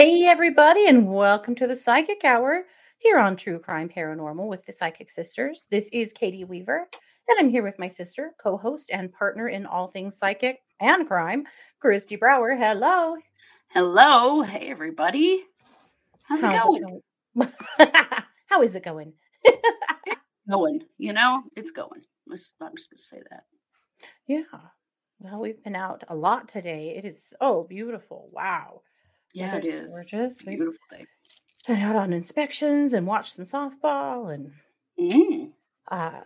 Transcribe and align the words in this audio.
Hey, 0.00 0.24
everybody, 0.24 0.86
and 0.86 1.06
welcome 1.12 1.54
to 1.56 1.66
the 1.66 1.76
Psychic 1.76 2.24
Hour 2.24 2.64
here 2.96 3.18
on 3.18 3.36
True 3.36 3.58
Crime 3.58 3.86
Paranormal 3.86 4.48
with 4.48 4.64
the 4.64 4.72
Psychic 4.72 5.10
Sisters. 5.10 5.66
This 5.70 5.90
is 5.92 6.14
Katie 6.14 6.44
Weaver, 6.44 6.88
and 7.28 7.38
I'm 7.38 7.50
here 7.50 7.62
with 7.62 7.78
my 7.78 7.86
sister, 7.86 8.30
co 8.42 8.56
host, 8.56 8.88
and 8.90 9.12
partner 9.12 9.48
in 9.48 9.66
all 9.66 9.88
things 9.88 10.16
psychic 10.16 10.60
and 10.80 11.06
crime, 11.06 11.44
Kristi 11.84 12.18
Brower. 12.18 12.56
Hello. 12.56 13.16
Hello. 13.72 14.40
Hey, 14.40 14.70
everybody. 14.70 15.44
How's, 16.22 16.44
How's 16.44 16.54
it 16.54 16.62
going? 16.62 17.02
It 17.36 17.50
going? 17.78 17.92
How 18.46 18.62
is 18.62 18.76
it 18.76 18.82
going? 18.82 19.12
going. 20.50 20.80
You 20.96 21.12
know, 21.12 21.42
it's 21.56 21.72
going. 21.72 22.00
I'm 22.26 22.36
just 22.36 22.56
going 22.58 22.74
to 22.74 22.96
say 22.96 23.20
that. 23.28 23.42
Yeah. 24.26 24.44
Well, 25.18 25.42
we've 25.42 25.62
been 25.62 25.76
out 25.76 26.04
a 26.08 26.14
lot 26.16 26.48
today. 26.48 26.94
It 26.96 27.04
is 27.04 27.34
oh 27.38 27.64
beautiful. 27.64 28.30
Wow. 28.32 28.80
Yeah, 29.32 29.56
it 29.56 29.66
is. 29.66 29.90
Gorgeous. 29.90 30.38
Beautiful 30.42 30.74
day. 30.90 31.06
Been 31.66 31.80
out 31.80 31.96
on 31.96 32.12
inspections 32.12 32.92
and 32.92 33.06
watched 33.06 33.34
some 33.34 33.46
softball 33.46 34.32
and 34.34 34.52
mm. 34.98 35.50
uh, 35.90 36.20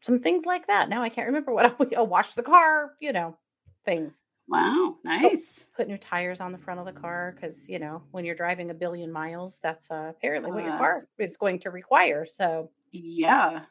some 0.00 0.20
things 0.20 0.44
like 0.46 0.68
that. 0.68 0.88
Now 0.88 1.02
I 1.02 1.08
can't 1.08 1.26
remember 1.26 1.52
what 1.52 1.66
I 1.80 1.86
oh, 1.96 2.04
washed 2.04 2.36
the 2.36 2.42
car, 2.42 2.92
you 3.00 3.12
know, 3.12 3.36
things. 3.84 4.14
Wow, 4.46 4.96
nice. 5.04 5.68
Put 5.74 5.88
new 5.88 5.96
tires 5.96 6.40
on 6.40 6.52
the 6.52 6.58
front 6.58 6.78
of 6.78 6.86
the 6.86 6.92
car 6.92 7.34
because 7.34 7.66
you 7.68 7.78
know 7.78 8.02
when 8.10 8.26
you're 8.26 8.34
driving 8.34 8.70
a 8.70 8.74
billion 8.74 9.10
miles, 9.10 9.58
that's 9.62 9.90
uh, 9.90 10.10
apparently 10.10 10.52
what 10.52 10.64
your 10.64 10.76
car 10.76 11.08
is 11.18 11.38
going 11.38 11.60
to 11.60 11.70
require. 11.70 12.26
So 12.26 12.70
yeah, 12.92 13.62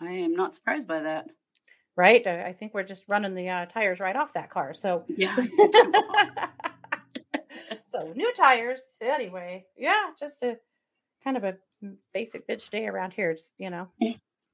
I 0.00 0.10
am 0.10 0.34
not 0.34 0.54
surprised 0.54 0.88
by 0.88 1.00
that. 1.00 1.28
Right, 1.94 2.26
I 2.26 2.54
think 2.54 2.72
we're 2.72 2.84
just 2.84 3.04
running 3.08 3.34
the 3.34 3.50
uh, 3.50 3.66
tires 3.66 4.00
right 4.00 4.16
off 4.16 4.32
that 4.32 4.48
car. 4.48 4.72
So 4.72 5.04
yeah. 5.14 5.36
so 7.92 8.12
new 8.14 8.32
tires. 8.32 8.80
Anyway, 9.00 9.66
yeah, 9.76 10.10
just 10.18 10.42
a 10.42 10.58
kind 11.22 11.36
of 11.36 11.44
a 11.44 11.56
basic 12.12 12.46
bitch 12.48 12.70
day 12.70 12.86
around 12.86 13.12
here. 13.12 13.32
Just 13.32 13.52
you 13.58 13.70
know, 13.70 13.88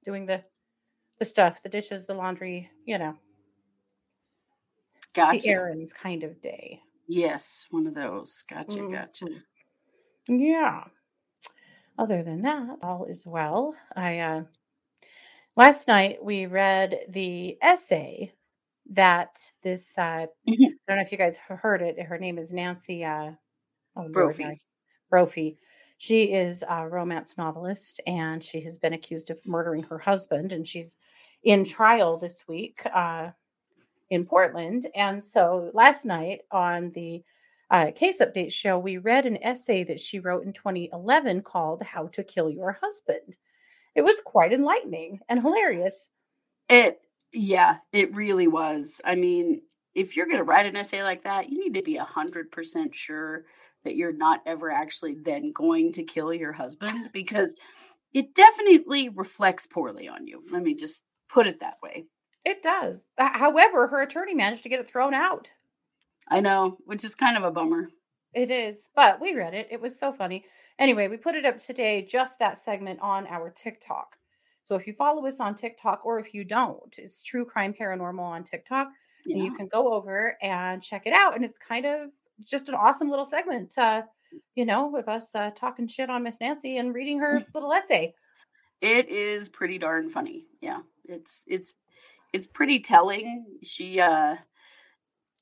doing 0.04 0.26
the 0.26 0.42
the 1.18 1.24
stuff, 1.24 1.62
the 1.62 1.68
dishes, 1.68 2.06
the 2.06 2.14
laundry. 2.14 2.70
You 2.84 2.98
know, 2.98 3.14
gotcha. 5.14 5.40
the 5.40 5.48
errands 5.48 5.92
kind 5.92 6.22
of 6.22 6.40
day. 6.42 6.80
Yes, 7.06 7.66
one 7.70 7.86
of 7.86 7.94
those. 7.94 8.44
Gotcha, 8.48 8.78
mm-hmm. 8.78 8.94
gotcha. 8.94 9.26
Yeah. 10.28 10.84
Other 11.98 12.22
than 12.22 12.42
that, 12.42 12.78
all 12.82 13.06
is 13.06 13.26
well. 13.26 13.74
I 13.96 14.20
uh 14.20 14.42
last 15.56 15.88
night 15.88 16.22
we 16.22 16.46
read 16.46 17.00
the 17.08 17.56
essay 17.60 18.32
that 18.90 19.40
this 19.62 19.88
uh, 19.96 20.26
mm-hmm. 20.48 20.52
I 20.52 20.56
don't 20.86 20.96
know 20.96 21.02
if 21.02 21.12
you 21.12 21.18
guys 21.18 21.36
have 21.48 21.58
heard 21.58 21.82
it. 21.82 22.00
Her 22.00 22.18
name 22.18 22.38
is 22.38 22.52
Nancy 22.52 23.04
uh, 23.04 23.32
oh, 23.96 24.08
Brophy. 24.08 24.60
Brophy. 25.10 25.58
She 25.98 26.24
is 26.24 26.62
a 26.68 26.88
romance 26.88 27.36
novelist, 27.36 28.00
and 28.06 28.42
she 28.42 28.60
has 28.60 28.78
been 28.78 28.92
accused 28.92 29.30
of 29.30 29.44
murdering 29.44 29.82
her 29.84 29.98
husband, 29.98 30.52
and 30.52 30.66
she's 30.66 30.96
in 31.42 31.64
trial 31.64 32.16
this 32.16 32.44
week 32.46 32.80
uh, 32.94 33.30
in 34.10 34.24
Portland. 34.24 34.86
And 34.94 35.22
so 35.22 35.70
last 35.74 36.04
night 36.04 36.42
on 36.52 36.92
the 36.92 37.22
uh, 37.70 37.90
case 37.94 38.20
update 38.20 38.52
show, 38.52 38.78
we 38.78 38.98
read 38.98 39.26
an 39.26 39.42
essay 39.42 39.84
that 39.84 40.00
she 40.00 40.20
wrote 40.20 40.44
in 40.44 40.52
2011 40.52 41.42
called 41.42 41.82
"How 41.82 42.06
to 42.08 42.22
Kill 42.22 42.48
Your 42.48 42.72
Husband." 42.80 43.36
It 43.94 44.02
was 44.02 44.20
quite 44.24 44.52
enlightening 44.52 45.20
and 45.28 45.42
hilarious. 45.42 46.10
It 46.68 47.00
yeah, 47.32 47.78
it 47.92 48.14
really 48.14 48.48
was. 48.48 49.00
I 49.04 49.14
mean, 49.14 49.62
if 49.94 50.16
you're 50.16 50.26
going 50.26 50.38
to 50.38 50.44
write 50.44 50.66
an 50.66 50.76
essay 50.76 51.02
like 51.02 51.24
that, 51.24 51.50
you 51.50 51.58
need 51.58 51.74
to 51.74 51.82
be 51.82 51.98
100% 51.98 52.94
sure 52.94 53.44
that 53.84 53.96
you're 53.96 54.12
not 54.12 54.40
ever 54.46 54.70
actually 54.70 55.14
then 55.14 55.52
going 55.52 55.92
to 55.92 56.02
kill 56.02 56.32
your 56.32 56.52
husband 56.52 57.10
because 57.12 57.54
it 58.12 58.34
definitely 58.34 59.08
reflects 59.08 59.66
poorly 59.66 60.08
on 60.08 60.26
you. 60.26 60.42
Let 60.50 60.62
me 60.62 60.74
just 60.74 61.04
put 61.28 61.46
it 61.46 61.60
that 61.60 61.78
way. 61.82 62.06
It 62.44 62.62
does. 62.62 63.00
However, 63.18 63.88
her 63.88 64.02
attorney 64.02 64.34
managed 64.34 64.62
to 64.62 64.68
get 64.68 64.80
it 64.80 64.88
thrown 64.88 65.14
out. 65.14 65.50
I 66.28 66.40
know, 66.40 66.78
which 66.84 67.04
is 67.04 67.14
kind 67.14 67.36
of 67.36 67.44
a 67.44 67.50
bummer. 67.50 67.88
It 68.34 68.50
is, 68.50 68.76
but 68.94 69.20
we 69.20 69.34
read 69.34 69.54
it. 69.54 69.68
It 69.70 69.80
was 69.80 69.98
so 69.98 70.12
funny. 70.12 70.44
Anyway, 70.78 71.08
we 71.08 71.16
put 71.16 71.34
it 71.34 71.44
up 71.44 71.60
today, 71.60 72.02
just 72.02 72.38
that 72.38 72.64
segment 72.64 73.00
on 73.00 73.26
our 73.26 73.50
TikTok. 73.50 74.16
So 74.68 74.74
if 74.74 74.86
you 74.86 74.92
follow 74.92 75.26
us 75.26 75.36
on 75.40 75.54
TikTok 75.54 76.04
or 76.04 76.18
if 76.18 76.34
you 76.34 76.44
don't, 76.44 76.94
it's 76.98 77.22
True 77.22 77.46
Crime 77.46 77.72
Paranormal 77.72 78.20
on 78.20 78.44
TikTok. 78.44 78.88
Yeah. 79.24 79.36
And 79.36 79.44
you 79.46 79.56
can 79.56 79.66
go 79.66 79.94
over 79.94 80.36
and 80.42 80.82
check 80.82 81.06
it 81.06 81.14
out. 81.14 81.34
And 81.34 81.42
it's 81.42 81.58
kind 81.58 81.86
of 81.86 82.10
just 82.44 82.68
an 82.68 82.74
awesome 82.74 83.08
little 83.08 83.24
segment, 83.24 83.78
uh, 83.78 84.02
you 84.54 84.66
know, 84.66 84.88
with 84.88 85.08
us 85.08 85.34
uh, 85.34 85.52
talking 85.58 85.88
shit 85.88 86.10
on 86.10 86.22
Miss 86.22 86.38
Nancy 86.38 86.76
and 86.76 86.94
reading 86.94 87.18
her 87.20 87.42
little 87.54 87.72
essay. 87.72 88.14
It 88.82 89.08
is 89.08 89.48
pretty 89.48 89.78
darn 89.78 90.10
funny. 90.10 90.44
Yeah. 90.60 90.80
It's, 91.06 91.44
it's, 91.46 91.72
it's 92.34 92.46
pretty 92.46 92.80
telling. 92.80 93.46
She, 93.62 94.00
uh, 94.00 94.36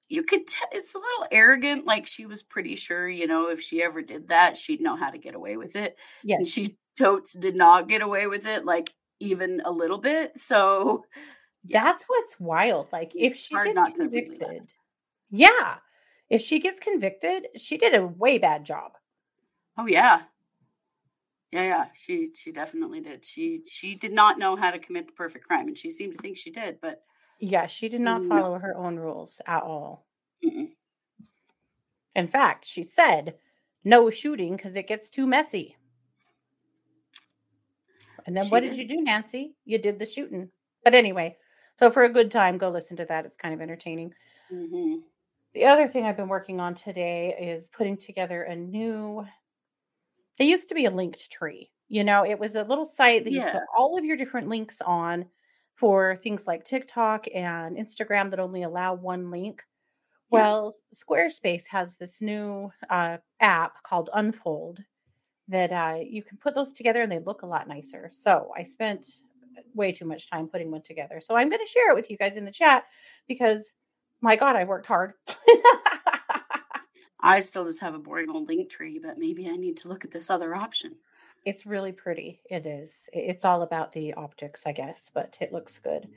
you 0.08 0.22
could 0.22 0.46
tell 0.46 0.68
it's 0.70 0.94
a 0.94 0.98
little 0.98 1.26
arrogant 1.32 1.84
like 1.84 2.06
she 2.06 2.26
was 2.26 2.44
pretty 2.44 2.76
sure 2.76 3.08
you 3.08 3.26
know 3.26 3.48
if 3.48 3.60
she 3.60 3.82
ever 3.82 4.02
did 4.02 4.28
that 4.28 4.56
she'd 4.56 4.80
know 4.80 4.94
how 4.94 5.10
to 5.10 5.18
get 5.18 5.34
away 5.34 5.56
with 5.56 5.74
it 5.74 5.96
yeah 6.22 6.36
and 6.36 6.46
she 6.46 6.76
totes 6.96 7.32
did 7.32 7.56
not 7.56 7.88
get 7.88 8.02
away 8.02 8.28
with 8.28 8.46
it 8.46 8.64
like 8.64 8.92
even 9.20 9.62
a 9.64 9.70
little 9.70 9.98
bit. 9.98 10.38
So 10.38 11.04
yeah. 11.64 11.84
that's 11.84 12.04
what's 12.04 12.38
wild. 12.38 12.88
Like 12.92 13.12
if 13.14 13.36
she 13.36 13.54
gets 13.54 13.96
convicted, 13.96 14.68
yeah, 15.30 15.76
if 16.30 16.42
she 16.42 16.60
gets 16.60 16.80
convicted, 16.80 17.46
she 17.56 17.76
did 17.76 17.94
a 17.94 18.06
way 18.06 18.38
bad 18.38 18.64
job. 18.64 18.92
Oh 19.78 19.86
yeah, 19.86 20.22
yeah, 21.52 21.62
yeah. 21.62 21.84
She 21.94 22.30
she 22.34 22.52
definitely 22.52 23.00
did. 23.00 23.24
She 23.24 23.62
she 23.66 23.94
did 23.94 24.12
not 24.12 24.38
know 24.38 24.56
how 24.56 24.70
to 24.70 24.78
commit 24.78 25.06
the 25.06 25.12
perfect 25.12 25.46
crime, 25.46 25.68
and 25.68 25.78
she 25.78 25.90
seemed 25.90 26.14
to 26.14 26.22
think 26.22 26.36
she 26.36 26.50
did, 26.50 26.78
but 26.80 27.02
yeah, 27.38 27.66
she 27.66 27.88
did 27.88 28.00
not 28.00 28.22
mm. 28.22 28.28
follow 28.28 28.54
no. 28.54 28.58
her 28.58 28.76
own 28.76 28.96
rules 28.96 29.40
at 29.46 29.62
all. 29.62 30.06
Mm-mm. 30.44 30.68
In 32.14 32.28
fact, 32.28 32.64
she 32.64 32.82
said 32.82 33.34
no 33.84 34.10
shooting 34.10 34.56
because 34.56 34.74
it 34.74 34.88
gets 34.88 35.10
too 35.10 35.26
messy. 35.26 35.76
And 38.26 38.36
then 38.36 38.44
she 38.44 38.50
what 38.50 38.60
did. 38.60 38.70
did 38.70 38.78
you 38.78 38.88
do, 38.88 39.02
Nancy? 39.02 39.54
You 39.64 39.78
did 39.78 39.98
the 39.98 40.06
shooting. 40.06 40.50
But 40.84 40.94
anyway, 40.94 41.36
so 41.78 41.90
for 41.90 42.04
a 42.04 42.12
good 42.12 42.30
time, 42.30 42.58
go 42.58 42.68
listen 42.68 42.96
to 42.98 43.04
that. 43.06 43.24
It's 43.24 43.36
kind 43.36 43.54
of 43.54 43.60
entertaining. 43.60 44.12
Mm-hmm. 44.52 44.96
The 45.54 45.64
other 45.64 45.88
thing 45.88 46.04
I've 46.04 46.16
been 46.16 46.28
working 46.28 46.60
on 46.60 46.74
today 46.74 47.34
is 47.40 47.68
putting 47.68 47.96
together 47.96 48.42
a 48.42 48.54
new. 48.54 49.24
There 50.36 50.46
used 50.46 50.68
to 50.68 50.74
be 50.74 50.86
a 50.86 50.90
Linktree. 50.90 51.68
You 51.88 52.04
know, 52.04 52.24
it 52.26 52.38
was 52.38 52.56
a 52.56 52.64
little 52.64 52.84
site 52.84 53.24
that 53.24 53.32
yeah. 53.32 53.46
you 53.46 53.52
put 53.52 53.62
all 53.76 53.96
of 53.96 54.04
your 54.04 54.16
different 54.16 54.48
links 54.48 54.82
on 54.82 55.26
for 55.76 56.16
things 56.16 56.46
like 56.46 56.64
TikTok 56.64 57.26
and 57.34 57.76
Instagram 57.76 58.30
that 58.30 58.40
only 58.40 58.64
allow 58.64 58.94
one 58.94 59.30
link. 59.30 59.62
Yeah. 60.32 60.40
Well, 60.40 60.74
Squarespace 60.94 61.66
has 61.68 61.96
this 61.96 62.20
new 62.20 62.70
uh, 62.90 63.18
app 63.40 63.82
called 63.84 64.10
Unfold, 64.12 64.80
that 65.48 65.72
uh, 65.72 65.98
you 66.00 66.22
can 66.22 66.38
put 66.38 66.54
those 66.54 66.72
together 66.72 67.02
and 67.02 67.10
they 67.10 67.18
look 67.20 67.42
a 67.42 67.46
lot 67.46 67.68
nicer. 67.68 68.10
So 68.12 68.50
I 68.56 68.62
spent 68.62 69.08
way 69.74 69.92
too 69.92 70.04
much 70.04 70.28
time 70.30 70.48
putting 70.48 70.70
one 70.70 70.82
together. 70.82 71.20
So 71.20 71.36
I'm 71.36 71.48
going 71.48 71.64
to 71.64 71.70
share 71.70 71.90
it 71.90 71.94
with 71.94 72.10
you 72.10 72.16
guys 72.16 72.36
in 72.36 72.44
the 72.44 72.50
chat 72.50 72.84
because 73.28 73.70
my 74.20 74.36
God, 74.36 74.56
I 74.56 74.64
worked 74.64 74.86
hard. 74.86 75.12
I 77.20 77.40
still 77.40 77.64
just 77.64 77.80
have 77.80 77.94
a 77.94 77.98
boring 77.98 78.30
old 78.30 78.48
Linktree, 78.48 79.02
but 79.02 79.18
maybe 79.18 79.48
I 79.48 79.56
need 79.56 79.76
to 79.78 79.88
look 79.88 80.04
at 80.04 80.10
this 80.10 80.30
other 80.30 80.54
option. 80.54 80.96
It's 81.44 81.66
really 81.66 81.92
pretty. 81.92 82.40
It 82.50 82.66
is. 82.66 82.94
It's 83.12 83.44
all 83.44 83.62
about 83.62 83.92
the 83.92 84.14
optics, 84.14 84.66
I 84.66 84.72
guess, 84.72 85.10
but 85.14 85.36
it 85.40 85.52
looks 85.52 85.78
good. 85.78 86.08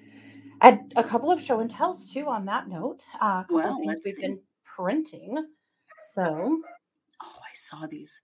I 0.62 0.72
had 0.72 0.94
a 0.96 1.04
couple 1.04 1.32
of 1.32 1.44
show 1.44 1.60
and 1.60 1.70
tells 1.70 2.12
too 2.12 2.28
on 2.28 2.46
that 2.46 2.68
note. 2.68 3.06
Uh, 3.22 3.44
well, 3.50 3.78
things 3.78 4.00
we've 4.04 4.16
see. 4.16 4.22
been 4.22 4.40
printing. 4.64 5.46
So, 6.14 6.62
oh, 7.24 7.38
I 7.42 7.54
saw 7.54 7.86
these 7.86 8.22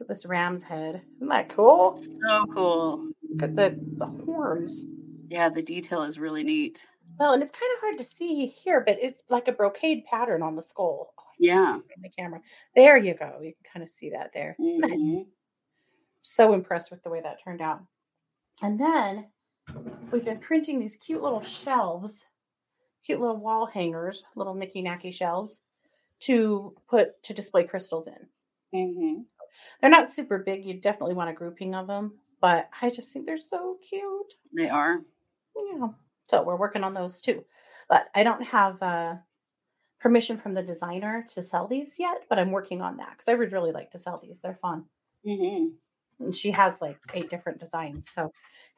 at 0.00 0.08
this 0.08 0.26
ram's 0.26 0.62
head. 0.62 1.02
Isn't 1.16 1.28
that 1.28 1.48
cool? 1.48 1.94
So 1.96 2.46
cool. 2.52 3.10
Look 3.30 3.42
at 3.42 3.56
the, 3.56 3.78
the 3.94 4.06
horns. 4.06 4.84
Yeah, 5.28 5.48
the 5.48 5.62
detail 5.62 6.02
is 6.02 6.18
really 6.18 6.44
neat. 6.44 6.86
Well, 7.18 7.32
and 7.32 7.42
it's 7.42 7.56
kind 7.56 7.72
of 7.74 7.80
hard 7.80 7.98
to 7.98 8.04
see 8.04 8.46
here, 8.46 8.82
but 8.84 8.98
it's 9.00 9.22
like 9.28 9.48
a 9.48 9.52
brocade 9.52 10.04
pattern 10.04 10.42
on 10.42 10.56
the 10.56 10.62
skull. 10.62 11.14
Oh, 11.18 11.22
yeah. 11.38 11.78
the 12.02 12.08
camera. 12.08 12.40
There 12.74 12.96
you 12.96 13.14
go. 13.14 13.38
You 13.40 13.52
can 13.52 13.72
kind 13.72 13.82
of 13.84 13.92
see 13.92 14.10
that 14.10 14.30
there. 14.32 14.56
Mm-hmm. 14.64 15.22
So 16.26 16.54
impressed 16.54 16.90
with 16.90 17.02
the 17.02 17.10
way 17.10 17.20
that 17.20 17.36
turned 17.44 17.60
out. 17.60 17.82
And 18.62 18.80
then 18.80 19.26
we've 20.10 20.24
been 20.24 20.38
printing 20.38 20.80
these 20.80 20.96
cute 20.96 21.22
little 21.22 21.42
shelves, 21.42 22.24
cute 23.04 23.20
little 23.20 23.36
wall 23.36 23.66
hangers, 23.66 24.24
little 24.34 24.54
nicky 24.54 24.82
nacky 24.82 25.12
shelves 25.12 25.60
to 26.20 26.74
put 26.88 27.22
to 27.24 27.34
display 27.34 27.64
crystals 27.64 28.06
in. 28.06 28.26
Mm-hmm. 28.74 29.22
They're 29.80 29.90
not 29.90 30.12
super 30.12 30.38
big. 30.38 30.64
You 30.64 30.74
definitely 30.74 31.14
want 31.14 31.30
a 31.30 31.34
grouping 31.34 31.74
of 31.74 31.86
them, 31.86 32.14
but 32.40 32.68
I 32.80 32.90
just 32.90 33.12
think 33.12 33.26
they're 33.26 33.38
so 33.38 33.76
cute. 33.88 34.34
They 34.56 34.68
are. 34.68 35.00
Yeah. 35.56 35.88
So 36.30 36.42
we're 36.42 36.56
working 36.56 36.84
on 36.84 36.94
those 36.94 37.20
too. 37.20 37.44
But 37.88 38.06
I 38.14 38.22
don't 38.24 38.42
have 38.44 38.82
uh 38.82 39.14
permission 40.00 40.36
from 40.36 40.54
the 40.54 40.62
designer 40.62 41.26
to 41.34 41.42
sell 41.42 41.66
these 41.66 41.92
yet, 41.98 42.24
but 42.28 42.38
I'm 42.38 42.50
working 42.50 42.82
on 42.82 42.98
that 42.98 43.10
because 43.12 43.28
I 43.28 43.34
would 43.34 43.52
really 43.52 43.72
like 43.72 43.90
to 43.92 43.98
sell 43.98 44.20
these. 44.22 44.36
They're 44.42 44.58
fun. 44.60 44.84
Mm-hmm. 45.26 46.24
And 46.24 46.34
she 46.34 46.50
has 46.50 46.80
like 46.80 46.98
eight 47.14 47.30
different 47.30 47.58
designs. 47.60 48.08
So 48.14 48.30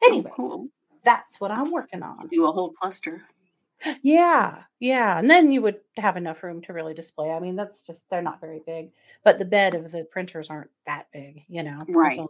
Oh, 0.03 0.07
anyway, 0.07 0.31
cool. 0.33 0.67
that's 1.03 1.39
what 1.41 1.51
I'm 1.51 1.71
working 1.71 2.03
on. 2.03 2.27
Do 2.27 2.47
a 2.47 2.51
whole 2.51 2.71
cluster. 2.71 3.23
Yeah, 4.01 4.63
yeah. 4.79 5.19
And 5.19 5.29
then 5.29 5.51
you 5.51 5.61
would 5.61 5.79
have 5.97 6.17
enough 6.17 6.41
room 6.43 6.61
to 6.63 6.73
really 6.73 6.93
display. 6.93 7.29
I 7.31 7.39
mean, 7.39 7.55
that's 7.55 7.83
just 7.83 8.01
they're 8.09 8.21
not 8.21 8.41
very 8.41 8.61
big, 8.65 8.91
but 9.23 9.37
the 9.37 9.45
bed 9.45 9.75
of 9.75 9.91
the 9.91 10.03
printers 10.03 10.49
aren't 10.49 10.71
that 10.85 11.07
big, 11.11 11.43
you 11.47 11.63
know. 11.63 11.77
Right. 11.87 12.17
only- 12.19 12.29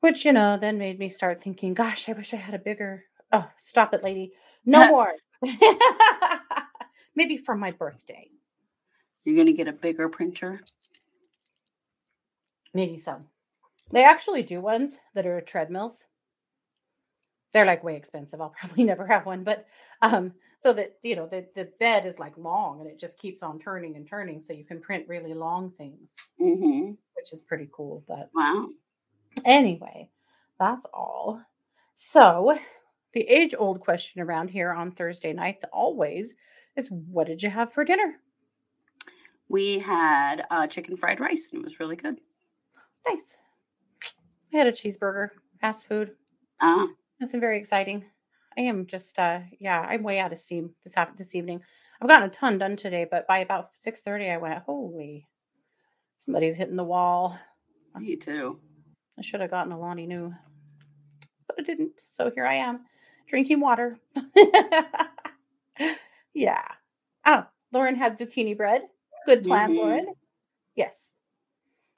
Which, 0.00 0.24
you 0.24 0.32
know, 0.32 0.56
then 0.56 0.78
made 0.78 0.98
me 0.98 1.08
start 1.10 1.42
thinking, 1.42 1.74
gosh, 1.74 2.08
I 2.08 2.12
wish 2.12 2.32
I 2.32 2.38
had 2.38 2.54
a 2.54 2.58
bigger. 2.58 3.04
Oh, 3.32 3.46
stop 3.58 3.92
it, 3.92 4.02
lady. 4.02 4.32
No 4.64 4.88
more. 4.90 5.12
Maybe 7.14 7.36
for 7.36 7.54
my 7.54 7.70
birthday. 7.72 8.30
You're 9.24 9.36
gonna 9.36 9.52
get 9.52 9.68
a 9.68 9.72
bigger 9.72 10.08
printer. 10.08 10.60
Maybe 12.72 12.98
so. 12.98 13.20
They 13.90 14.04
actually 14.04 14.42
do 14.42 14.60
ones 14.60 14.98
that 15.14 15.26
are 15.26 15.40
treadmills. 15.40 16.04
They're 17.56 17.64
like 17.64 17.82
way 17.82 17.96
expensive. 17.96 18.42
I'll 18.42 18.50
probably 18.60 18.84
never 18.84 19.06
have 19.06 19.24
one, 19.24 19.42
but 19.42 19.66
um, 20.02 20.34
so 20.60 20.74
that 20.74 20.96
you 21.02 21.16
know 21.16 21.26
the 21.26 21.46
the 21.54 21.70
bed 21.80 22.04
is 22.04 22.18
like 22.18 22.36
long 22.36 22.80
and 22.82 22.88
it 22.90 22.98
just 22.98 23.18
keeps 23.18 23.42
on 23.42 23.58
turning 23.58 23.96
and 23.96 24.06
turning, 24.06 24.42
so 24.42 24.52
you 24.52 24.66
can 24.66 24.78
print 24.78 25.08
really 25.08 25.32
long 25.32 25.70
things, 25.70 26.10
Mm-hmm. 26.38 26.90
which 27.14 27.32
is 27.32 27.40
pretty 27.40 27.70
cool. 27.72 28.04
But 28.06 28.28
Wow. 28.34 28.68
anyway, 29.46 30.10
that's 30.60 30.84
all. 30.92 31.40
So 31.94 32.58
the 33.14 33.22
age 33.22 33.54
old 33.58 33.80
question 33.80 34.20
around 34.20 34.48
here 34.50 34.70
on 34.70 34.92
Thursday 34.92 35.32
nights 35.32 35.64
always 35.72 36.34
is, 36.76 36.90
what 36.90 37.26
did 37.26 37.42
you 37.42 37.48
have 37.48 37.72
for 37.72 37.86
dinner? 37.86 38.16
We 39.48 39.78
had 39.78 40.44
uh, 40.50 40.66
chicken 40.66 40.98
fried 40.98 41.20
rice, 41.20 41.48
and 41.54 41.62
it 41.62 41.64
was 41.64 41.80
really 41.80 41.96
good. 41.96 42.16
Nice. 43.08 43.38
I 44.52 44.58
had 44.58 44.66
a 44.66 44.72
cheeseburger, 44.72 45.30
fast 45.62 45.86
food. 45.88 46.10
Ah, 46.60 46.88
Nothing 47.20 47.40
very 47.40 47.58
exciting. 47.58 48.04
I 48.58 48.62
am 48.62 48.86
just 48.86 49.18
uh 49.18 49.40
yeah, 49.58 49.80
I'm 49.80 50.02
way 50.02 50.18
out 50.18 50.32
of 50.32 50.38
steam 50.38 50.70
this 50.84 50.94
hap- 50.94 51.16
this 51.16 51.34
evening. 51.34 51.62
I've 52.00 52.08
gotten 52.08 52.28
a 52.28 52.32
ton 52.32 52.58
done 52.58 52.76
today, 52.76 53.06
but 53.10 53.26
by 53.26 53.38
about 53.38 53.70
6:30 53.78 54.30
I 54.30 54.36
went, 54.38 54.62
"Holy. 54.64 55.26
Somebody's 56.24 56.56
hitting 56.56 56.76
the 56.76 56.84
wall." 56.84 57.38
me 57.98 58.16
too. 58.16 58.60
I 59.18 59.22
should 59.22 59.40
have 59.40 59.50
gotten 59.50 59.72
a 59.72 59.78
Lonnie 59.78 60.06
new. 60.06 60.34
But 61.46 61.56
I 61.60 61.62
didn't. 61.62 61.98
So 62.04 62.30
here 62.34 62.44
I 62.44 62.56
am, 62.56 62.80
drinking 63.26 63.60
water. 63.60 63.98
yeah. 66.34 66.62
Oh, 67.24 67.46
Lauren 67.72 67.96
had 67.96 68.18
zucchini 68.18 68.54
bread. 68.56 68.82
Good 69.24 69.44
plan, 69.44 69.70
Mhm. 69.70 69.76
Lauren. 69.76 70.14
Yes. 70.74 71.08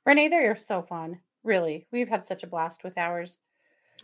Renee, 0.07 0.29
they 0.29 0.37
are 0.47 0.55
so 0.57 0.83
fun. 0.83 1.21
Really. 1.43 1.87
We've 1.91 2.09
had 2.09 2.25
such 2.25 2.45
a 2.45 2.47
blast 2.47 2.85
with 2.85 2.97
ours. 2.97 3.39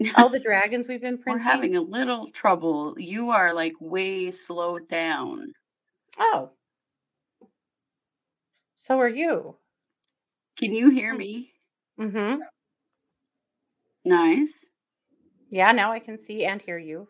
All 0.16 0.28
the 0.28 0.40
dragons 0.40 0.88
we've 0.88 1.00
been 1.00 1.18
printing. 1.18 1.44
We're 1.44 1.52
having 1.52 1.76
a 1.76 1.80
little 1.80 2.28
trouble. 2.28 2.98
You 2.98 3.30
are 3.30 3.54
like 3.54 3.74
way 3.80 4.30
slowed 4.30 4.88
down. 4.88 5.52
Oh. 6.18 6.50
So 8.78 8.98
are 8.98 9.08
you. 9.08 9.56
Can 10.56 10.72
you 10.72 10.90
hear 10.90 11.14
me? 11.14 11.52
Mm-hmm. 11.98 12.40
Nice. 14.04 14.66
Yeah, 15.50 15.72
now 15.72 15.92
I 15.92 16.00
can 16.00 16.18
see 16.18 16.44
and 16.44 16.60
hear 16.60 16.78
you. 16.78 17.08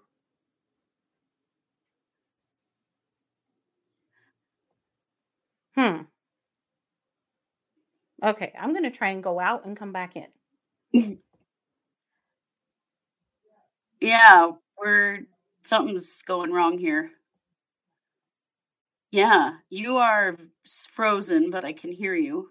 Hmm. 5.75 6.03
Okay, 8.23 8.53
I'm 8.59 8.71
going 8.71 8.85
to 8.85 8.91
try 8.91 9.09
and 9.09 9.23
go 9.23 9.41
out 9.41 9.65
and 9.67 9.77
come 9.77 9.93
back 9.93 10.15
in. 10.15 11.19
Yeah, 14.05 14.51
we're 14.79 15.21
something's 15.63 16.21
going 16.21 16.53
wrong 16.53 16.77
here. 16.77 17.11
Yeah, 19.11 19.53
you 19.71 19.97
are 19.97 20.37
frozen, 20.91 21.51
but 21.51 21.65
I 21.65 21.73
can 21.73 21.91
hear 21.91 22.15
you. 22.15 22.51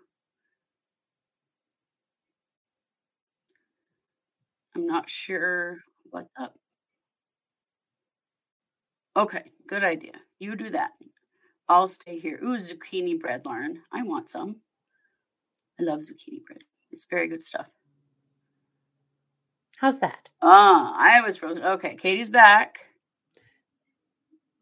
I'm 4.76 4.88
not 4.88 5.08
sure 5.12 5.78
what's 6.10 6.32
up. 6.40 6.56
Okay, 9.16 9.44
good 9.68 9.84
idea. 9.84 10.14
You 10.40 10.56
do 10.56 10.72
that. 10.72 10.90
I'll 11.70 11.88
stay 11.88 12.18
here. 12.18 12.40
Ooh, 12.44 12.58
zucchini 12.58 13.20
bread, 13.20 13.46
Lauren. 13.46 13.84
I 13.92 14.02
want 14.02 14.28
some. 14.28 14.62
I 15.80 15.84
love 15.84 16.00
zucchini 16.00 16.44
bread. 16.44 16.64
It's 16.90 17.06
very 17.06 17.28
good 17.28 17.44
stuff. 17.44 17.68
How's 19.78 20.00
that? 20.00 20.30
Ah, 20.46 20.94
I 20.98 21.22
was 21.22 21.38
frozen. 21.38 21.64
Okay, 21.64 21.96
Katie's 21.96 22.30
back. 22.30 22.88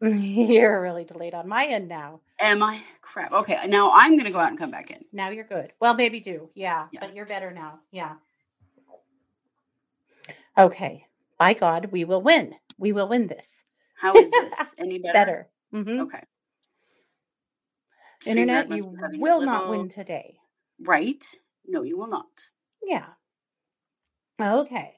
You're 0.00 0.80
really 0.80 1.04
delayed 1.04 1.34
on 1.34 1.48
my 1.48 1.66
end 1.66 1.88
now. 1.88 2.20
Am 2.40 2.62
I? 2.62 2.80
Crap. 3.00 3.32
Okay, 3.32 3.58
now 3.66 3.90
I'm 3.92 4.12
going 4.12 4.24
to 4.24 4.30
go 4.30 4.38
out 4.38 4.48
and 4.50 4.58
come 4.58 4.70
back 4.70 4.90
in. 4.90 5.04
Now 5.12 5.30
you're 5.30 5.44
good. 5.44 5.72
Well, 5.80 5.94
maybe 5.94 6.20
do. 6.20 6.50
Yeah, 6.54 6.86
Yeah. 6.92 7.00
but 7.00 7.14
you're 7.14 7.26
better 7.26 7.50
now. 7.50 7.80
Yeah. 7.90 8.14
Okay. 10.56 11.04
By 11.38 11.54
God, 11.54 11.88
we 11.92 12.04
will 12.04 12.22
win. 12.22 12.54
We 12.78 12.92
will 12.92 13.08
win 13.08 13.26
this. 13.26 13.52
How 13.96 14.14
is 14.16 14.30
this? 14.30 14.74
Any 14.78 14.98
better? 14.98 15.48
Better. 15.72 15.84
hmm 15.84 16.00
Okay. 16.02 16.22
Internet, 18.26 18.70
you 18.70 18.86
be 18.86 18.96
having 19.02 19.18
a 19.20 19.22
will 19.22 19.40
not 19.40 19.68
win 19.68 19.88
today. 19.88 20.36
Right? 20.80 21.24
No, 21.66 21.82
you 21.82 21.98
will 21.98 22.06
not. 22.06 22.26
Yeah. 22.82 23.06
Okay. 24.40 24.94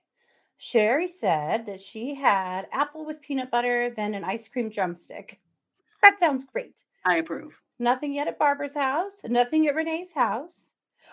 Sherry 0.57 1.09
said 1.09 1.67
that 1.67 1.81
she 1.81 2.15
had 2.15 2.69
apple 2.73 3.05
with 3.05 3.21
peanut 3.21 3.51
butter, 3.51 3.91
then 3.91 4.15
an 4.15 4.25
ice 4.25 4.49
cream 4.49 4.71
drumstick. 4.71 5.41
That 6.03 6.21
sounds 6.21 6.45
great. 6.45 6.83
I 7.07 7.17
approve. 7.17 7.63
Nothing 7.79 8.13
yet 8.13 8.29
at 8.29 8.39
Barbara's 8.39 8.75
house, 8.75 9.23
nothing 9.25 9.67
at 9.67 9.75
Renee's 9.75 10.13
house. 10.13 10.69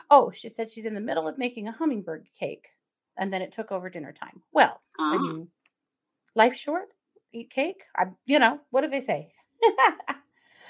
Oh, 0.10 0.32
she 0.32 0.50
said 0.50 0.70
she's 0.70 0.84
in 0.84 0.94
the 0.94 1.00
middle 1.00 1.30
of 1.30 1.38
making 1.38 1.70
a 1.70 1.72
hummingbird 1.72 2.28
cake, 2.38 2.68
and 3.18 3.32
then 3.32 3.42
it 3.42 3.54
took 3.54 3.72
over 3.72 3.90
dinner 3.90 4.12
time. 4.12 4.42
Well, 4.52 4.82
I 5.00 5.16
Ah, 5.16 5.18
mean, 5.18 5.48
life 6.36 6.56
short, 6.58 6.90
eat 7.32 7.50
cake. 7.52 7.84
I, 7.96 8.08
you 8.26 8.38
know, 8.38 8.60
what 8.72 8.82
do 8.82 8.90
they 8.90 9.00
say? 9.00 9.32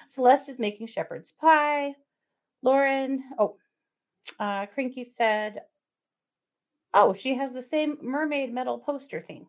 Celeste 0.08 0.50
is 0.50 0.60
making 0.60 0.86
shepherd's 0.86 1.32
pie. 1.32 1.96
Lauren, 2.62 3.24
oh, 3.40 3.58
uh, 4.40 4.68
Crinky 4.68 5.04
said, 5.04 5.62
oh, 6.94 7.14
she 7.14 7.36
has 7.36 7.52
the 7.52 7.64
same 7.64 7.98
mermaid 8.02 8.54
metal 8.54 8.78
poster 8.78 9.22
thing. 9.22 9.48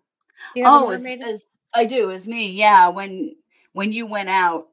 Do 0.55 0.61
you 0.61 0.67
have 0.67 0.83
oh, 0.83 0.91
as, 0.91 1.07
as 1.07 1.45
I 1.75 1.85
do, 1.85 2.11
as 2.11 2.27
me. 2.27 2.51
Yeah, 2.51 2.89
when 2.89 3.37
when 3.73 3.93
you 3.93 4.07
went 4.07 4.29
out, 4.29 4.69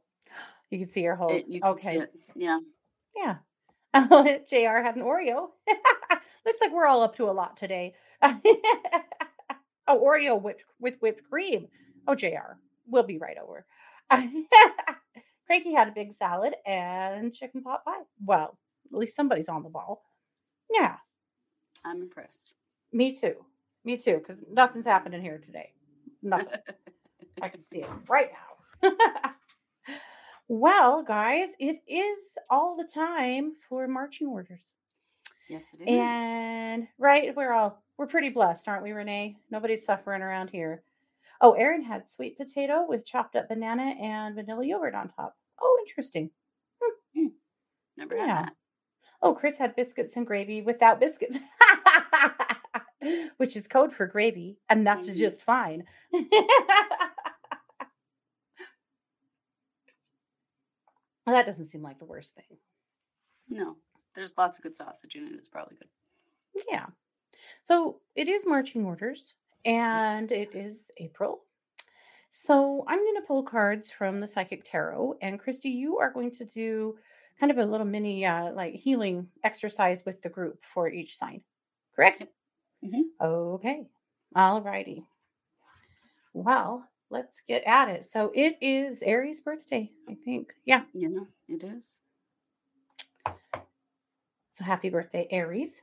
you 0.69 0.79
could 0.79 0.91
see 0.91 1.03
her 1.03 1.15
whole. 1.15 1.31
it, 1.31 1.45
you 1.47 1.61
could 1.61 1.69
okay. 1.71 1.87
see 1.87 1.99
it. 1.99 2.13
Yeah. 2.35 2.59
Yeah. 3.15 3.35
Oh, 3.91 4.23
JR 4.47 4.83
had 4.83 4.97
an 4.97 5.01
Oreo. 5.01 5.47
Looks 6.45 6.61
like 6.61 6.71
we're 6.71 6.85
all 6.85 7.01
up 7.01 7.15
to 7.15 7.27
a 7.27 7.31
lot 7.31 7.57
today. 7.57 7.95
oh, 8.21 8.37
Oreo 9.89 10.39
whipped, 10.39 10.63
with 10.79 10.99
whipped 10.99 11.27
cream. 11.27 11.67
Oh, 12.07 12.13
JR. 12.13 12.59
We'll 12.85 13.01
be 13.01 13.17
right 13.17 13.37
over. 13.39 13.65
Cranky 15.47 15.73
had 15.73 15.87
a 15.87 15.91
big 15.91 16.13
salad 16.13 16.53
and 16.67 17.33
chicken 17.33 17.63
pot 17.63 17.83
pie. 17.83 18.03
Well, 18.23 18.59
at 18.93 18.99
least 18.99 19.15
somebody's 19.15 19.49
on 19.49 19.63
the 19.63 19.69
ball. 19.69 20.03
Yeah, 20.71 20.97
I'm 21.83 22.03
impressed. 22.03 22.53
Me 22.91 23.13
too. 23.13 23.35
Me 23.85 23.97
too, 23.97 24.17
because 24.17 24.43
nothing's 24.51 24.85
happening 24.85 25.21
here 25.21 25.37
today. 25.37 25.71
Nothing. 26.21 26.59
I 27.41 27.49
can 27.49 27.63
see 27.65 27.79
it 27.81 27.89
right 28.07 28.29
now. 28.83 28.91
well, 30.47 31.03
guys, 31.03 31.49
it 31.59 31.81
is 31.87 32.19
all 32.49 32.75
the 32.75 32.83
time 32.91 33.53
for 33.69 33.87
marching 33.87 34.27
orders. 34.27 34.61
yes, 35.49 35.71
it 35.73 35.81
is. 35.81 35.87
And 35.87 36.87
right, 36.97 37.33
we're 37.35 37.53
all 37.53 37.81
we're 37.97 38.07
pretty 38.07 38.29
blessed, 38.29 38.67
aren't 38.67 38.83
we, 38.83 38.91
Renee? 38.91 39.37
Nobody's 39.51 39.85
suffering 39.85 40.21
around 40.21 40.49
here. 40.49 40.83
Oh, 41.41 41.53
Erin 41.53 41.83
had 41.83 42.09
sweet 42.09 42.37
potato 42.37 42.85
with 42.87 43.05
chopped 43.05 43.35
up 43.35 43.47
banana 43.47 43.95
and 44.01 44.35
vanilla 44.35 44.65
yogurt 44.65 44.95
on 44.95 45.09
top. 45.09 45.35
Oh, 45.61 45.77
interesting. 45.87 46.29
Never 47.97 48.17
had 48.17 48.29
that. 48.29 48.53
Oh, 49.21 49.33
Chris 49.33 49.57
had 49.57 49.75
biscuits 49.75 50.15
and 50.15 50.25
gravy 50.25 50.61
without 50.61 50.99
biscuits, 50.99 51.37
which 53.37 53.55
is 53.55 53.67
code 53.67 53.93
for 53.93 54.07
gravy, 54.07 54.57
and 54.69 54.85
that's 54.85 55.09
Mhm. 55.09 55.15
just 55.15 55.41
fine. 55.41 55.85
Well, 61.25 61.35
that 61.35 61.45
doesn't 61.45 61.69
seem 61.69 61.81
like 61.83 61.99
the 61.99 62.05
worst 62.05 62.35
thing. 62.35 62.57
No, 63.49 63.77
there's 64.15 64.37
lots 64.37 64.57
of 64.57 64.63
good 64.63 64.75
sausage 64.75 65.15
in 65.15 65.27
it. 65.27 65.33
It's 65.33 65.47
probably 65.49 65.77
good. 65.77 65.89
Yeah. 66.69 66.87
So 67.65 68.01
it 68.15 68.27
is 68.27 68.45
marching 68.45 68.85
orders 68.85 69.35
and 69.65 70.29
Yes. 70.31 70.47
it 70.49 70.55
is 70.55 70.91
April. 70.97 71.45
So 72.31 72.83
I'm 72.87 72.99
going 72.99 73.15
to 73.15 73.27
pull 73.27 73.43
cards 73.43 73.91
from 73.91 74.19
the 74.19 74.27
Psychic 74.27 74.63
Tarot, 74.63 75.17
and 75.21 75.39
Kristi, 75.41 75.73
you 75.73 75.97
are 75.97 76.11
going 76.11 76.31
to 76.33 76.45
do 76.45 76.97
kind 77.39 77.51
of 77.51 77.57
a 77.57 77.65
little 77.65 77.87
mini 77.87 78.25
uh, 78.25 78.51
like 78.53 78.75
healing 78.75 79.31
exercise 79.43 80.03
with 80.05 80.21
the 80.21 80.29
group 80.29 80.63
for 80.63 80.89
each 80.89 81.17
sign. 81.17 81.41
Correct? 81.95 82.23
Mhm. 82.83 83.03
Okay. 83.21 83.87
All 84.35 84.61
righty. 84.61 85.05
Well, 86.33 86.85
let's 87.09 87.41
get 87.41 87.63
at 87.65 87.89
it. 87.89 88.05
So 88.05 88.31
it 88.35 88.57
is 88.61 89.03
Aries' 89.03 89.41
birthday, 89.41 89.91
I 90.09 90.15
think. 90.25 90.53
Yeah. 90.65 90.83
You 90.93 91.09
know, 91.09 91.27
it 91.49 91.63
is. 91.63 91.99
So 94.55 94.65
happy 94.65 94.89
birthday, 94.89 95.27
Aries. 95.31 95.81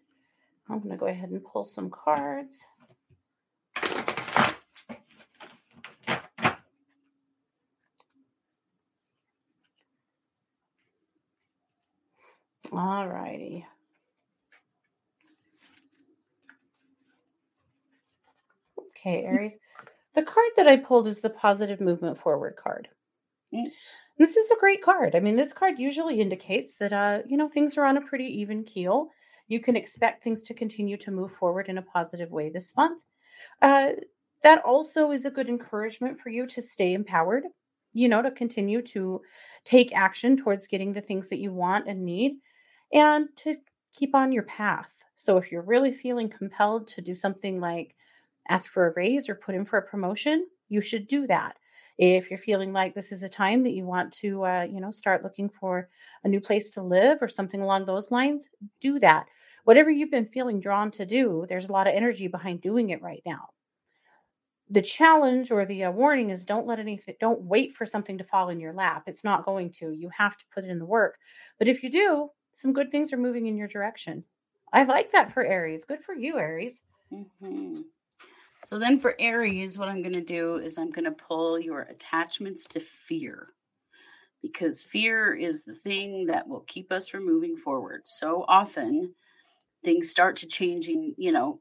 I'm 0.71 0.79
going 0.81 0.91
to 0.91 0.97
go 0.99 1.07
ahead 1.07 1.31
and 1.31 1.45
pull 1.45 1.65
some 1.67 1.91
cards. 1.91 2.65
All 12.73 13.09
righty. 13.09 13.67
Okay, 18.97 19.25
Aries. 19.25 19.55
The 20.15 20.23
card 20.23 20.49
that 20.57 20.67
I 20.67 20.76
pulled 20.76 21.07
is 21.07 21.21
the 21.21 21.31
positive 21.31 21.81
movement 21.81 22.19
forward 22.19 22.57
card. 22.57 22.88
Mm. 23.55 23.71
This 24.19 24.37
is 24.37 24.50
a 24.50 24.59
great 24.59 24.83
card. 24.83 25.15
I 25.15 25.21
mean, 25.21 25.37
this 25.37 25.53
card 25.53 25.79
usually 25.79 26.21
indicates 26.21 26.75
that 26.76 26.93
uh, 26.93 27.21
you 27.26 27.37
know, 27.37 27.49
things 27.49 27.76
are 27.76 27.85
on 27.85 27.99
a 27.99 28.00
pretty 28.00 28.25
even 28.41 28.65
keel. 28.65 29.11
You 29.49 29.61
can 29.61 29.76
expect 29.76 30.25
things 30.25 30.43
to 30.43 30.55
continue 30.55 30.97
to 30.97 31.11
move 31.11 31.33
forward 31.33 31.69
in 31.69 31.79
a 31.79 31.83
positive 31.83 32.31
way 32.31 32.49
this 32.49 32.75
month. 32.76 33.03
Uh, 33.61 33.91
that 34.43 34.65
also 34.65 35.11
is 35.11 35.25
a 35.25 35.31
good 35.31 35.49
encouragement 35.49 36.19
for 36.19 36.31
you 36.31 36.47
to 36.47 36.62
stay 36.62 36.95
empowered, 36.95 37.45
you 37.93 38.09
know, 38.09 38.23
to 38.23 38.31
continue 38.31 38.81
to 38.83 39.21
take 39.65 39.95
action 39.95 40.37
towards 40.37 40.67
getting 40.67 40.93
the 40.93 41.00
things 41.00 41.29
that 41.29 41.38
you 41.38 41.53
want 41.53 41.88
and 41.88 42.05
need 42.05 42.38
and 42.93 43.29
to 43.37 43.57
keep 43.93 44.15
on 44.15 44.33
your 44.33 44.45
path. 44.45 44.93
So 45.17 45.37
if 45.37 45.50
you're 45.50 45.62
really 45.62 45.93
feeling 45.93 46.29
compelled 46.29 46.88
to 46.88 47.00
do 47.00 47.15
something 47.15 47.61
like 47.61 47.95
ask 48.49 48.71
for 48.71 48.87
a 48.87 48.93
raise 48.95 49.29
or 49.29 49.35
put 49.35 49.55
in 49.55 49.65
for 49.65 49.79
a 49.79 49.83
promotion, 49.83 50.47
you 50.69 50.81
should 50.81 51.07
do 51.07 51.26
that. 51.26 51.57
If 51.99 52.31
you're 52.31 52.38
feeling 52.38 52.73
like 52.73 52.95
this 52.95 53.11
is 53.11 53.23
a 53.23 53.29
time 53.29 53.62
that 53.62 53.73
you 53.73 53.85
want 53.85 54.12
to, 54.15 54.45
uh, 54.45 54.67
you 54.71 54.81
know, 54.81 54.91
start 54.91 55.23
looking 55.23 55.49
for 55.49 55.88
a 56.25 56.29
new 56.29 56.41
place 56.41 56.71
to 56.73 56.83
live 56.83 57.19
or 57.23 57.29
something 57.29 57.62
along 57.62 57.87
those 57.87 58.11
lines, 58.11 58.49
do 58.81 58.99
that. 58.99 59.26
Whatever 59.65 59.91
you've 59.91 60.11
been 60.11 60.26
feeling 60.26 60.61
drawn 60.61 60.91
to 60.93 61.07
do, 61.07 61.47
there's 61.49 61.69
a 61.69 61.73
lot 61.73 61.87
of 61.87 61.95
energy 61.95 62.29
behind 62.29 62.61
doing 62.61 62.91
it 62.91 63.03
right 63.03 63.23
now. 63.25 63.49
The 64.69 64.83
challenge 64.83 65.50
or 65.50 65.65
the 65.65 65.85
uh, 65.85 65.91
warning 65.93 66.31
is 66.31 66.45
don't 66.45 66.67
let 66.67 66.81
anything, 66.81 67.15
don't 67.21 67.41
wait 67.43 67.75
for 67.75 67.87
something 67.87 68.19
to 68.19 68.25
fall 68.25 68.50
in 68.50 68.61
your 68.61 68.73
lap. 68.73 69.05
It's 69.07 69.25
not 69.25 69.45
going 69.45 69.71
to. 69.79 69.93
You 69.93 70.11
have 70.11 70.37
to 70.37 70.45
put 70.53 70.65
in 70.65 70.79
the 70.79 70.85
work. 70.85 71.19
But 71.59 71.69
if 71.69 71.83
you 71.83 71.91
do, 71.91 72.31
some 72.53 72.73
good 72.73 72.91
things 72.91 73.12
are 73.12 73.17
moving 73.19 73.47
in 73.47 73.57
your 73.57 73.69
direction. 73.69 74.25
I 74.73 74.83
like 74.83 75.12
that 75.12 75.33
for 75.33 75.45
Aries. 75.45 75.85
Good 75.85 76.03
for 76.05 76.15
you, 76.15 76.38
Aries. 76.38 76.83
hmm 77.11 77.83
So 78.66 78.80
then 78.80 78.99
for 78.99 79.14
Aries, 79.20 79.78
what 79.78 79.88
I'm 79.88 80.02
going 80.02 80.12
to 80.14 80.20
do 80.20 80.56
is 80.56 80.76
I'm 80.76 80.90
going 80.90 81.04
to 81.04 81.12
pull 81.12 81.56
your 81.56 81.82
attachments 81.82 82.66
to 82.66 82.80
fear 82.80 83.50
because 84.42 84.82
fear 84.82 85.32
is 85.32 85.64
the 85.64 85.73
thing 85.73 86.26
that 86.26 86.49
will 86.49 86.64
keep 86.66 86.90
us 86.90 87.06
from 87.06 87.25
moving 87.25 87.56
forward. 87.56 88.00
So 88.08 88.44
often 88.49 89.14
things 89.85 90.11
start 90.11 90.35
to 90.38 90.49
changing, 90.49 91.14
you 91.16 91.30
know, 91.30 91.61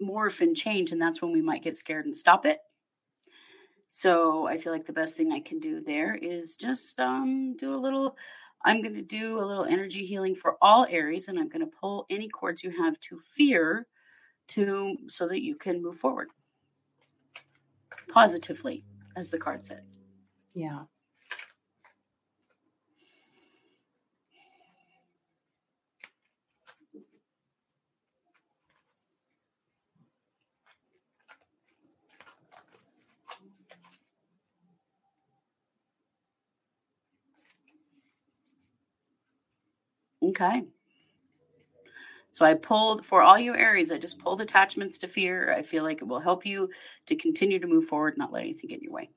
morph 0.00 0.42
and 0.42 0.56
change, 0.56 0.92
and 0.92 1.02
that's 1.02 1.20
when 1.20 1.32
we 1.32 1.42
might 1.42 1.64
get 1.64 1.76
scared 1.76 2.06
and 2.06 2.14
stop 2.14 2.46
it. 2.46 2.58
So 3.88 4.46
I 4.46 4.56
feel 4.56 4.72
like 4.72 4.86
the 4.86 4.92
best 4.92 5.16
thing 5.16 5.32
I 5.32 5.40
can 5.40 5.58
do 5.58 5.80
there 5.80 6.14
is 6.14 6.54
just 6.54 7.00
um, 7.00 7.56
do 7.56 7.74
a 7.74 7.82
little. 7.82 8.16
I'm 8.64 8.80
going 8.80 8.94
to 8.94 9.02
do 9.02 9.40
a 9.40 9.44
little 9.44 9.64
energy 9.64 10.06
healing 10.06 10.36
for 10.36 10.56
all 10.62 10.86
Aries, 10.88 11.26
and 11.26 11.36
I'm 11.36 11.48
going 11.48 11.68
to 11.68 11.76
pull 11.80 12.06
any 12.10 12.28
cords 12.28 12.62
you 12.62 12.70
have 12.70 13.00
to 13.00 13.18
fear 13.18 13.88
to 14.50 14.96
so 15.08 15.26
that 15.26 15.42
you 15.42 15.56
can 15.56 15.82
move 15.82 15.96
forward 15.96 16.28
positively, 18.14 18.84
as 19.16 19.30
the 19.30 19.38
card 19.38 19.64
said. 19.64 19.82
Yeah. 20.54 20.84
Okay. 40.22 40.64
So 42.34 42.44
I 42.44 42.54
pulled 42.54 43.06
for 43.06 43.22
all 43.22 43.38
you 43.38 43.54
Aries, 43.54 43.92
I 43.92 43.98
just 43.98 44.18
pulled 44.18 44.40
attachments 44.40 44.98
to 44.98 45.06
fear. 45.06 45.54
I 45.56 45.62
feel 45.62 45.84
like 45.84 46.02
it 46.02 46.08
will 46.08 46.18
help 46.18 46.44
you 46.44 46.68
to 47.06 47.14
continue 47.14 47.60
to 47.60 47.68
move 47.68 47.84
forward, 47.84 48.18
not 48.18 48.32
let 48.32 48.42
anything 48.42 48.70
get 48.70 48.78
in 48.78 48.82
your 48.82 48.92
way. 48.92 49.08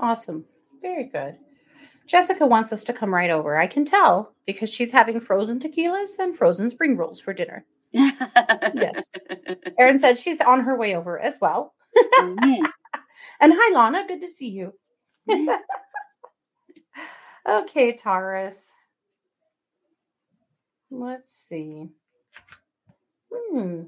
Awesome. 0.00 0.44
Very 0.82 1.04
good. 1.04 1.36
Jessica 2.08 2.44
wants 2.44 2.72
us 2.72 2.82
to 2.82 2.92
come 2.92 3.14
right 3.14 3.30
over. 3.30 3.56
I 3.56 3.68
can 3.68 3.84
tell 3.84 4.34
because 4.46 4.68
she's 4.68 4.90
having 4.90 5.20
frozen 5.20 5.60
tequilas 5.60 6.18
and 6.18 6.36
frozen 6.36 6.68
spring 6.70 6.96
rolls 6.96 7.20
for 7.20 7.32
dinner. 7.32 7.64
yes. 7.92 9.08
Erin 9.78 10.00
said 10.00 10.18
she's 10.18 10.40
on 10.40 10.64
her 10.64 10.76
way 10.76 10.96
over 10.96 11.20
as 11.20 11.36
well. 11.40 11.72
And 13.40 13.52
hi, 13.56 13.74
Lana. 13.74 14.04
Good 14.08 14.22
to 14.22 14.28
see 14.28 14.48
you. 14.48 14.72
okay, 17.48 17.96
Taurus. 17.96 18.60
Let's 20.90 21.46
see. 21.48 21.90
Hmm. 23.32 23.82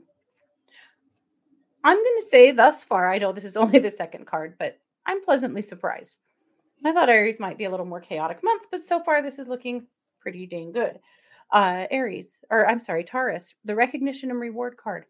I'm 1.82 1.96
going 1.96 2.20
to 2.20 2.26
say 2.30 2.50
thus 2.50 2.82
far, 2.84 3.10
I 3.10 3.18
know 3.18 3.32
this 3.32 3.44
is 3.44 3.56
only 3.56 3.78
the 3.78 3.90
second 3.90 4.26
card, 4.26 4.56
but 4.58 4.78
I'm 5.06 5.24
pleasantly 5.24 5.62
surprised. 5.62 6.16
I 6.84 6.92
thought 6.92 7.08
Aries 7.10 7.40
might 7.40 7.58
be 7.58 7.64
a 7.64 7.70
little 7.70 7.86
more 7.86 8.00
chaotic 8.00 8.42
month, 8.42 8.66
but 8.70 8.84
so 8.84 9.02
far 9.02 9.22
this 9.22 9.38
is 9.38 9.48
looking 9.48 9.86
pretty 10.20 10.46
dang 10.46 10.72
good. 10.72 10.98
Uh, 11.52 11.86
Aries, 11.90 12.38
or 12.50 12.68
I'm 12.68 12.80
sorry, 12.80 13.04
Taurus, 13.04 13.54
the 13.64 13.74
recognition 13.74 14.30
and 14.30 14.40
reward 14.40 14.76
card. 14.76 15.04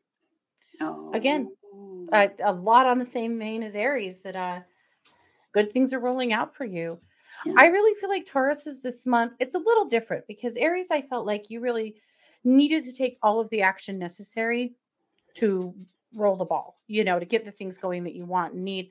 Again, 1.12 1.50
Oh. 1.72 2.08
Uh, 2.12 2.28
a 2.42 2.52
lot 2.52 2.86
on 2.86 2.98
the 2.98 3.04
same 3.04 3.38
vein 3.38 3.62
as 3.62 3.76
Aries 3.76 4.20
that 4.22 4.34
uh, 4.34 4.60
good 5.52 5.70
things 5.70 5.92
are 5.92 6.00
rolling 6.00 6.32
out 6.32 6.54
for 6.54 6.64
you. 6.64 6.98
Yeah. 7.44 7.54
I 7.56 7.66
really 7.66 7.98
feel 8.00 8.08
like 8.10 8.26
Taurus 8.26 8.66
is 8.66 8.82
this 8.82 9.06
month. 9.06 9.36
It's 9.38 9.54
a 9.54 9.58
little 9.58 9.84
different 9.84 10.26
because 10.26 10.56
Aries, 10.56 10.90
I 10.90 11.02
felt 11.02 11.26
like 11.26 11.48
you 11.50 11.60
really 11.60 11.94
needed 12.44 12.84
to 12.84 12.92
take 12.92 13.18
all 13.22 13.40
of 13.40 13.50
the 13.50 13.62
action 13.62 13.98
necessary 13.98 14.74
to 15.34 15.74
roll 16.14 16.36
the 16.36 16.44
ball, 16.44 16.80
you 16.86 17.04
know, 17.04 17.18
to 17.18 17.24
get 17.24 17.44
the 17.44 17.50
things 17.50 17.76
going 17.76 18.04
that 18.04 18.14
you 18.14 18.24
want 18.24 18.54
and 18.54 18.64
need. 18.64 18.90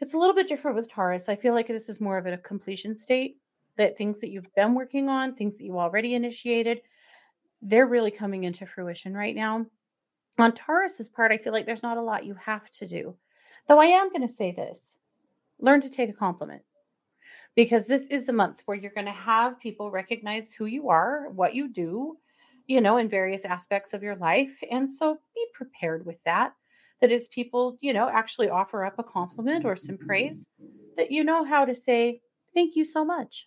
It's 0.00 0.14
a 0.14 0.18
little 0.18 0.34
bit 0.34 0.48
different 0.48 0.76
with 0.76 0.90
Taurus. 0.90 1.28
I 1.28 1.36
feel 1.36 1.54
like 1.54 1.68
this 1.68 1.88
is 1.88 2.00
more 2.00 2.18
of 2.18 2.26
a 2.26 2.36
completion 2.38 2.96
state 2.96 3.38
that 3.76 3.96
things 3.96 4.20
that 4.20 4.30
you've 4.30 4.52
been 4.54 4.74
working 4.74 5.08
on, 5.08 5.34
things 5.34 5.58
that 5.58 5.64
you 5.64 5.78
already 5.78 6.14
initiated, 6.14 6.82
they're 7.62 7.86
really 7.86 8.10
coming 8.10 8.44
into 8.44 8.66
fruition 8.66 9.14
right 9.14 9.34
now. 9.34 9.64
On 10.38 10.52
Taurus's 10.52 11.08
part, 11.08 11.32
I 11.32 11.38
feel 11.38 11.52
like 11.52 11.66
there's 11.66 11.82
not 11.82 11.98
a 11.98 12.02
lot 12.02 12.26
you 12.26 12.34
have 12.34 12.70
to 12.72 12.86
do. 12.86 13.14
Though 13.68 13.80
I 13.80 13.86
am 13.86 14.08
going 14.08 14.26
to 14.26 14.32
say 14.32 14.52
this 14.52 14.96
learn 15.60 15.80
to 15.80 15.88
take 15.88 16.10
a 16.10 16.14
compliment 16.14 16.62
because 17.54 17.86
this 17.86 18.02
is 18.10 18.28
a 18.28 18.32
month 18.32 18.62
where 18.66 18.76
you're 18.76 18.90
going 18.90 19.06
to 19.06 19.12
have 19.12 19.60
people 19.60 19.90
recognize 19.90 20.52
who 20.52 20.66
you 20.66 20.88
are, 20.88 21.28
what 21.30 21.54
you 21.54 21.68
do, 21.68 22.16
you 22.72 22.80
know, 22.80 22.96
in 22.96 23.06
various 23.06 23.44
aspects 23.44 23.92
of 23.92 24.02
your 24.02 24.16
life. 24.16 24.56
And 24.70 24.90
so 24.90 25.18
be 25.34 25.46
prepared 25.52 26.06
with 26.06 26.16
that. 26.24 26.54
That 27.02 27.12
as 27.12 27.28
people, 27.28 27.76
you 27.82 27.92
know, 27.92 28.08
actually 28.08 28.48
offer 28.48 28.82
up 28.86 28.98
a 28.98 29.02
compliment 29.02 29.66
or 29.66 29.76
some 29.76 29.98
praise, 29.98 30.46
that 30.96 31.10
you 31.10 31.22
know 31.22 31.44
how 31.44 31.66
to 31.66 31.74
say, 31.74 32.22
thank 32.54 32.74
you 32.74 32.86
so 32.86 33.04
much 33.04 33.46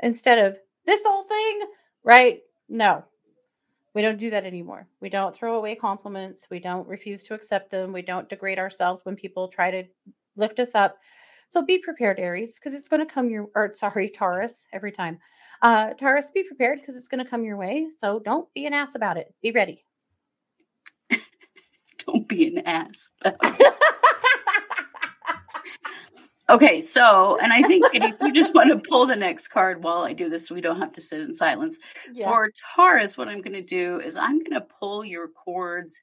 instead 0.00 0.38
of 0.38 0.56
this 0.86 1.00
whole 1.06 1.22
thing, 1.24 1.60
right? 2.02 2.40
No, 2.68 3.04
we 3.94 4.02
don't 4.02 4.18
do 4.18 4.30
that 4.30 4.44
anymore. 4.44 4.88
We 5.00 5.08
don't 5.08 5.32
throw 5.32 5.54
away 5.54 5.76
compliments. 5.76 6.46
We 6.50 6.58
don't 6.58 6.88
refuse 6.88 7.22
to 7.24 7.34
accept 7.34 7.70
them. 7.70 7.92
We 7.92 8.02
don't 8.02 8.28
degrade 8.28 8.58
ourselves 8.58 9.04
when 9.04 9.14
people 9.14 9.46
try 9.46 9.70
to 9.70 9.84
lift 10.34 10.58
us 10.58 10.74
up. 10.74 10.98
So 11.50 11.62
be 11.62 11.78
prepared, 11.78 12.18
Aries, 12.18 12.54
because 12.54 12.74
it's 12.74 12.88
going 12.88 13.06
to 13.06 13.12
come 13.12 13.30
your, 13.30 13.48
or 13.54 13.72
sorry, 13.74 14.10
Taurus, 14.10 14.66
every 14.72 14.92
time. 14.92 15.18
Uh, 15.62 15.94
Taurus, 15.94 16.30
be 16.30 16.42
prepared 16.44 16.78
because 16.80 16.96
it's 16.96 17.08
going 17.08 17.24
to 17.24 17.28
come 17.28 17.42
your 17.42 17.56
way. 17.56 17.88
So 17.98 18.20
don't 18.20 18.52
be 18.54 18.66
an 18.66 18.74
ass 18.74 18.94
about 18.94 19.16
it. 19.16 19.34
Be 19.42 19.50
ready. 19.50 19.84
Don't 22.06 22.28
be 22.28 22.56
an 22.56 22.66
ass. 22.66 23.08
okay, 26.50 26.80
so, 26.80 27.38
and 27.42 27.52
I 27.52 27.62
think 27.62 27.86
if 27.92 28.14
you 28.20 28.32
just 28.32 28.54
want 28.54 28.70
to 28.70 28.78
pull 28.88 29.06
the 29.06 29.16
next 29.16 29.48
card 29.48 29.82
while 29.82 30.02
I 30.02 30.12
do 30.12 30.30
this 30.30 30.46
so 30.46 30.54
we 30.54 30.60
don't 30.60 30.78
have 30.78 30.92
to 30.92 31.00
sit 31.00 31.20
in 31.20 31.34
silence. 31.34 31.78
Yeah. 32.12 32.28
For 32.28 32.50
Taurus, 32.76 33.18
what 33.18 33.28
I'm 33.28 33.42
going 33.42 33.54
to 33.54 33.62
do 33.62 34.00
is 34.00 34.16
I'm 34.16 34.38
going 34.38 34.52
to 34.52 34.60
pull 34.60 35.04
your 35.04 35.28
cords 35.28 36.00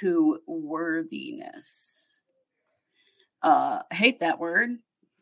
to 0.00 0.38
worthiness. 0.46 2.09
Uh, 3.42 3.82
hate 3.90 4.20
that 4.20 4.38
word. 4.38 4.70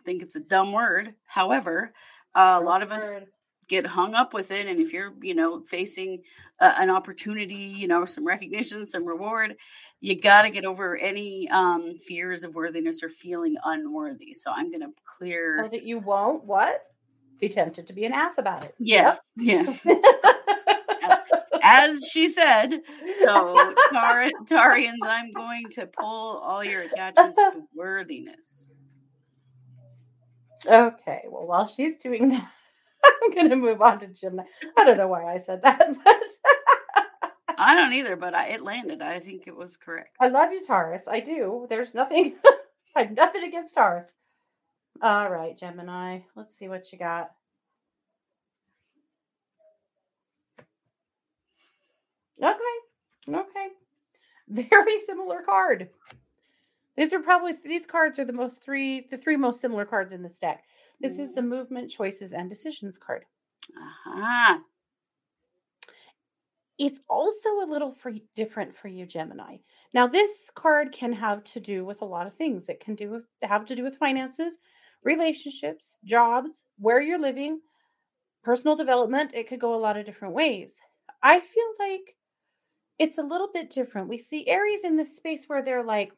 Think 0.05 0.23
it's 0.23 0.37
a 0.37 0.41
dumb 0.41 0.73
word. 0.73 1.15
However, 1.25 1.93
uh, 2.35 2.59
a 2.61 2.65
lot 2.65 2.83
of 2.83 2.91
us 2.91 3.19
get 3.69 3.87
hung 3.87 4.15
up 4.15 4.33
with 4.33 4.51
it 4.51 4.67
and 4.67 4.81
if 4.81 4.93
you're 4.93 5.13
you 5.21 5.35
know 5.35 5.61
facing 5.61 6.23
uh, 6.61 6.75
an 6.79 6.91
opportunity 6.91 7.55
you 7.55 7.87
know 7.87 8.05
some 8.05 8.27
recognition 8.27 8.87
some 8.87 9.05
reward 9.05 9.57
you 10.01 10.19
got 10.19 10.43
to 10.43 10.51
get 10.51 10.65
over 10.65 10.97
any 10.97 11.49
um 11.51 11.97
fears 11.99 12.43
of 12.43 12.55
worthiness 12.55 13.03
or 13.03 13.09
feeling 13.09 13.57
unworthy 13.65 14.33
so 14.33 14.51
i'm 14.51 14.71
going 14.71 14.81
to 14.81 14.91
clear 15.05 15.61
so 15.63 15.69
that 15.69 15.85
you 15.85 15.99
won't 15.99 16.45
what 16.45 16.87
be 17.39 17.49
tempted 17.49 17.87
to 17.87 17.93
be 17.93 18.05
an 18.05 18.13
ass 18.13 18.39
about 18.39 18.65
it 18.65 18.75
yes 18.79 19.21
yep. 19.37 19.67
yes 19.67 19.87
as 21.69 22.01
she 22.13 22.29
said 22.29 22.81
so 23.17 23.75
Tar- 23.93 24.31
tarians 24.47 24.99
i'm 25.05 25.33
going 25.33 25.69
to 25.73 25.87
pull 25.87 26.39
all 26.39 26.65
your 26.65 26.83
attachments 26.83 27.37
to 27.37 27.63
worthiness 27.75 28.73
okay 30.67 31.23
well 31.29 31.47
while 31.47 31.67
she's 31.67 31.97
doing 31.99 32.31
that 32.31 32.51
I'm 33.25 33.33
going 33.35 33.51
to 33.51 33.57
move 33.57 33.81
on 33.83 33.99
to 34.01 34.07
Gemini. 34.09 34.45
I 34.77 34.85
don't 34.85 34.97
know 34.97 35.09
why 35.09 35.33
I 35.33 35.39
said 35.39 35.63
that, 35.63 35.79
but 36.05 36.23
I 37.57 37.75
don't 37.75 37.93
either, 37.93 38.17
but 38.17 38.35
I, 38.35 38.49
it 38.49 38.63
landed. 38.63 39.03
I 39.03 39.19
think 39.19 39.47
it 39.47 39.57
was 39.57 39.77
correct. 39.77 40.17
I 40.21 40.29
love 40.29 40.53
you, 40.53 40.65
Taurus. 40.65 41.05
I 41.09 41.21
do. 41.21 41.67
There's 41.69 41.95
nothing, 41.95 42.35
I 42.97 43.03
have 43.03 43.11
nothing 43.13 43.45
against 43.45 43.75
Taurus. 43.75 44.07
All 45.03 45.31
right, 45.31 45.57
Gemini. 45.57 46.21
Let's 46.35 46.57
see 46.57 46.69
what 46.69 46.93
you 46.93 46.99
got. 46.99 47.31
Okay. 52.43 53.37
Okay. 53.37 53.69
Very 54.71 54.99
similar 55.07 55.43
card. 55.43 55.91
These 56.97 57.13
are 57.13 57.21
probably 57.21 57.55
these 57.65 57.87
cards 57.87 58.19
are 58.19 58.25
the 58.25 58.33
most 58.33 58.63
three 58.63 59.07
the 59.11 59.17
three 59.17 59.37
most 59.37 59.61
similar 59.61 59.85
cards 59.85 60.13
in 60.13 60.23
this 60.23 60.39
deck. 60.39 60.65
This 61.01 61.19
is 61.19 61.33
the 61.33 61.43
movement, 61.43 61.91
choices, 61.91 62.33
and 62.33 62.51
decisions 62.51 62.97
card. 62.99 63.25
Uh-huh. 63.77 64.59
It's 66.79 67.01
also 67.09 67.49
a 67.61 67.71
little 67.71 67.93
for, 67.93 68.13
different 68.35 68.77
for 68.77 68.89
you, 68.89 69.07
Gemini. 69.07 69.59
Now, 69.95 70.07
this 70.07 70.31
card 70.55 70.93
can 70.93 71.13
have 71.13 71.45
to 71.45 71.61
do 71.61 71.85
with 71.85 72.03
a 72.03 72.05
lot 72.05 72.27
of 72.27 72.35
things. 72.35 72.69
It 72.69 72.81
can 72.81 72.95
do 72.95 73.11
with, 73.11 73.25
have 73.43 73.67
to 73.67 73.77
do 73.77 73.83
with 73.83 73.97
finances, 73.97 74.59
relationships, 75.05 75.97
jobs, 76.05 76.63
where 76.79 77.01
you're 77.01 77.19
living, 77.19 77.61
personal 78.43 78.77
development. 78.77 79.33
It 79.35 79.49
could 79.49 79.61
go 79.61 79.75
a 79.75 79.77
lot 79.77 79.97
of 79.97 80.07
different 80.07 80.35
ways. 80.35 80.73
I 81.23 81.41
feel 81.41 81.73
like 81.81 82.17
it's 82.99 83.19
a 83.19 83.23
little 83.23 83.49
bit 83.53 83.71
different. 83.71 84.09
We 84.09 84.19
see 84.19 84.49
Aries 84.49 84.85
in 84.85 84.97
this 84.97 85.17
space 85.17 85.45
where 85.47 85.63
they're 85.63 85.85
like, 85.85 86.13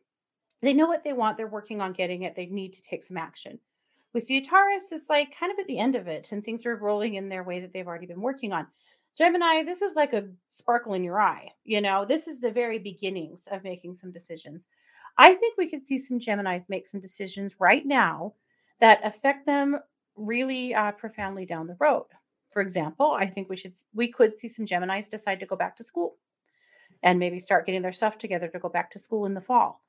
they 0.62 0.72
know 0.72 0.86
what 0.86 1.04
they 1.04 1.12
want, 1.12 1.36
they're 1.36 1.46
working 1.46 1.80
on 1.80 1.92
getting 1.92 2.22
it, 2.22 2.34
they 2.36 2.46
need 2.46 2.74
to 2.74 2.82
take 2.82 3.04
some 3.04 3.16
action. 3.16 3.58
With 4.12 4.28
Taurus, 4.28 4.84
it's 4.90 5.08
like 5.08 5.36
kind 5.38 5.52
of 5.52 5.58
at 5.58 5.66
the 5.66 5.78
end 5.78 5.94
of 5.94 6.08
it, 6.08 6.32
and 6.32 6.42
things 6.42 6.66
are 6.66 6.76
rolling 6.76 7.14
in 7.14 7.28
their 7.28 7.44
way 7.44 7.60
that 7.60 7.72
they've 7.72 7.86
already 7.86 8.06
been 8.06 8.20
working 8.20 8.52
on. 8.52 8.66
Gemini, 9.16 9.62
this 9.62 9.82
is 9.82 9.94
like 9.94 10.12
a 10.12 10.28
sparkle 10.50 10.94
in 10.94 11.04
your 11.04 11.20
eye. 11.20 11.48
You 11.64 11.80
know, 11.80 12.04
this 12.04 12.26
is 12.26 12.40
the 12.40 12.50
very 12.50 12.78
beginnings 12.78 13.46
of 13.50 13.62
making 13.62 13.96
some 13.96 14.10
decisions. 14.10 14.66
I 15.16 15.34
think 15.34 15.56
we 15.56 15.68
could 15.68 15.86
see 15.86 15.98
some 15.98 16.18
Geminis 16.18 16.64
make 16.68 16.86
some 16.86 17.00
decisions 17.00 17.54
right 17.58 17.84
now 17.84 18.34
that 18.80 19.00
affect 19.04 19.46
them 19.46 19.78
really 20.16 20.74
uh, 20.74 20.92
profoundly 20.92 21.46
down 21.46 21.66
the 21.66 21.76
road. 21.78 22.06
For 22.52 22.62
example, 22.62 23.12
I 23.12 23.26
think 23.26 23.48
we 23.48 23.56
should 23.56 23.74
we 23.94 24.08
could 24.08 24.38
see 24.38 24.48
some 24.48 24.66
Geminis 24.66 25.08
decide 25.08 25.40
to 25.40 25.46
go 25.46 25.56
back 25.56 25.76
to 25.76 25.84
school 25.84 26.16
and 27.02 27.18
maybe 27.18 27.38
start 27.38 27.66
getting 27.66 27.82
their 27.82 27.92
stuff 27.92 28.18
together 28.18 28.48
to 28.48 28.58
go 28.58 28.68
back 28.68 28.90
to 28.90 28.98
school 28.98 29.26
in 29.26 29.34
the 29.34 29.40
fall. 29.40 29.82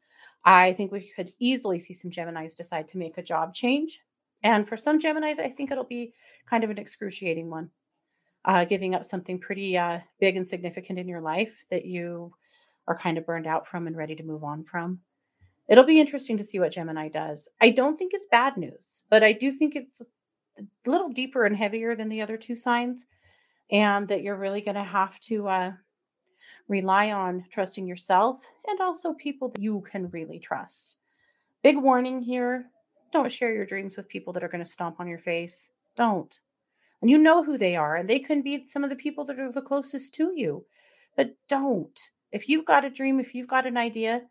I 0.44 0.74
think 0.74 0.92
we 0.92 1.12
could 1.16 1.34
easily 1.40 1.80
see 1.80 1.94
some 1.94 2.12
Geminis 2.12 2.56
decide 2.56 2.90
to 2.90 2.98
make 2.98 3.18
a 3.18 3.24
job 3.24 3.54
change 3.54 4.02
and 4.44 4.68
for 4.68 4.78
some 4.78 5.00
Geminis, 5.00 5.40
I 5.40 5.50
think 5.50 5.72
it'll 5.72 5.84
be 5.84 6.14
kind 6.50 6.64
of 6.64 6.70
an 6.70 6.78
excruciating 6.78 7.50
one, 7.50 7.70
uh, 8.46 8.66
giving 8.66 8.96
up 8.96 9.06
something 9.06 9.40
pretty 9.40 9.78
uh, 9.78 10.00
big 10.20 10.36
and 10.36 10.48
significant 10.48 11.00
in 11.00 11.08
your 11.08 11.22
life 11.22 11.66
that 11.70 11.86
you 11.86 12.34
are 12.88 12.98
kind 12.98 13.18
of 13.18 13.26
burned 13.26 13.48
out 13.48 13.68
from 13.68 13.88
and 13.88 13.96
ready 13.96 14.16
to 14.16 14.24
move 14.24 14.44
on 14.44 14.64
from. 14.64 15.00
It'll 15.68 15.84
be 15.84 16.00
interesting 16.00 16.38
to 16.38 16.44
see 16.44 16.60
what 16.60 16.72
Gemini 16.72 17.08
does. 17.08 17.48
I 17.62 17.70
don't 17.70 17.96
think 17.96 18.14
it's 18.14 18.28
bad 18.30 18.58
news, 18.58 19.04
but 19.10 19.24
I 19.24 19.32
do 19.32 19.52
think 19.52 19.76
it's 19.76 20.02
a 20.02 20.90
little 20.90 21.10
deeper 21.10 21.46
and 21.46 21.56
heavier 21.56 21.96
than 21.96 22.10
the 22.10 22.22
other 22.22 22.36
two 22.36 22.56
signs, 22.56 23.06
and 23.72 24.08
that 24.08 24.24
you're 24.24 24.36
really 24.36 24.62
going 24.62 24.76
to 24.76 24.84
have 24.84 25.18
to 25.22 25.48
uh, 25.48 25.72
rely 26.68 27.12
on 27.12 27.46
trusting 27.52 27.88
yourself 27.88 28.40
and 28.68 28.80
also 28.80 29.14
people 29.14 29.50
that 29.50 29.62
you 29.62 29.82
can 29.82 30.10
really 30.10 30.40
trust. 30.40 30.98
Big 31.64 31.78
warning 31.78 32.22
here 32.22 32.66
don't 33.12 33.32
share 33.32 33.54
your 33.54 33.66
dreams 33.66 33.98
with 33.98 34.08
people 34.08 34.34
that 34.34 34.44
are 34.44 34.48
going 34.48 34.64
to 34.64 34.70
stomp 34.70 35.00
on 35.00 35.08
your 35.08 35.20
face. 35.20 35.70
Don't. 35.98 36.40
And 37.02 37.10
you 37.10 37.18
know 37.18 37.44
who 37.44 37.58
they 37.58 37.76
are, 37.76 37.96
and 37.96 38.10
they 38.10 38.20
can 38.20 38.42
be 38.42 38.66
some 38.68 38.84
of 38.84 38.90
the 38.90 38.96
people 38.96 39.26
that 39.26 39.40
are 39.40 39.52
the 39.52 39.62
closest 39.62 40.14
to 40.16 40.32
you. 40.36 40.66
But 41.16 41.36
don't. 41.50 42.00
If 42.32 42.48
you've 42.48 42.66
got 42.66 42.86
a 42.86 42.90
dream, 42.90 43.20
if 43.20 43.36
you've 43.36 43.48
got 43.48 43.66
an 43.66 43.76
idea, 43.76 44.22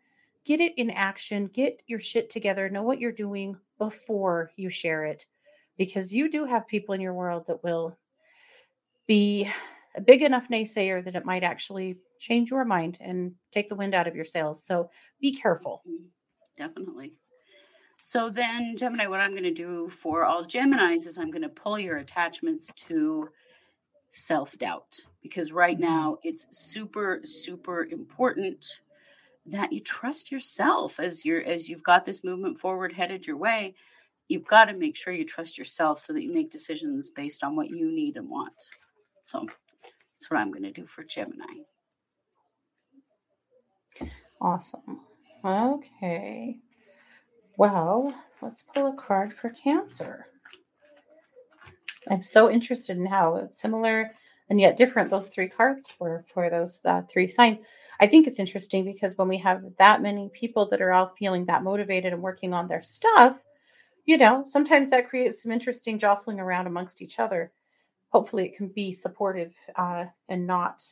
get 0.45 0.61
it 0.61 0.73
in 0.77 0.89
action, 0.89 1.47
get 1.47 1.81
your 1.85 1.99
shit 1.99 2.29
together, 2.29 2.69
know 2.69 2.81
what 2.81 2.99
you're 2.99 3.11
doing 3.11 3.57
before 3.77 4.51
you 4.55 4.69
share 4.69 5.05
it. 5.05 5.25
Because 5.77 6.13
you 6.13 6.29
do 6.29 6.45
have 6.45 6.67
people 6.67 6.95
in 6.95 7.01
your 7.01 7.13
world 7.13 7.45
that 7.47 7.63
will 7.63 7.97
be 9.05 9.51
a 9.95 10.01
big 10.01 10.21
enough 10.21 10.47
naysayer 10.49 11.03
that 11.03 11.15
it 11.15 11.25
might 11.25 11.43
actually 11.43 11.97
change 12.19 12.51
your 12.51 12.65
mind 12.65 12.97
and 13.01 13.33
take 13.51 13.67
the 13.67 13.75
wind 13.75 13.93
out 13.93 14.07
of 14.07 14.15
your 14.15 14.25
sails. 14.25 14.63
So 14.63 14.89
be 15.19 15.35
careful. 15.35 15.81
Mm-hmm. 15.87 16.05
Definitely. 16.57 17.13
So 17.99 18.29
then, 18.29 18.75
Gemini, 18.77 19.05
what 19.05 19.19
I'm 19.19 19.31
going 19.31 19.43
to 19.43 19.51
do 19.51 19.87
for 19.89 20.25
all 20.25 20.43
Geminis 20.43 21.05
is 21.07 21.17
I'm 21.17 21.29
going 21.31 21.43
to 21.43 21.49
pull 21.49 21.77
your 21.77 21.97
attachments 21.97 22.71
to 22.87 23.29
self 24.09 24.57
doubt 24.57 24.99
because 25.21 25.51
right 25.51 25.77
mm-hmm. 25.77 25.93
now 25.93 26.17
it's 26.23 26.47
super, 26.51 27.21
super 27.23 27.85
important 27.85 28.65
that 29.45 29.71
you 29.71 29.79
trust 29.79 30.31
yourself 30.31 30.99
as 30.99 31.25
you're 31.25 31.43
as 31.43 31.69
you've 31.69 31.83
got 31.83 32.05
this 32.05 32.23
movement 32.23 32.59
forward 32.59 32.93
headed 32.93 33.25
your 33.25 33.37
way. 33.37 33.75
You've 34.27 34.47
got 34.47 34.65
to 34.65 34.73
make 34.73 34.95
sure 34.95 35.13
you 35.13 35.25
trust 35.25 35.57
yourself 35.57 35.99
so 35.99 36.13
that 36.13 36.23
you 36.23 36.33
make 36.33 36.51
decisions 36.51 37.09
based 37.09 37.43
on 37.43 37.55
what 37.55 37.69
you 37.69 37.91
need 37.91 38.17
and 38.17 38.29
want. 38.29 38.53
So 39.21 39.47
that's 40.21 40.29
what 40.29 40.39
I'm 40.39 40.51
going 40.51 40.61
to 40.61 40.71
do 40.71 40.85
for 40.85 41.03
Gemini. 41.03 41.63
Awesome. 44.39 44.99
Okay. 45.43 46.57
Well, 47.57 48.13
let's 48.39 48.63
pull 48.71 48.89
a 48.89 48.93
card 48.93 49.33
for 49.33 49.49
Cancer. 49.49 50.27
I'm 52.07 52.21
so 52.21 52.51
interested 52.51 52.97
in 52.97 53.07
how 53.07 53.49
similar 53.55 54.11
and 54.51 54.59
yet 54.61 54.77
different 54.77 55.09
those 55.09 55.29
three 55.29 55.49
cards 55.49 55.97
were 55.99 56.23
for 56.31 56.51
those 56.51 56.79
uh, 56.85 57.01
three 57.11 57.27
signs. 57.27 57.63
I 57.99 58.05
think 58.05 58.27
it's 58.27 58.39
interesting 58.39 58.85
because 58.85 59.17
when 59.17 59.27
we 59.27 59.39
have 59.39 59.63
that 59.79 60.03
many 60.03 60.29
people 60.33 60.69
that 60.69 60.81
are 60.81 60.93
all 60.93 61.15
feeling 61.17 61.45
that 61.45 61.63
motivated 61.63 62.13
and 62.13 62.21
working 62.21 62.53
on 62.53 62.67
their 62.67 62.83
stuff, 62.83 63.37
you 64.05 64.19
know, 64.19 64.43
sometimes 64.45 64.91
that 64.91 65.09
creates 65.09 65.41
some 65.41 65.51
interesting 65.51 65.97
jostling 65.97 66.39
around 66.39 66.67
amongst 66.67 67.01
each 67.01 67.17
other. 67.17 67.51
Hopefully, 68.11 68.45
it 68.45 68.55
can 68.55 68.67
be 68.67 68.91
supportive 68.91 69.53
uh, 69.75 70.05
and 70.29 70.45
not 70.45 70.83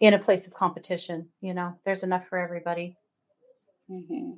in 0.00 0.14
a 0.14 0.18
place 0.18 0.46
of 0.46 0.54
competition. 0.54 1.28
You 1.40 1.54
know, 1.54 1.76
there's 1.84 2.04
enough 2.04 2.26
for 2.28 2.38
everybody. 2.38 2.96
Mm-hmm. 3.90 4.32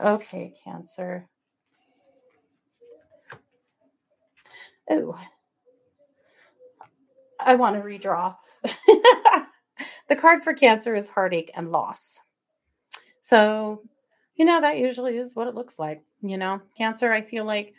Okay, 0.00 0.54
Cancer. 0.64 1.28
Oh, 4.90 5.18
I 7.40 7.54
want 7.56 7.76
to 7.76 7.82
redraw. 7.82 8.36
the 10.08 10.16
card 10.16 10.42
for 10.44 10.52
Cancer 10.54 10.94
is 10.94 11.08
heartache 11.08 11.50
and 11.54 11.72
loss. 11.72 12.18
So, 13.20 13.82
you 14.36 14.44
know, 14.44 14.60
that 14.60 14.78
usually 14.78 15.16
is 15.16 15.34
what 15.34 15.48
it 15.48 15.54
looks 15.54 15.78
like. 15.78 16.02
You 16.22 16.36
know, 16.36 16.60
Cancer, 16.76 17.12
I 17.12 17.22
feel 17.22 17.44
like 17.44 17.74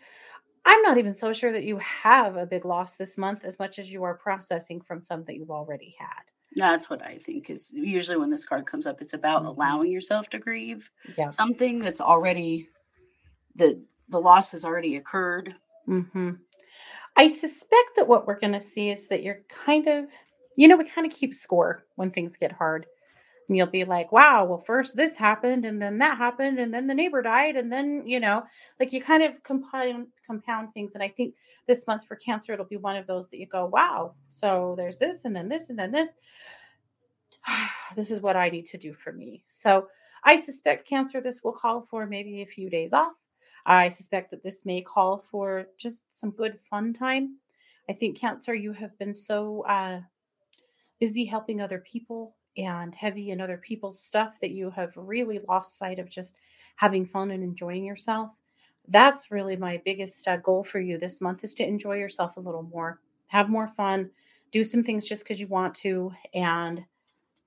I'm 0.65 0.81
not 0.81 0.97
even 0.97 1.15
so 1.15 1.31
sure 1.31 1.51
that 1.51 1.63
you 1.63 1.77
have 1.77 2.35
a 2.37 2.45
big 2.45 2.65
loss 2.65 2.95
this 2.95 3.17
month 3.17 3.45
as 3.45 3.59
much 3.59 3.77
as 3.77 3.89
you 3.89 4.03
are 4.03 4.15
processing 4.15 4.81
from 4.81 5.03
some 5.03 5.23
that 5.25 5.35
you've 5.35 5.51
already 5.51 5.95
had. 5.99 6.23
That's 6.55 6.89
what 6.89 7.05
I 7.05 7.17
think 7.17 7.49
is 7.49 7.71
usually 7.73 8.17
when 8.17 8.29
this 8.29 8.45
card 8.45 8.65
comes 8.65 8.87
up, 8.87 9.01
it's 9.01 9.13
about 9.13 9.39
mm-hmm. 9.39 9.49
allowing 9.49 9.91
yourself 9.91 10.29
to 10.29 10.39
grieve 10.39 10.89
yeah. 11.17 11.29
something 11.29 11.79
that's 11.79 12.01
already 12.01 12.69
the 13.55 13.81
the 14.09 14.19
loss 14.19 14.51
has 14.51 14.63
already 14.63 14.95
occurred. 14.95 15.55
Mm-hmm. 15.87 16.31
I 17.15 17.27
suspect 17.29 17.95
that 17.95 18.07
what 18.07 18.27
we're 18.27 18.39
going 18.39 18.53
to 18.53 18.59
see 18.59 18.89
is 18.89 19.07
that 19.07 19.23
you're 19.23 19.41
kind 19.49 19.87
of, 19.87 20.05
you 20.55 20.67
know, 20.67 20.77
we 20.77 20.87
kind 20.87 21.07
of 21.07 21.13
keep 21.17 21.33
score 21.33 21.85
when 21.95 22.11
things 22.11 22.37
get 22.39 22.51
hard. 22.51 22.85
And 23.47 23.55
you'll 23.57 23.67
be 23.67 23.85
like, 23.85 24.11
wow, 24.11 24.45
well, 24.45 24.63
first 24.65 24.95
this 24.95 25.15
happened, 25.15 25.65
and 25.65 25.81
then 25.81 25.99
that 25.99 26.17
happened, 26.17 26.59
and 26.59 26.73
then 26.73 26.87
the 26.87 26.95
neighbor 26.95 27.21
died, 27.21 27.55
and 27.55 27.71
then, 27.71 28.03
you 28.05 28.19
know, 28.19 28.43
like 28.79 28.91
you 28.91 29.01
kind 29.01 29.23
of 29.23 29.43
compound 29.43 30.07
compound 30.25 30.73
things. 30.73 30.93
And 30.93 31.03
I 31.03 31.09
think 31.09 31.35
this 31.67 31.87
month 31.87 32.05
for 32.05 32.15
cancer, 32.15 32.53
it'll 32.53 32.65
be 32.65 32.77
one 32.77 32.95
of 32.95 33.07
those 33.07 33.29
that 33.29 33.37
you 33.37 33.47
go, 33.47 33.65
wow, 33.65 34.13
so 34.29 34.75
there's 34.77 34.97
this, 34.97 35.25
and 35.25 35.35
then 35.35 35.49
this, 35.49 35.69
and 35.69 35.77
then 35.77 35.91
this. 35.91 36.09
this 37.95 38.11
is 38.11 38.21
what 38.21 38.35
I 38.35 38.49
need 38.49 38.65
to 38.67 38.77
do 38.77 38.93
for 38.93 39.11
me. 39.11 39.43
So 39.47 39.87
I 40.23 40.41
suspect 40.41 40.87
Cancer, 40.87 41.21
this 41.21 41.43
will 41.43 41.53
call 41.53 41.87
for 41.89 42.05
maybe 42.05 42.41
a 42.41 42.47
few 42.47 42.69
days 42.69 42.93
off. 42.93 43.13
I 43.65 43.89
suspect 43.89 44.31
that 44.31 44.43
this 44.43 44.65
may 44.65 44.81
call 44.81 45.23
for 45.31 45.67
just 45.77 46.01
some 46.13 46.31
good 46.31 46.59
fun 46.69 46.93
time. 46.93 47.37
I 47.89 47.93
think, 47.93 48.17
Cancer, 48.17 48.53
you 48.55 48.73
have 48.73 48.97
been 48.97 49.13
so 49.13 49.63
uh, 49.67 50.01
busy 50.99 51.25
helping 51.25 51.61
other 51.61 51.79
people 51.79 52.35
and 52.57 52.95
heavy 52.95 53.31
in 53.31 53.41
other 53.41 53.57
people's 53.57 54.01
stuff 54.01 54.39
that 54.41 54.51
you 54.51 54.69
have 54.71 54.93
really 54.95 55.39
lost 55.47 55.77
sight 55.77 55.99
of 55.99 56.09
just 56.09 56.35
having 56.77 57.05
fun 57.05 57.31
and 57.31 57.43
enjoying 57.43 57.83
yourself. 57.83 58.31
That's 58.87 59.31
really 59.31 59.55
my 59.55 59.81
biggest 59.83 60.27
uh, 60.27 60.37
goal 60.37 60.63
for 60.63 60.79
you 60.79 60.97
this 60.97 61.21
month 61.21 61.43
is 61.43 61.53
to 61.55 61.67
enjoy 61.67 61.97
yourself 61.97 62.37
a 62.37 62.41
little 62.41 62.63
more, 62.63 62.99
have 63.27 63.49
more 63.49 63.67
fun, 63.75 64.09
do 64.51 64.63
some 64.63 64.83
things 64.83 65.05
just 65.05 65.23
because 65.23 65.39
you 65.39 65.47
want 65.47 65.73
to, 65.75 66.11
and 66.33 66.83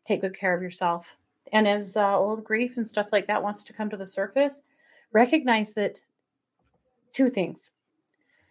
take 0.05 0.21
good 0.21 0.37
care 0.37 0.55
of 0.55 0.63
yourself. 0.63 1.07
And 1.53 1.67
as 1.67 1.97
uh, 1.97 2.19
old 2.19 2.45
grief 2.45 2.77
and 2.77 2.89
stuff 2.89 3.09
like 3.13 3.27
that 3.27 3.43
wants 3.43 3.65
to 3.65 3.73
come 3.73 3.89
to 3.91 3.97
the 3.97 4.07
surface, 4.07 4.63
recognize 5.13 5.75
that 5.75 6.01
two 7.13 7.31
things 7.31 7.71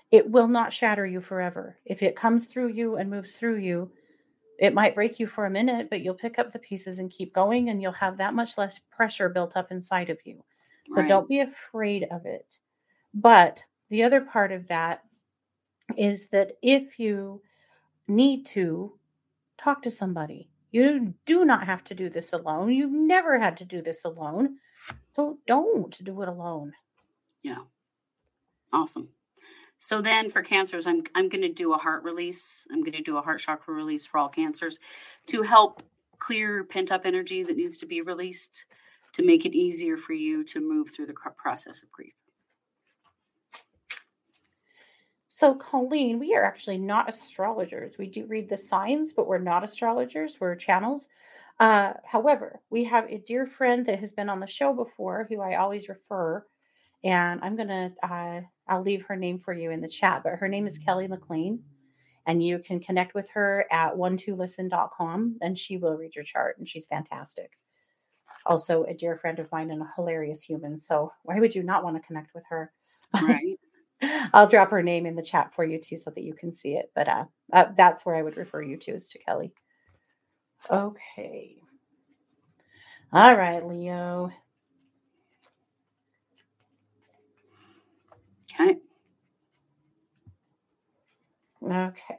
it 0.10 0.30
will 0.30 0.48
not 0.48 0.72
shatter 0.72 1.06
you 1.06 1.20
forever. 1.20 1.78
If 1.86 2.02
it 2.02 2.16
comes 2.16 2.46
through 2.46 2.70
you 2.70 2.96
and 2.96 3.10
moves 3.10 3.34
through 3.34 3.58
you, 3.58 3.92
it 4.58 4.74
might 4.74 4.96
break 4.96 5.20
you 5.20 5.28
for 5.28 5.46
a 5.46 5.50
minute, 5.50 5.90
but 5.90 6.02
you'll 6.02 6.14
pick 6.14 6.40
up 6.40 6.52
the 6.52 6.60
pieces 6.60 6.98
and 6.98 7.12
keep 7.12 7.34
going, 7.34 7.70
and 7.70 7.82
you'll 7.82 7.92
have 7.92 8.18
that 8.18 8.34
much 8.34 8.58
less 8.58 8.80
pressure 8.90 9.30
built 9.30 9.58
up 9.58 9.72
inside 9.72 10.10
of 10.10 10.18
you. 10.24 10.44
So 10.92 11.02
right. 11.02 11.10
don't 11.10 11.28
be 11.28 11.42
afraid 11.42 12.08
of 12.10 12.26
it. 12.26 12.58
But 13.14 13.64
the 13.90 14.04
other 14.04 14.22
part 14.22 14.52
of 14.52 14.68
that 14.68 15.04
is 15.96 16.30
that 16.30 16.54
if 16.62 17.00
you 17.00 17.42
need 18.08 18.46
to 18.48 18.94
talk 19.58 19.82
to 19.84 19.92
somebody, 19.92 20.50
you 20.72 21.14
do 21.26 21.46
not 21.46 21.66
have 21.66 21.84
to 21.86 21.96
do 21.96 22.10
this 22.10 22.34
alone. 22.34 22.72
You've 22.72 22.92
never 22.92 23.40
had 23.40 23.58
to 23.58 23.66
do 23.66 23.82
this 23.82 24.04
alone. 24.06 24.58
So 25.16 25.40
don't 25.48 26.04
do 26.04 26.22
it 26.22 26.30
alone. 26.30 26.74
Yeah. 27.44 27.64
Awesome. 28.74 29.10
So 29.80 30.02
then 30.02 30.30
for 30.30 30.42
cancers, 30.42 30.88
I'm 30.88 31.04
I'm 31.16 31.30
going 31.30 31.42
to 31.42 31.54
do 31.54 31.74
a 31.74 31.78
heart 31.78 32.04
release. 32.04 32.66
I'm 32.72 32.82
going 32.82 32.94
to 32.94 33.02
do 33.02 33.18
a 33.18 33.22
heart 33.22 33.40
chakra 33.40 33.74
release 33.74 34.06
for 34.06 34.18
all 34.18 34.30
cancers 34.30 34.80
to 35.28 35.44
help 35.44 35.84
clear 36.20 36.64
pent 36.64 36.92
up 36.92 37.06
energy 37.06 37.44
that 37.44 37.58
needs 37.58 37.78
to 37.78 37.86
be 37.86 38.02
released 38.02 38.66
to 39.14 39.24
make 39.24 39.46
it 39.46 39.56
easier 39.56 39.98
for 39.98 40.14
you 40.14 40.44
to 40.44 40.60
move 40.60 40.90
through 40.90 41.06
the 41.06 41.14
process 41.14 41.84
of 41.84 41.92
grief. 41.92 42.14
So, 45.38 45.54
Colleen, 45.54 46.20
we 46.20 46.34
are 46.36 46.44
actually 46.44 46.80
not 46.80 47.10
astrologers. 47.10 48.00
We 48.00 48.08
do 48.08 48.26
read 48.26 48.50
the 48.50 48.58
signs, 48.58 49.14
but 49.14 49.28
we're 49.28 49.38
not 49.38 49.64
astrologers. 49.64 50.40
We're 50.42 50.56
channels. 50.56 51.08
Uh, 51.60 51.94
however, 52.06 52.60
we 52.72 52.84
have 52.86 53.06
a 53.08 53.20
dear 53.20 53.46
friend 53.46 53.86
that 53.86 54.00
has 54.00 54.12
been 54.12 54.30
on 54.30 54.40
the 54.40 54.48
show 54.48 54.74
before 54.74 55.28
who 55.30 55.42
I 55.42 55.56
always 55.58 55.90
refer 55.90 56.44
and 57.04 57.40
I'm 57.44 57.56
gonna 57.56 57.94
uh, 58.04 58.42
I'll 58.68 58.82
leave 58.82 59.04
her 59.06 59.16
name 59.16 59.40
for 59.40 59.54
you 59.54 59.72
in 59.72 59.82
the 59.82 59.88
chat, 59.88 60.24
but 60.24 60.34
her 60.36 60.48
name 60.48 60.68
is 60.68 60.80
Kelly 60.80 61.08
McLean, 61.08 61.64
and 62.26 62.44
you 62.44 62.60
can 62.60 62.80
connect 62.80 63.14
with 63.16 63.30
her 63.32 63.66
at 63.72 63.96
one2listen.com, 63.96 65.38
and 65.42 65.58
she 65.58 65.78
will 65.78 65.96
read 65.96 66.16
your 66.16 66.24
chart, 66.26 66.58
and 66.58 66.68
she's 66.68 66.88
fantastic. 66.88 67.52
Also, 68.46 68.86
a 68.86 68.94
dear 68.96 69.18
friend 69.18 69.40
of 69.40 69.52
mine 69.52 69.72
and 69.72 69.82
a 69.84 69.92
hilarious 69.96 70.42
human. 70.42 70.80
So 70.82 71.12
why 71.24 71.40
would 71.40 71.56
you 71.56 71.64
not 71.64 71.84
want 71.84 71.98
to 71.98 72.08
connect 72.08 72.34
with 72.34 72.46
her? 72.50 72.74
Right. 73.22 73.57
I'll 74.34 74.48
drop 74.48 74.72
her 74.72 74.84
name 74.84 75.06
in 75.06 75.16
the 75.16 75.24
chat 75.24 75.54
for 75.56 75.66
you 75.66 75.80
too, 75.80 76.00
so 76.00 76.12
that 76.12 76.24
you 76.24 76.34
can 76.34 76.56
see 76.56 76.76
it. 76.76 76.92
But 76.96 77.08
uh, 77.10 77.26
uh, 77.54 77.66
that's 77.78 78.06
where 78.06 78.16
I 78.16 78.24
would 78.24 78.38
refer 78.38 78.62
you 78.62 78.78
to 78.78 78.92
is 78.94 79.10
to 79.10 79.20
Kelly. 79.20 79.54
Okay. 80.72 81.58
All 83.14 83.36
right, 83.36 83.66
Leo. 83.66 84.32
Okay. 88.60 88.78
Okay. 91.64 92.16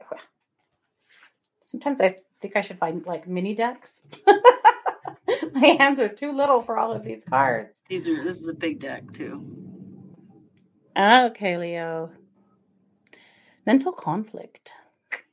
Sometimes 1.65 2.01
I 2.01 2.17
think 2.41 2.55
I 2.57 2.61
should 2.61 2.79
buy 2.79 2.91
like 3.05 3.27
mini 3.27 3.55
decks. 3.55 4.03
My 5.53 5.75
hands 5.79 5.99
are 5.99 6.09
too 6.09 6.33
little 6.33 6.63
for 6.63 6.77
all 6.77 6.91
of 6.93 7.03
these 7.03 7.23
cards. 7.25 7.77
These 7.89 8.07
are 8.07 8.23
this 8.23 8.37
is 8.41 8.47
a 8.47 8.53
big 8.53 8.79
deck 8.79 9.11
too. 9.13 9.68
Okay, 10.99 11.57
Leo. 11.57 12.11
Mental 13.65 13.91
conflict. 13.91 14.73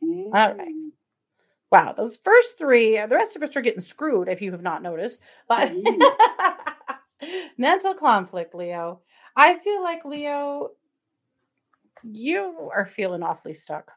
Mm. 0.03 0.27
All 0.27 0.55
right. 0.55 0.75
Wow, 1.73 1.93
those 1.93 2.17
first 2.17 2.59
three, 2.59 2.93
the 3.07 3.17
rest 3.17 3.35
of 3.35 3.43
us 3.43 3.57
are 3.57 3.63
getting 3.63 3.83
screwed 3.83 4.29
if 4.29 4.41
you 4.41 4.53
have 4.53 4.63
not 4.63 4.83
noticed. 4.83 5.21
But 5.49 5.73
mm. 5.73 6.15
mental 7.59 7.95
conflict, 7.95 8.55
Leo. 8.55 9.01
I 9.35 9.59
feel 9.59 9.83
like 9.83 10.05
Leo 10.05 10.71
you 12.05 12.71
are 12.75 12.87
feeling 12.87 13.23
awfully 13.23 13.55
stuck. 13.55 13.91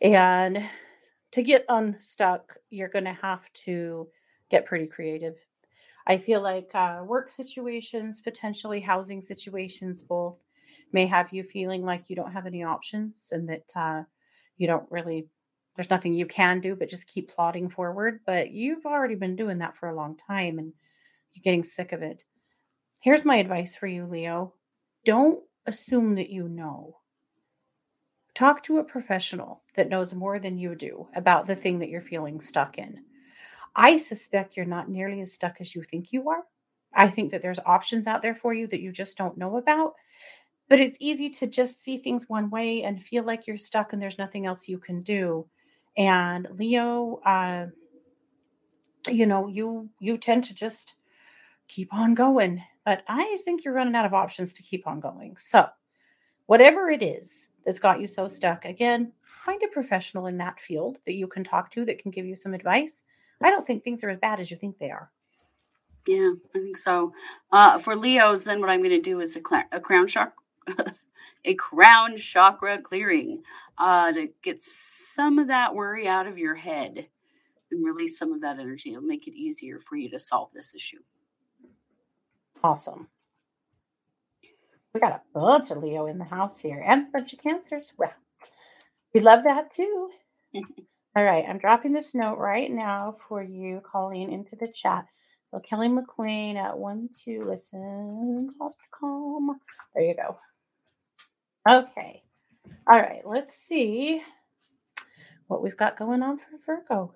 And 0.00 0.68
to 1.32 1.42
get 1.42 1.64
unstuck, 1.68 2.56
you're 2.70 2.88
going 2.88 3.04
to 3.04 3.12
have 3.14 3.50
to 3.64 4.08
get 4.50 4.66
pretty 4.66 4.86
creative. 4.86 5.36
I 6.06 6.18
feel 6.18 6.40
like 6.40 6.70
uh, 6.74 7.02
work 7.04 7.30
situations, 7.30 8.20
potentially 8.20 8.80
housing 8.80 9.22
situations, 9.22 10.02
both 10.02 10.36
may 10.92 11.06
have 11.06 11.32
you 11.32 11.42
feeling 11.42 11.84
like 11.84 12.08
you 12.08 12.16
don't 12.16 12.32
have 12.32 12.46
any 12.46 12.62
options 12.62 13.14
and 13.30 13.48
that 13.48 13.64
uh, 13.74 14.02
you 14.56 14.66
don't 14.66 14.90
really, 14.90 15.26
there's 15.74 15.90
nothing 15.90 16.14
you 16.14 16.26
can 16.26 16.60
do 16.60 16.76
but 16.76 16.88
just 16.88 17.06
keep 17.08 17.28
plodding 17.28 17.68
forward. 17.68 18.20
But 18.24 18.52
you've 18.52 18.86
already 18.86 19.16
been 19.16 19.36
doing 19.36 19.58
that 19.58 19.76
for 19.76 19.88
a 19.88 19.96
long 19.96 20.16
time 20.16 20.58
and 20.58 20.72
you're 21.32 21.42
getting 21.42 21.64
sick 21.64 21.92
of 21.92 22.02
it. 22.02 22.22
Here's 23.00 23.24
my 23.24 23.36
advice 23.36 23.74
for 23.76 23.86
you, 23.86 24.06
Leo 24.06 24.54
don't 25.06 25.40
assume 25.66 26.16
that 26.16 26.30
you 26.30 26.48
know. 26.48 26.98
Talk 28.34 28.62
to 28.64 28.78
a 28.78 28.84
professional 28.84 29.62
that 29.76 29.88
knows 29.88 30.12
more 30.12 30.38
than 30.38 30.58
you 30.58 30.74
do 30.74 31.06
about 31.14 31.46
the 31.46 31.56
thing 31.56 31.78
that 31.78 31.88
you're 31.88 32.02
feeling 32.02 32.40
stuck 32.40 32.76
in. 32.76 33.04
I 33.76 33.98
suspect 33.98 34.56
you're 34.56 34.66
not 34.66 34.88
nearly 34.88 35.20
as 35.20 35.32
stuck 35.32 35.56
as 35.60 35.74
you 35.74 35.82
think 35.82 36.12
you 36.12 36.30
are. 36.30 36.42
I 36.94 37.08
think 37.08 37.30
that 37.30 37.42
there's 37.42 37.58
options 37.66 38.06
out 38.06 38.22
there 38.22 38.34
for 38.34 38.54
you 38.54 38.66
that 38.68 38.80
you 38.80 38.90
just 38.90 39.16
don't 39.16 39.36
know 39.38 39.58
about. 39.58 39.94
But 40.68 40.80
it's 40.80 40.96
easy 40.98 41.30
to 41.30 41.46
just 41.46 41.84
see 41.84 41.98
things 41.98 42.28
one 42.28 42.50
way 42.50 42.82
and 42.82 43.02
feel 43.02 43.22
like 43.22 43.46
you're 43.46 43.58
stuck 43.58 43.92
and 43.92 44.02
there's 44.02 44.18
nothing 44.18 44.46
else 44.46 44.68
you 44.68 44.78
can 44.78 45.02
do. 45.02 45.46
And 45.96 46.48
Leo, 46.50 47.20
uh, 47.24 47.66
you 49.08 49.26
know, 49.26 49.46
you 49.46 49.90
you 50.00 50.18
tend 50.18 50.44
to 50.46 50.54
just 50.54 50.94
keep 51.68 51.92
on 51.94 52.14
going 52.14 52.62
but 52.86 53.02
I 53.08 53.36
think 53.44 53.64
you're 53.64 53.74
running 53.74 53.96
out 53.96 54.06
of 54.06 54.14
options 54.14 54.54
to 54.54 54.62
keep 54.62 54.86
on 54.86 55.00
going. 55.00 55.36
So, 55.38 55.66
whatever 56.46 56.88
it 56.88 57.02
is 57.02 57.30
that's 57.66 57.80
got 57.80 58.00
you 58.00 58.06
so 58.06 58.28
stuck, 58.28 58.64
again, 58.64 59.12
find 59.44 59.60
a 59.64 59.68
professional 59.68 60.26
in 60.26 60.38
that 60.38 60.60
field 60.60 60.98
that 61.04 61.14
you 61.14 61.26
can 61.26 61.42
talk 61.42 61.72
to 61.72 61.84
that 61.84 61.98
can 61.98 62.12
give 62.12 62.24
you 62.24 62.36
some 62.36 62.54
advice. 62.54 63.02
I 63.42 63.50
don't 63.50 63.66
think 63.66 63.84
things 63.84 64.02
are 64.04 64.10
as 64.10 64.18
bad 64.18 64.40
as 64.40 64.50
you 64.50 64.56
think 64.56 64.78
they 64.78 64.90
are. 64.90 65.10
Yeah, 66.06 66.32
I 66.54 66.58
think 66.58 66.76
so. 66.76 67.12
Uh, 67.50 67.78
for 67.78 67.96
Leos, 67.96 68.44
then 68.44 68.60
what 68.60 68.70
I'm 68.70 68.80
going 68.80 68.90
to 68.90 69.00
do 69.00 69.20
is 69.20 69.36
a, 69.36 69.40
cl- 69.46 69.64
a 69.72 69.80
crown 69.80 70.06
chakra, 70.06 70.34
a 71.44 71.54
crown 71.54 72.16
chakra 72.18 72.78
clearing 72.80 73.42
uh, 73.78 74.12
to 74.12 74.28
get 74.42 74.62
some 74.62 75.38
of 75.38 75.48
that 75.48 75.74
worry 75.74 76.06
out 76.06 76.26
of 76.26 76.38
your 76.38 76.54
head 76.54 77.08
and 77.70 77.84
release 77.84 78.18
some 78.18 78.32
of 78.32 78.40
that 78.42 78.58
energy. 78.58 78.92
It'll 78.92 79.02
make 79.02 79.26
it 79.26 79.34
easier 79.34 79.80
for 79.80 79.96
you 79.96 80.08
to 80.10 80.18
solve 80.18 80.52
this 80.52 80.74
issue. 80.74 81.00
Awesome. 82.62 83.08
We 84.94 85.00
got 85.00 85.12
a 85.12 85.20
bunch 85.34 85.70
of 85.70 85.82
Leo 85.82 86.06
in 86.06 86.18
the 86.18 86.24
house 86.24 86.60
here 86.60 86.82
and 86.86 87.08
a 87.08 87.10
bunch 87.12 87.32
of 87.32 87.40
cancers. 87.42 87.92
Well, 87.98 88.14
we 89.12 89.20
love 89.20 89.44
that 89.44 89.70
too. 89.70 90.10
All 91.16 91.24
right, 91.24 91.46
I'm 91.48 91.58
dropping 91.58 91.92
this 91.94 92.14
note 92.14 92.38
right 92.38 92.70
now 92.70 93.16
for 93.28 93.42
you, 93.42 93.80
Colleen, 93.90 94.30
into 94.32 94.54
the 94.56 94.68
chat. 94.68 95.06
So 95.46 95.58
Kelly 95.60 95.88
McLean 95.88 96.58
at 96.58 96.78
one 96.78 97.08
two 97.10 97.44
listen.com. 97.46 98.52
There 99.94 100.04
you 100.04 100.14
go. 100.14 100.38
Okay. 101.68 102.22
All 102.86 103.00
right, 103.00 103.22
let's 103.26 103.56
see 103.56 104.22
what 105.48 105.62
we've 105.62 105.76
got 105.76 105.98
going 105.98 106.22
on 106.22 106.38
for 106.38 106.44
Virgo. 106.66 107.14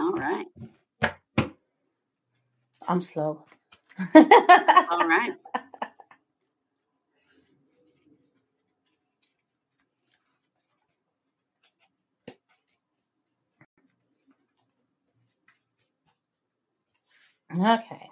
All 0.00 0.12
right. 0.12 0.46
I'm 2.88 3.00
slow. 3.00 3.44
All 4.14 5.08
right. 5.08 5.32
Okay. 17.56 18.10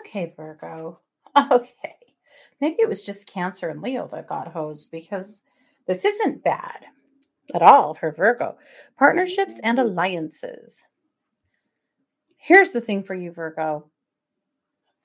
Okay, 0.00 0.32
Virgo. 0.36 1.00
Okay. 1.52 1.96
Maybe 2.60 2.76
it 2.80 2.88
was 2.88 3.04
just 3.04 3.26
Cancer 3.26 3.68
and 3.68 3.82
Leo 3.82 4.08
that 4.08 4.26
got 4.28 4.48
hosed 4.52 4.90
because 4.90 5.34
this 5.86 6.04
isn't 6.04 6.42
bad. 6.44 6.86
at 7.54 7.62
all 7.62 7.94
for 7.94 8.12
Virgo. 8.12 8.56
Partnerships 8.98 9.56
and 9.62 9.78
alliances. 9.78 10.84
Here's 12.36 12.72
the 12.72 12.80
thing 12.80 13.02
for 13.02 13.14
you, 13.14 13.32
Virgo, 13.32 13.90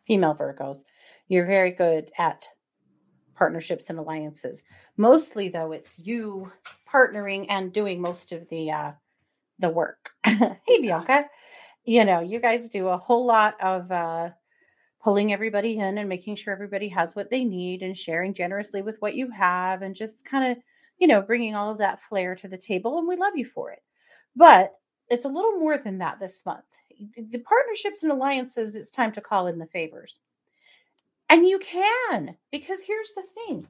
female 0.07 0.35
Virgos. 0.35 0.79
You're 1.27 1.45
very 1.47 1.71
good 1.71 2.11
at 2.17 2.47
partnerships 3.35 3.89
and 3.89 3.99
alliances. 3.99 4.63
Mostly, 4.97 5.49
though, 5.49 5.71
it's 5.71 5.99
you 5.99 6.51
partnering 6.91 7.45
and 7.49 7.73
doing 7.73 8.01
most 8.01 8.31
of 8.31 8.47
the 8.49 8.71
uh, 8.71 8.91
the 9.59 9.69
work. 9.69 10.11
hey, 10.25 10.81
Bianca, 10.81 11.25
you 11.85 12.05
know 12.05 12.19
you 12.19 12.39
guys 12.39 12.69
do 12.69 12.87
a 12.87 12.97
whole 12.97 13.25
lot 13.25 13.55
of 13.61 13.91
uh, 13.91 14.29
pulling 15.03 15.33
everybody 15.33 15.77
in 15.77 15.97
and 15.97 16.09
making 16.09 16.35
sure 16.35 16.53
everybody 16.53 16.87
has 16.89 17.15
what 17.15 17.29
they 17.29 17.43
need 17.43 17.81
and 17.81 17.97
sharing 17.97 18.33
generously 18.33 18.81
with 18.81 18.97
what 18.99 19.15
you 19.15 19.29
have 19.29 19.81
and 19.81 19.95
just 19.95 20.23
kind 20.25 20.51
of 20.51 20.63
you 20.99 21.07
know 21.07 21.21
bringing 21.21 21.55
all 21.55 21.71
of 21.71 21.77
that 21.79 22.01
flair 22.01 22.35
to 22.35 22.47
the 22.47 22.57
table. 22.57 22.99
And 22.99 23.07
we 23.07 23.15
love 23.15 23.35
you 23.35 23.45
for 23.45 23.71
it. 23.71 23.81
But 24.35 24.73
it's 25.09 25.25
a 25.25 25.29
little 25.29 25.59
more 25.59 25.77
than 25.77 25.97
that 25.97 26.19
this 26.19 26.45
month. 26.45 26.63
The 27.17 27.39
partnerships 27.39 28.03
and 28.03 28.11
alliances, 28.11 28.75
it's 28.75 28.91
time 28.91 29.11
to 29.13 29.21
call 29.21 29.47
in 29.47 29.57
the 29.57 29.65
favors. 29.65 30.19
And 31.29 31.47
you 31.47 31.59
can, 31.59 32.35
because 32.51 32.81
here's 32.85 33.11
the 33.15 33.23
thing 33.33 33.67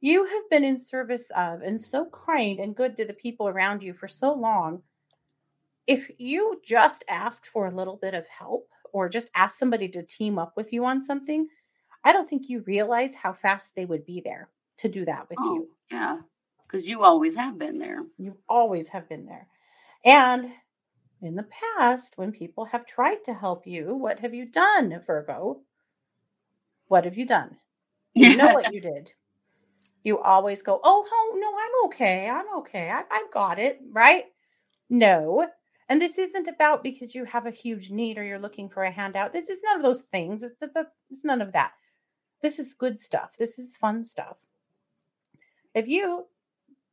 you 0.00 0.24
have 0.24 0.50
been 0.50 0.64
in 0.64 0.78
service 0.78 1.30
of 1.36 1.62
and 1.62 1.80
so 1.80 2.06
kind 2.06 2.60
and 2.60 2.76
good 2.76 2.96
to 2.96 3.04
the 3.04 3.12
people 3.14 3.48
around 3.48 3.82
you 3.82 3.92
for 3.92 4.08
so 4.08 4.32
long. 4.32 4.82
If 5.86 6.10
you 6.18 6.60
just 6.64 7.04
asked 7.08 7.46
for 7.46 7.66
a 7.66 7.74
little 7.74 7.96
bit 7.96 8.14
of 8.14 8.26
help 8.26 8.68
or 8.92 9.08
just 9.08 9.30
asked 9.34 9.58
somebody 9.58 9.88
to 9.88 10.02
team 10.02 10.38
up 10.38 10.56
with 10.56 10.72
you 10.72 10.84
on 10.84 11.02
something, 11.02 11.46
I 12.04 12.12
don't 12.12 12.28
think 12.28 12.48
you 12.48 12.60
realize 12.66 13.14
how 13.14 13.32
fast 13.32 13.74
they 13.74 13.84
would 13.84 14.04
be 14.06 14.20
there 14.20 14.48
to 14.78 14.88
do 14.88 15.04
that 15.04 15.28
with 15.28 15.38
Oh, 15.40 15.54
you. 15.54 15.68
yeah. 15.90 16.18
Because 16.66 16.88
you 16.88 17.04
always 17.04 17.36
have 17.36 17.58
been 17.58 17.78
there. 17.78 18.02
You 18.18 18.36
always 18.48 18.88
have 18.88 19.08
been 19.08 19.26
there. 19.26 19.46
And 20.04 20.50
in 21.22 21.34
the 21.34 21.46
past, 21.78 22.18
when 22.18 22.32
people 22.32 22.64
have 22.66 22.86
tried 22.86 23.24
to 23.24 23.34
help 23.34 23.66
you, 23.66 23.94
what 23.94 24.18
have 24.20 24.34
you 24.34 24.46
done, 24.46 25.00
Virgo? 25.06 25.60
What 26.88 27.04
have 27.04 27.16
you 27.16 27.26
done? 27.26 27.56
You 28.14 28.36
know 28.36 28.52
what 28.54 28.66
you 28.72 28.80
did. 28.80 29.10
You 30.04 30.18
always 30.20 30.62
go, 30.62 30.80
oh, 30.84 31.06
oh 31.10 31.36
no, 31.38 31.48
I'm 31.58 31.86
okay. 31.86 32.28
I'm 32.28 32.58
okay. 32.58 32.90
I, 32.90 33.02
I've 33.10 33.30
got 33.32 33.58
it. 33.58 33.80
Right? 33.92 34.24
No. 34.90 35.48
And 35.88 36.00
this 36.00 36.18
isn't 36.18 36.48
about 36.48 36.82
because 36.82 37.14
you 37.14 37.24
have 37.24 37.46
a 37.46 37.50
huge 37.50 37.90
need 37.90 38.18
or 38.18 38.24
you're 38.24 38.40
looking 38.40 38.68
for 38.68 38.82
a 38.82 38.90
handout. 38.90 39.32
This 39.32 39.48
is 39.48 39.58
none 39.62 39.76
of 39.76 39.82
those 39.82 40.02
things. 40.12 40.42
It's, 40.42 40.56
it's, 40.60 41.24
none 41.24 41.40
of 41.40 41.52
that. 41.52 41.72
This 42.42 42.58
is 42.58 42.74
good 42.74 42.98
stuff. 42.98 43.36
This 43.38 43.58
is 43.58 43.76
fun 43.76 44.04
stuff. 44.04 44.36
If 45.74 45.86
you 45.86 46.26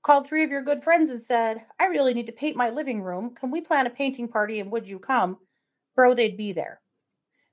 called 0.04 0.28
three 0.28 0.44
of 0.44 0.52
your 0.52 0.62
good 0.62 0.84
friends 0.84 1.10
and 1.10 1.24
said, 1.24 1.64
I 1.80 1.86
really 1.86 2.14
need 2.14 2.28
to 2.28 2.34
paint 2.34 2.56
my 2.56 2.70
living 2.70 3.02
room. 3.02 3.34
Can 3.34 3.50
we 3.50 3.62
plan 3.62 3.88
a 3.88 3.90
painting 3.90 4.28
party 4.28 4.60
and 4.60 4.72
would 4.72 4.88
you 4.88 5.00
come? 5.00 5.38
Bro, 5.96 6.16
they'd 6.16 6.38
be 6.38 6.52
there. 6.52 6.82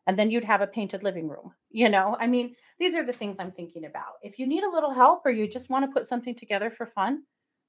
And 0.07 0.18
then 0.18 0.31
you'd 0.31 0.44
have 0.44 0.61
a 0.61 0.66
painted 0.66 1.03
living 1.03 1.29
room. 1.29 1.53
You 1.70 1.88
know, 1.88 2.16
I 2.18 2.26
mean, 2.26 2.55
these 2.79 2.96
are 2.96 3.05
the 3.05 3.12
things 3.12 3.37
I'm 3.38 3.53
thinking 3.53 3.85
about. 3.85 4.14
If 4.22 4.38
you 4.38 4.46
need 4.46 4.64
a 4.64 4.70
little 4.70 4.92
help 4.92 5.22
or 5.24 5.31
you 5.31 5.46
just 5.46 5.70
want 5.70 5.85
to 5.85 5.92
put 5.92 6.09
something 6.09 6.35
together 6.35 6.70
for 6.70 6.87
fun, 6.87 7.22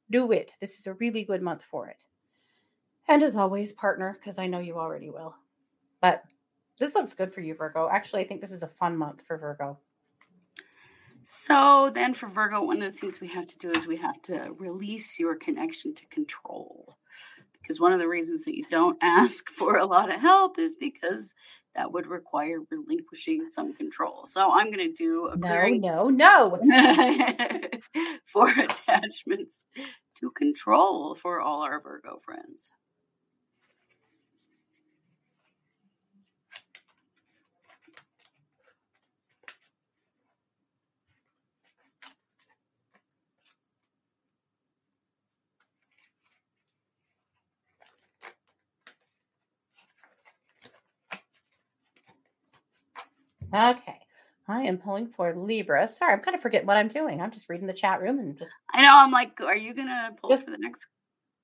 do 0.10 0.32
it. 0.32 0.52
This 0.60 0.80
is 0.80 0.88
a 0.88 0.94
really 0.94 1.24
good 1.24 1.42
month 1.42 1.64
for 1.70 1.88
it. 1.88 2.04
And 3.08 3.24
as 3.24 3.36
always, 3.36 3.74
partner, 3.74 4.16
because 4.20 4.40
I 4.40 4.48
know 4.48 4.60
you 4.60 4.78
already 4.78 5.10
will. 5.10 5.36
But 6.02 6.24
this 6.80 6.96
looks 6.96 7.14
good 7.14 7.34
for 7.34 7.42
you, 7.42 7.54
Virgo. 7.56 7.90
Actually, 7.90 8.24
I 8.24 8.28
think 8.28 8.42
this 8.42 8.52
is 8.52 8.64
a 8.64 8.68
fun 8.68 8.98
month 8.98 9.24
for 9.28 9.38
Virgo. 9.38 9.78
So 11.24 11.92
then 11.94 12.14
for 12.14 12.28
Virgo, 12.28 12.64
one 12.66 12.82
of 12.82 12.92
the 12.92 12.98
things 12.98 13.22
we 13.22 13.28
have 13.28 13.48
to 13.48 13.58
do 13.58 13.72
is 13.72 13.86
we 13.86 13.98
have 13.98 14.22
to 14.24 14.56
release 14.58 15.20
your 15.20 15.36
connection 15.36 15.94
to 15.96 16.06
control. 16.08 16.98
Because 17.62 17.80
one 17.80 17.94
of 17.94 18.00
the 18.00 18.08
reasons 18.08 18.46
that 18.46 18.58
you 18.58 18.66
don't 18.70 18.98
ask 19.02 19.50
for 19.50 19.78
a 19.78 19.86
lot 19.86 20.12
of 20.12 20.20
help 20.20 20.58
is 20.58 20.76
because 20.76 21.34
that 21.76 21.92
would 21.94 22.08
require 22.08 22.60
relinquishing 22.70 23.46
some 23.46 23.74
control. 23.74 24.26
So 24.26 24.52
I'm 24.52 24.72
going 24.72 24.90
to 24.90 24.94
do 24.94 25.28
a 25.28 25.38
No, 25.38 26.10
no, 26.10 26.60
no. 26.64 27.62
for 28.26 28.50
attachments 28.50 29.66
to 30.16 30.32
control 30.32 31.16
for 31.16 31.40
all 31.40 31.62
our 31.62 31.80
Virgo 31.80 32.20
friends. 32.20 32.70
Okay. 53.54 54.00
I 54.48 54.62
am 54.64 54.78
pulling 54.78 55.08
for 55.08 55.36
Libra. 55.36 55.88
Sorry, 55.88 56.14
I'm 56.14 56.20
kind 56.20 56.36
of 56.36 56.42
forgetting 56.42 56.68
what 56.68 56.78
I'm 56.78 56.88
doing. 56.88 57.22
I'm 57.22 57.32
just 57.32 57.48
reading 57.50 57.68
the 57.68 57.74
chat 57.74 58.02
room 58.02 58.20
and 58.20 58.38
just 58.38 58.52
I 58.74 58.82
know. 58.82 58.94
I'm 58.98 59.12
like, 59.12 59.40
are 59.42 59.56
you 59.56 59.74
going 59.74 59.88
to 59.88 60.14
pull 60.20 60.30
Just- 60.30 60.46
for 60.46 60.52
the 60.52 60.58
next? 60.58 60.88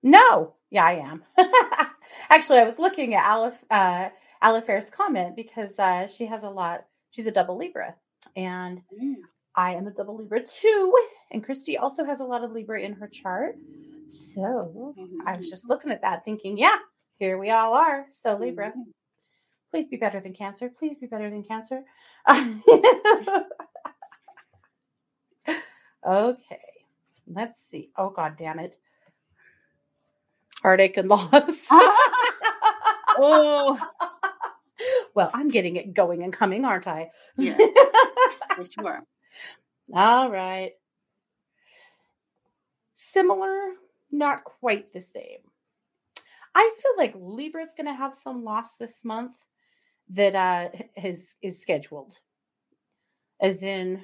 no. 0.03 0.55
Yeah, 0.69 0.85
I 0.85 0.93
am. 0.93 1.23
Actually, 2.29 2.59
I 2.59 2.63
was 2.65 2.79
looking 2.79 3.15
at 3.15 3.25
Alif 3.25 3.53
uh 3.71 4.09
Alifair's 4.43 4.89
comment 4.89 5.35
because 5.35 5.77
uh 5.79 6.07
she 6.07 6.25
has 6.25 6.43
a 6.43 6.49
lot. 6.49 6.85
She's 7.11 7.27
a 7.27 7.31
double 7.31 7.57
Libra, 7.57 7.95
and 8.35 8.81
Mm, 9.01 9.15
I 9.55 9.73
am 9.75 9.87
a 9.87 9.91
double 9.91 10.17
Libra 10.17 10.43
too. 10.43 10.93
And 11.31 11.45
Kristi 11.45 11.79
also 11.79 12.03
has 12.03 12.19
a 12.19 12.25
lot 12.25 12.43
of 12.43 12.51
Libra 12.51 12.81
in 12.81 12.93
her 12.93 13.07
chart. 13.07 13.55
So 14.09 14.93
I 15.25 15.37
was 15.37 15.47
mhm, 15.47 15.49
just 15.49 15.67
looking 15.69 15.91
at 15.91 16.01
that, 16.01 16.25
thinking, 16.25 16.57
yeah, 16.57 16.77
here 17.19 17.37
we 17.37 17.49
all 17.49 17.73
are. 17.73 18.07
So 18.11 18.35
Libra, 18.37 18.71
mhm. 18.71 18.85
Please 19.77 19.87
be 19.89 19.97
better 19.97 20.19
than 20.19 20.33
Cancer. 20.33 20.69
Please 20.69 20.97
be 20.99 21.05
better 21.05 21.29
than 21.29 21.43
Cancer. 21.43 21.83
okay, 26.07 26.59
let's 27.27 27.59
see. 27.69 27.91
Oh 27.95 28.09
God, 28.09 28.37
damn 28.37 28.57
it! 28.57 28.77
Heartache 30.63 30.97
and 30.97 31.09
loss. 31.11 31.67
oh, 33.19 33.79
well, 35.13 35.29
I'm 35.31 35.49
getting 35.49 35.75
it 35.75 35.93
going 35.93 36.23
and 36.23 36.33
coming, 36.33 36.65
aren't 36.65 36.87
I? 36.87 37.11
Yeah. 37.37 37.57
yes, 38.57 38.69
you 38.75 38.87
are. 38.87 39.03
All 39.93 40.31
right. 40.31 40.71
Similar, 42.95 43.73
not 44.11 44.43
quite 44.43 44.91
the 44.91 45.01
same. 45.01 45.41
I 46.55 46.73
feel 46.81 46.93
like 46.97 47.13
Libra's 47.15 47.75
going 47.77 47.85
to 47.85 47.93
have 47.93 48.15
some 48.15 48.43
loss 48.43 48.73
this 48.73 49.03
month 49.03 49.33
that 50.09 50.35
uh 50.35 50.69
is 51.01 51.35
is 51.41 51.59
scheduled. 51.61 52.17
As 53.39 53.63
in 53.63 54.03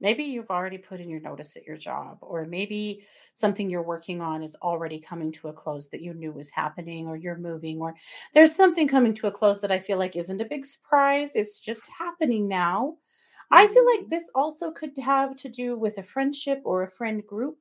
maybe 0.00 0.24
you've 0.24 0.50
already 0.50 0.78
put 0.78 1.00
in 1.00 1.08
your 1.08 1.20
notice 1.20 1.56
at 1.56 1.64
your 1.64 1.76
job 1.76 2.18
or 2.20 2.44
maybe 2.44 3.06
something 3.34 3.70
you're 3.70 3.82
working 3.82 4.20
on 4.20 4.42
is 4.42 4.56
already 4.56 4.98
coming 4.98 5.30
to 5.32 5.48
a 5.48 5.52
close 5.52 5.88
that 5.88 6.02
you 6.02 6.12
knew 6.12 6.32
was 6.32 6.50
happening 6.50 7.06
or 7.06 7.16
you're 7.16 7.38
moving 7.38 7.80
or 7.80 7.94
there's 8.34 8.54
something 8.54 8.88
coming 8.88 9.14
to 9.14 9.28
a 9.28 9.30
close 9.30 9.60
that 9.60 9.70
I 9.70 9.78
feel 9.78 9.98
like 9.98 10.16
isn't 10.16 10.40
a 10.40 10.44
big 10.44 10.66
surprise. 10.66 11.36
It's 11.36 11.60
just 11.60 11.82
happening 11.86 12.48
now. 12.48 12.96
I 13.50 13.66
feel 13.66 13.84
like 13.84 14.08
this 14.08 14.24
also 14.34 14.70
could 14.70 14.96
have 14.98 15.36
to 15.36 15.48
do 15.48 15.78
with 15.78 15.98
a 15.98 16.02
friendship 16.02 16.62
or 16.64 16.82
a 16.82 16.90
friend 16.90 17.24
group 17.26 17.58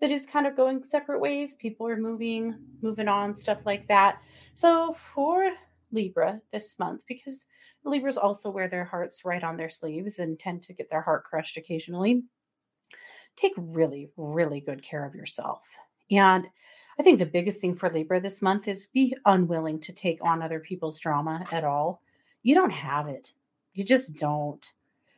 that 0.00 0.10
is 0.10 0.26
kind 0.26 0.48
of 0.48 0.56
going 0.56 0.82
separate 0.82 1.20
ways. 1.20 1.54
People 1.54 1.86
are 1.86 1.96
moving, 1.96 2.56
moving 2.82 3.06
on, 3.06 3.36
stuff 3.36 3.64
like 3.64 3.86
that. 3.86 4.20
So 4.54 4.96
for 5.14 5.48
Libra 5.92 6.40
this 6.52 6.78
month, 6.78 7.02
because 7.06 7.44
Libras 7.84 8.16
also 8.18 8.50
wear 8.50 8.68
their 8.68 8.84
hearts 8.84 9.24
right 9.24 9.42
on 9.42 9.56
their 9.56 9.70
sleeves 9.70 10.18
and 10.18 10.38
tend 10.38 10.62
to 10.62 10.72
get 10.72 10.88
their 10.88 11.02
heart 11.02 11.24
crushed 11.24 11.56
occasionally, 11.56 12.24
take 13.36 13.52
really, 13.56 14.10
really 14.16 14.60
good 14.60 14.82
care 14.82 15.04
of 15.04 15.14
yourself. 15.14 15.64
And 16.10 16.46
I 16.98 17.02
think 17.02 17.18
the 17.18 17.26
biggest 17.26 17.60
thing 17.60 17.74
for 17.74 17.90
Libra 17.90 18.20
this 18.20 18.42
month 18.42 18.68
is 18.68 18.88
be 18.92 19.16
unwilling 19.26 19.80
to 19.80 19.92
take 19.92 20.18
on 20.22 20.42
other 20.42 20.60
people's 20.60 21.00
drama 21.00 21.44
at 21.50 21.64
all. 21.64 22.02
You 22.42 22.54
don't 22.54 22.70
have 22.70 23.08
it. 23.08 23.32
You 23.72 23.84
just 23.84 24.14
don't. 24.14 24.64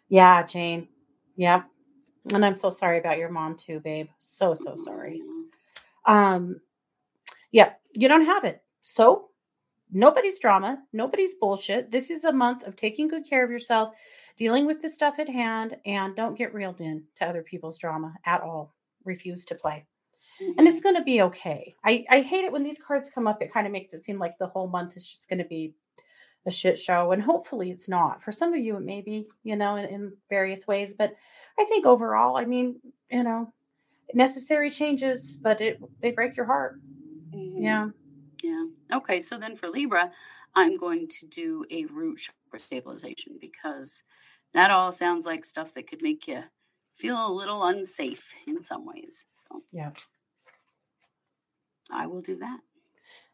Yeah, 0.08 0.44
Jane. 0.44 0.88
Yep. 1.36 1.64
And 2.32 2.44
I'm 2.44 2.56
so 2.56 2.70
sorry 2.70 2.98
about 2.98 3.18
your 3.18 3.30
mom 3.30 3.56
too, 3.56 3.80
babe. 3.80 4.08
So 4.20 4.54
so 4.54 4.76
sorry. 4.84 5.20
Um 6.06 6.60
yeah, 7.50 7.72
you 7.92 8.08
don't 8.08 8.24
have 8.24 8.44
it. 8.44 8.62
So 8.82 9.30
nobody's 9.92 10.38
drama, 10.38 10.82
nobody's 10.92 11.34
bullshit. 11.34 11.90
This 11.90 12.10
is 12.10 12.24
a 12.24 12.32
month 12.32 12.62
of 12.62 12.76
taking 12.76 13.08
good 13.08 13.28
care 13.28 13.44
of 13.44 13.50
yourself, 13.50 13.94
dealing 14.36 14.66
with 14.66 14.80
the 14.82 14.88
stuff 14.88 15.18
at 15.18 15.28
hand, 15.28 15.76
and 15.86 16.16
don't 16.16 16.38
get 16.38 16.54
reeled 16.54 16.80
in 16.80 17.04
to 17.18 17.28
other 17.28 17.42
people's 17.42 17.78
drama 17.78 18.14
at 18.24 18.40
all. 18.40 18.74
Refuse 19.04 19.44
to 19.46 19.54
play. 19.54 19.86
And 20.58 20.66
it's 20.66 20.80
going 20.80 20.96
to 20.96 21.02
be 21.02 21.22
okay. 21.22 21.76
I, 21.84 22.04
I 22.10 22.20
hate 22.20 22.44
it 22.44 22.50
when 22.50 22.64
these 22.64 22.80
cards 22.84 23.10
come 23.10 23.28
up. 23.28 23.40
It 23.40 23.52
kind 23.52 23.66
of 23.66 23.72
makes 23.72 23.94
it 23.94 24.04
seem 24.04 24.18
like 24.18 24.36
the 24.38 24.48
whole 24.48 24.66
month 24.66 24.96
is 24.96 25.06
just 25.06 25.28
going 25.28 25.38
to 25.38 25.44
be 25.44 25.74
a 26.46 26.50
shit 26.50 26.78
show. 26.78 27.12
And 27.12 27.22
hopefully 27.22 27.70
it's 27.70 27.88
not. 27.88 28.22
For 28.22 28.32
some 28.32 28.52
of 28.52 28.60
you, 28.60 28.76
it 28.76 28.82
may 28.82 29.00
be, 29.00 29.28
you 29.44 29.54
know, 29.56 29.76
in, 29.76 29.84
in 29.86 30.12
various 30.28 30.66
ways. 30.66 30.94
But 30.94 31.14
I 31.58 31.64
think 31.64 31.86
overall, 31.86 32.36
I 32.36 32.44
mean, 32.44 32.80
you 33.10 33.22
know, 33.22 33.52
necessary 34.12 34.70
changes, 34.70 35.36
but 35.40 35.60
it 35.60 35.80
they 36.00 36.10
break 36.10 36.36
your 36.36 36.46
heart. 36.46 36.80
Mm-hmm. 37.32 37.62
Yeah. 37.62 37.88
Yeah. 38.44 38.66
Okay. 38.92 39.20
So 39.20 39.38
then 39.38 39.56
for 39.56 39.68
Libra, 39.70 40.12
I'm 40.54 40.76
going 40.76 41.08
to 41.08 41.26
do 41.26 41.64
a 41.70 41.86
root 41.86 42.18
chakra 42.18 42.58
stabilization 42.58 43.38
because 43.40 44.02
that 44.52 44.70
all 44.70 44.92
sounds 44.92 45.24
like 45.24 45.46
stuff 45.46 45.72
that 45.72 45.86
could 45.86 46.02
make 46.02 46.28
you 46.28 46.44
feel 46.94 47.26
a 47.26 47.32
little 47.32 47.64
unsafe 47.64 48.34
in 48.46 48.60
some 48.60 48.84
ways. 48.84 49.24
So 49.32 49.62
yeah. 49.72 49.92
I 51.90 52.06
will 52.06 52.20
do 52.20 52.36
that. 52.36 52.60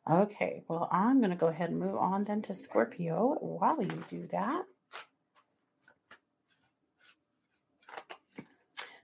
Okay, 0.09 0.63
well, 0.69 0.89
I'm 0.93 1.19
going 1.19 1.31
to 1.31 1.37
go 1.37 1.49
ahead 1.49 1.71
and 1.71 1.81
move 1.81 1.97
on 1.97 2.23
then 2.23 2.41
to 2.43 2.55
Scorpio 2.55 3.37
while 3.41 3.83
you 3.83 4.05
do 4.09 4.29
that. 4.31 4.63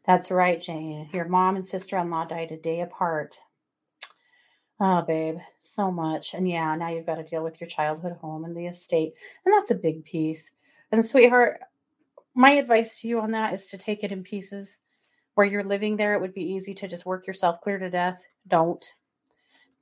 That's 0.06 0.30
right, 0.30 0.60
Jane. 0.60 1.10
Your 1.12 1.26
mom 1.26 1.56
and 1.56 1.66
sister 1.66 1.98
in 1.98 2.10
law 2.10 2.24
died 2.24 2.52
a 2.52 2.56
day 2.56 2.80
apart. 2.80 3.40
Oh, 4.78 5.02
babe, 5.02 5.38
so 5.66 5.90
much. 5.90 6.34
And 6.34 6.48
yeah, 6.48 6.74
now 6.74 6.88
you've 6.88 7.06
got 7.06 7.16
to 7.16 7.24
deal 7.24 7.42
with 7.42 7.60
your 7.60 7.68
childhood 7.68 8.16
home 8.20 8.44
and 8.44 8.56
the 8.56 8.66
estate. 8.66 9.14
And 9.44 9.54
that's 9.54 9.70
a 9.70 9.76
big 9.76 10.04
piece. 10.04 10.50
And, 10.92 11.04
sweetheart, 11.04 11.60
my 12.34 12.50
advice 12.52 13.00
to 13.00 13.08
you 13.08 13.20
on 13.20 13.32
that 13.32 13.54
is 13.54 13.70
to 13.70 13.78
take 13.78 14.04
it 14.04 14.12
in 14.12 14.22
pieces. 14.22 14.78
Where 15.34 15.46
you're 15.46 15.64
living 15.64 15.96
there, 15.96 16.14
it 16.14 16.20
would 16.20 16.32
be 16.32 16.52
easy 16.54 16.72
to 16.74 16.88
just 16.88 17.04
work 17.04 17.26
yourself 17.26 17.60
clear 17.60 17.78
to 17.78 17.90
death. 17.90 18.24
Don't 18.48 18.84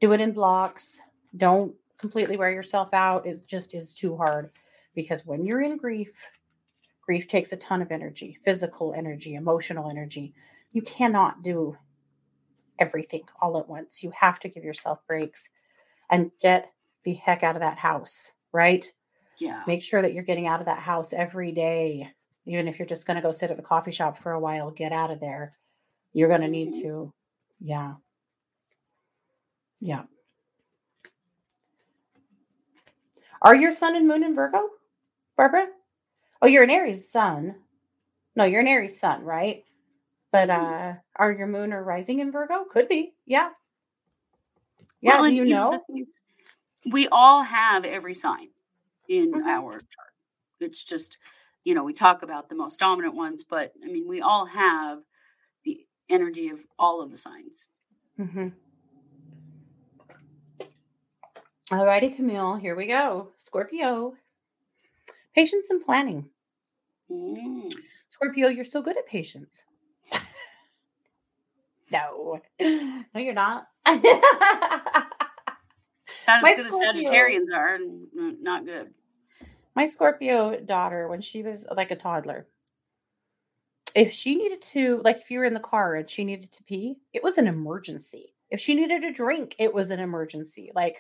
do 0.01 0.13
it 0.13 0.21
in 0.21 0.33
blocks. 0.33 1.01
Don't 1.37 1.75
completely 1.97 2.37
wear 2.37 2.51
yourself 2.51 2.89
out. 2.93 3.27
It 3.27 3.47
just 3.47 3.73
is 3.73 3.95
too 3.95 4.17
hard 4.17 4.51
because 4.95 5.25
when 5.25 5.45
you're 5.45 5.63
in 5.63 5.77
grief, 5.77 6.11
grief 7.03 7.29
takes 7.29 7.53
a 7.53 7.57
ton 7.57 7.83
of 7.83 7.93
energy 7.93 8.39
physical 8.45 8.95
energy, 8.97 9.35
emotional 9.35 9.91
energy. 9.91 10.35
You 10.73 10.83
cannot 10.83 11.43
do 11.43 11.77
everything 12.79 13.23
all 13.41 13.59
at 13.59 13.69
once. 13.69 14.03
You 14.03 14.13
have 14.19 14.41
to 14.41 14.49
give 14.49 14.65
yourself 14.65 14.99
breaks 15.07 15.49
and 16.11 16.31
get 16.41 16.71
the 17.05 17.15
heck 17.15 17.43
out 17.43 17.57
of 17.57 17.61
that 17.61 17.79
house, 17.79 18.33
right? 18.53 18.91
Yeah. 19.39 19.63
Make 19.67 19.83
sure 19.83 20.03
that 20.03 20.15
you're 20.15 20.23
getting 20.23 20.47
out 20.47 20.61
of 20.61 20.67
that 20.67 20.79
house 20.79 21.13
every 21.13 21.53
day. 21.53 22.11
Even 22.47 22.69
if 22.69 22.79
you're 22.79 22.87
just 22.87 23.07
going 23.07 23.17
to 23.17 23.23
go 23.23 23.33
sit 23.33 23.51
at 23.51 23.57
the 23.57 23.63
coffee 23.63 23.91
shop 23.91 24.19
for 24.19 24.33
a 24.33 24.41
while, 24.41 24.71
get 24.71 24.93
out 24.93 25.11
of 25.11 25.21
there. 25.21 25.57
You're 26.13 26.29
going 26.29 26.43
to 26.43 26.49
need 26.49 26.75
to. 26.75 27.13
Yeah. 27.61 27.95
Yeah. 29.81 30.03
Are 33.43 33.55
your 33.55 33.73
sun 33.73 33.97
and 33.97 34.09
moon 34.09 34.25
in 34.25 34.35
Virgo, 34.35 34.69
Barbara? 35.37 35.69
Oh, 36.41 36.47
you're 36.47 36.63
an 36.63 36.71
Aries 36.71 37.11
sun. 37.11 37.57
No, 38.37 38.45
you're 38.45 38.61
an 38.61 38.69
Aries 38.69 38.99
sun, 38.99 39.23
right? 39.23 39.65
But 40.33 40.49
mm-hmm. 40.49 40.91
uh 40.91 40.95
are 41.17 41.33
your 41.33 41.47
moon 41.47 41.73
or 41.73 41.85
rising 41.85 42.21
in 42.21 42.33
Virgo? 42.33 42.65
Could 42.65 42.89
be. 42.89 43.15
Yeah. 43.27 43.51
Yeah, 45.05 45.21
well, 45.21 45.29
you 45.29 45.45
know? 45.45 45.85
we 46.91 47.09
all 47.09 47.43
have 47.43 47.85
every 47.85 48.15
sign 48.15 48.49
in 49.07 49.33
mm-hmm. 49.33 49.47
our 49.47 49.73
chart. 49.73 50.15
It's 50.61 50.83
just, 50.83 51.19
you 51.63 51.75
know, 51.75 51.85
we 51.85 51.93
talk 51.93 52.23
about 52.23 52.49
the 52.49 52.55
most 52.55 52.81
dominant 52.81 53.15
ones, 53.15 53.45
but 53.45 53.73
I 53.85 53.89
mean, 53.89 54.09
we 54.09 54.23
all 54.23 54.47
have 54.47 55.01
the 55.65 55.87
energy 56.09 56.49
of 56.49 56.61
all 56.79 57.03
of 57.03 57.11
the 57.11 57.19
signs. 57.19 57.69
Mm-hmm. 58.19 58.49
All 61.71 61.85
righty, 61.85 62.09
Camille, 62.09 62.57
here 62.57 62.75
we 62.75 62.87
go. 62.87 63.29
Scorpio. 63.45 64.15
Patience 65.35 65.67
and 65.69 65.85
planning. 65.85 66.31
Mm. 67.11 67.75
Scorpio, 68.09 68.49
you're 68.49 68.65
so 68.65 68.81
good 68.81 68.97
at 68.97 69.07
patience. 69.07 69.51
No, 71.95 72.41
no, 72.61 73.21
you're 73.21 73.35
not. 73.35 73.69
not 73.87 74.05
as 76.27 76.43
My 76.43 76.57
good 76.57 76.69
Scorpio, 76.69 76.91
as 76.91 76.97
Sagittarians 76.99 77.53
are, 77.55 77.79
not 78.13 78.67
good. 78.67 78.93
My 79.75 79.87
Scorpio 79.87 80.61
daughter, 80.61 81.09
when 81.09 81.21
she 81.21 81.43
was 81.43 81.65
like 81.75 81.91
a 81.91 81.97
toddler, 81.97 82.47
if 83.95 84.13
she 84.13 84.35
needed 84.35 84.63
to, 84.63 85.01
like 85.05 85.19
if 85.19 85.31
you 85.31 85.39
were 85.39 85.45
in 85.45 85.55
the 85.55 85.61
car 85.61 85.95
and 85.97 86.09
she 86.09 86.25
needed 86.25 86.53
to 86.53 86.65
pee, 86.65 86.97
it 87.13 87.23
was 87.23 87.39
an 87.39 87.47
emergency. 87.47 88.35
If 88.51 88.61
she 88.61 88.75
needed 88.75 89.05
a 89.05 89.13
drink, 89.13 89.55
it 89.59 89.73
was 89.73 89.91
an 89.91 90.01
emergency. 90.01 90.71
Like 90.75 90.97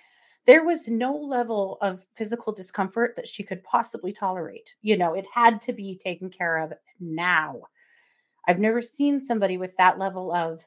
there 0.47 0.65
was 0.65 0.89
no 0.89 1.15
level 1.17 1.79
of 1.81 2.05
physical 2.17 2.53
discomfort 2.53 3.15
that 3.17 3.29
she 3.29 3.43
could 3.43 3.65
possibly 3.65 4.13
tolerate. 4.13 4.75
You 4.83 4.97
know, 4.97 5.15
it 5.15 5.27
had 5.33 5.61
to 5.63 5.73
be 5.73 5.99
taken 6.03 6.31
care 6.31 6.59
of 6.59 6.73
now. 7.01 7.63
I've 8.47 8.59
never 8.59 8.83
seen 8.83 9.25
somebody 9.25 9.57
with 9.57 9.77
that 9.79 9.99
level 9.99 10.33
of 10.33 10.61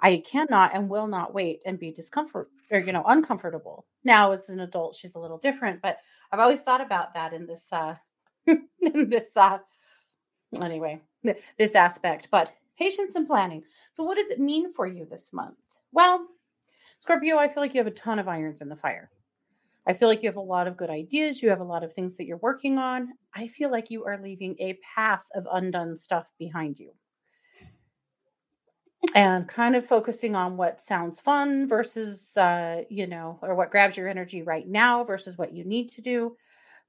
I 0.00 0.22
cannot 0.26 0.74
and 0.74 0.88
will 0.88 1.06
not 1.06 1.34
wait 1.34 1.62
and 1.66 1.78
be 1.78 1.92
discomfort 1.92 2.50
or 2.70 2.80
you 2.80 2.92
know 2.92 3.04
uncomfortable. 3.06 3.86
Now 4.04 4.32
as 4.32 4.48
an 4.48 4.60
adult 4.60 4.94
she's 4.94 5.14
a 5.14 5.18
little 5.18 5.38
different, 5.38 5.82
but 5.82 5.98
I've 6.32 6.40
always 6.40 6.60
thought 6.60 6.80
about 6.80 7.14
that 7.14 7.32
in 7.32 7.46
this 7.46 7.66
uh 7.72 7.96
in 8.46 9.08
this 9.10 9.28
uh 9.36 9.58
anyway, 10.62 11.00
this 11.58 11.74
aspect, 11.74 12.28
but 12.30 12.52
patience 12.78 13.14
and 13.14 13.26
planning. 13.26 13.62
So 13.96 14.04
what 14.04 14.16
does 14.16 14.26
it 14.26 14.40
mean 14.40 14.72
for 14.72 14.86
you 14.86 15.06
this 15.10 15.32
month? 15.32 15.56
Well, 15.92 16.26
Scorpio, 17.00 17.36
I 17.36 17.48
feel 17.48 17.62
like 17.62 17.74
you 17.74 17.80
have 17.80 17.86
a 17.86 17.92
ton 17.92 18.18
of 18.18 18.28
irons 18.28 18.60
in 18.60 18.68
the 18.68 18.76
fire. 18.76 19.10
I 19.86 19.92
feel 19.92 20.08
like 20.08 20.22
you 20.22 20.28
have 20.28 20.36
a 20.36 20.40
lot 20.40 20.66
of 20.66 20.76
good 20.76 20.90
ideas. 20.90 21.42
You 21.42 21.50
have 21.50 21.60
a 21.60 21.64
lot 21.64 21.84
of 21.84 21.92
things 21.92 22.16
that 22.16 22.24
you're 22.26 22.38
working 22.38 22.78
on. 22.78 23.10
I 23.34 23.48
feel 23.48 23.70
like 23.70 23.90
you 23.90 24.04
are 24.04 24.20
leaving 24.22 24.56
a 24.58 24.78
path 24.96 25.24
of 25.34 25.46
undone 25.52 25.96
stuff 25.96 26.32
behind 26.38 26.78
you. 26.78 26.92
And 29.12 29.48
kind 29.48 29.74
of 29.74 29.84
focusing 29.86 30.36
on 30.36 30.56
what 30.56 30.80
sounds 30.80 31.20
fun 31.20 31.68
versus, 31.68 32.36
uh, 32.36 32.82
you 32.88 33.06
know, 33.06 33.38
or 33.42 33.54
what 33.54 33.70
grabs 33.70 33.96
your 33.96 34.08
energy 34.08 34.42
right 34.42 34.66
now 34.66 35.02
versus 35.02 35.36
what 35.36 35.52
you 35.52 35.64
need 35.64 35.88
to 35.90 36.00
do. 36.00 36.36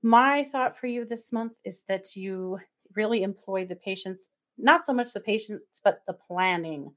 My 0.04 0.44
thought 0.44 0.78
for 0.78 0.88
you 0.88 1.06
this 1.06 1.32
month 1.32 1.54
is 1.66 1.82
that 1.88 2.16
you 2.16 2.60
really 2.96 3.24
employ 3.24 3.66
the 3.66 3.76
patience, 3.76 4.30
not 4.58 4.86
so 4.86 4.94
much 4.94 5.14
the 5.14 5.20
patience, 5.20 5.64
but 5.84 6.02
the 6.08 6.14
planning, 6.14 6.92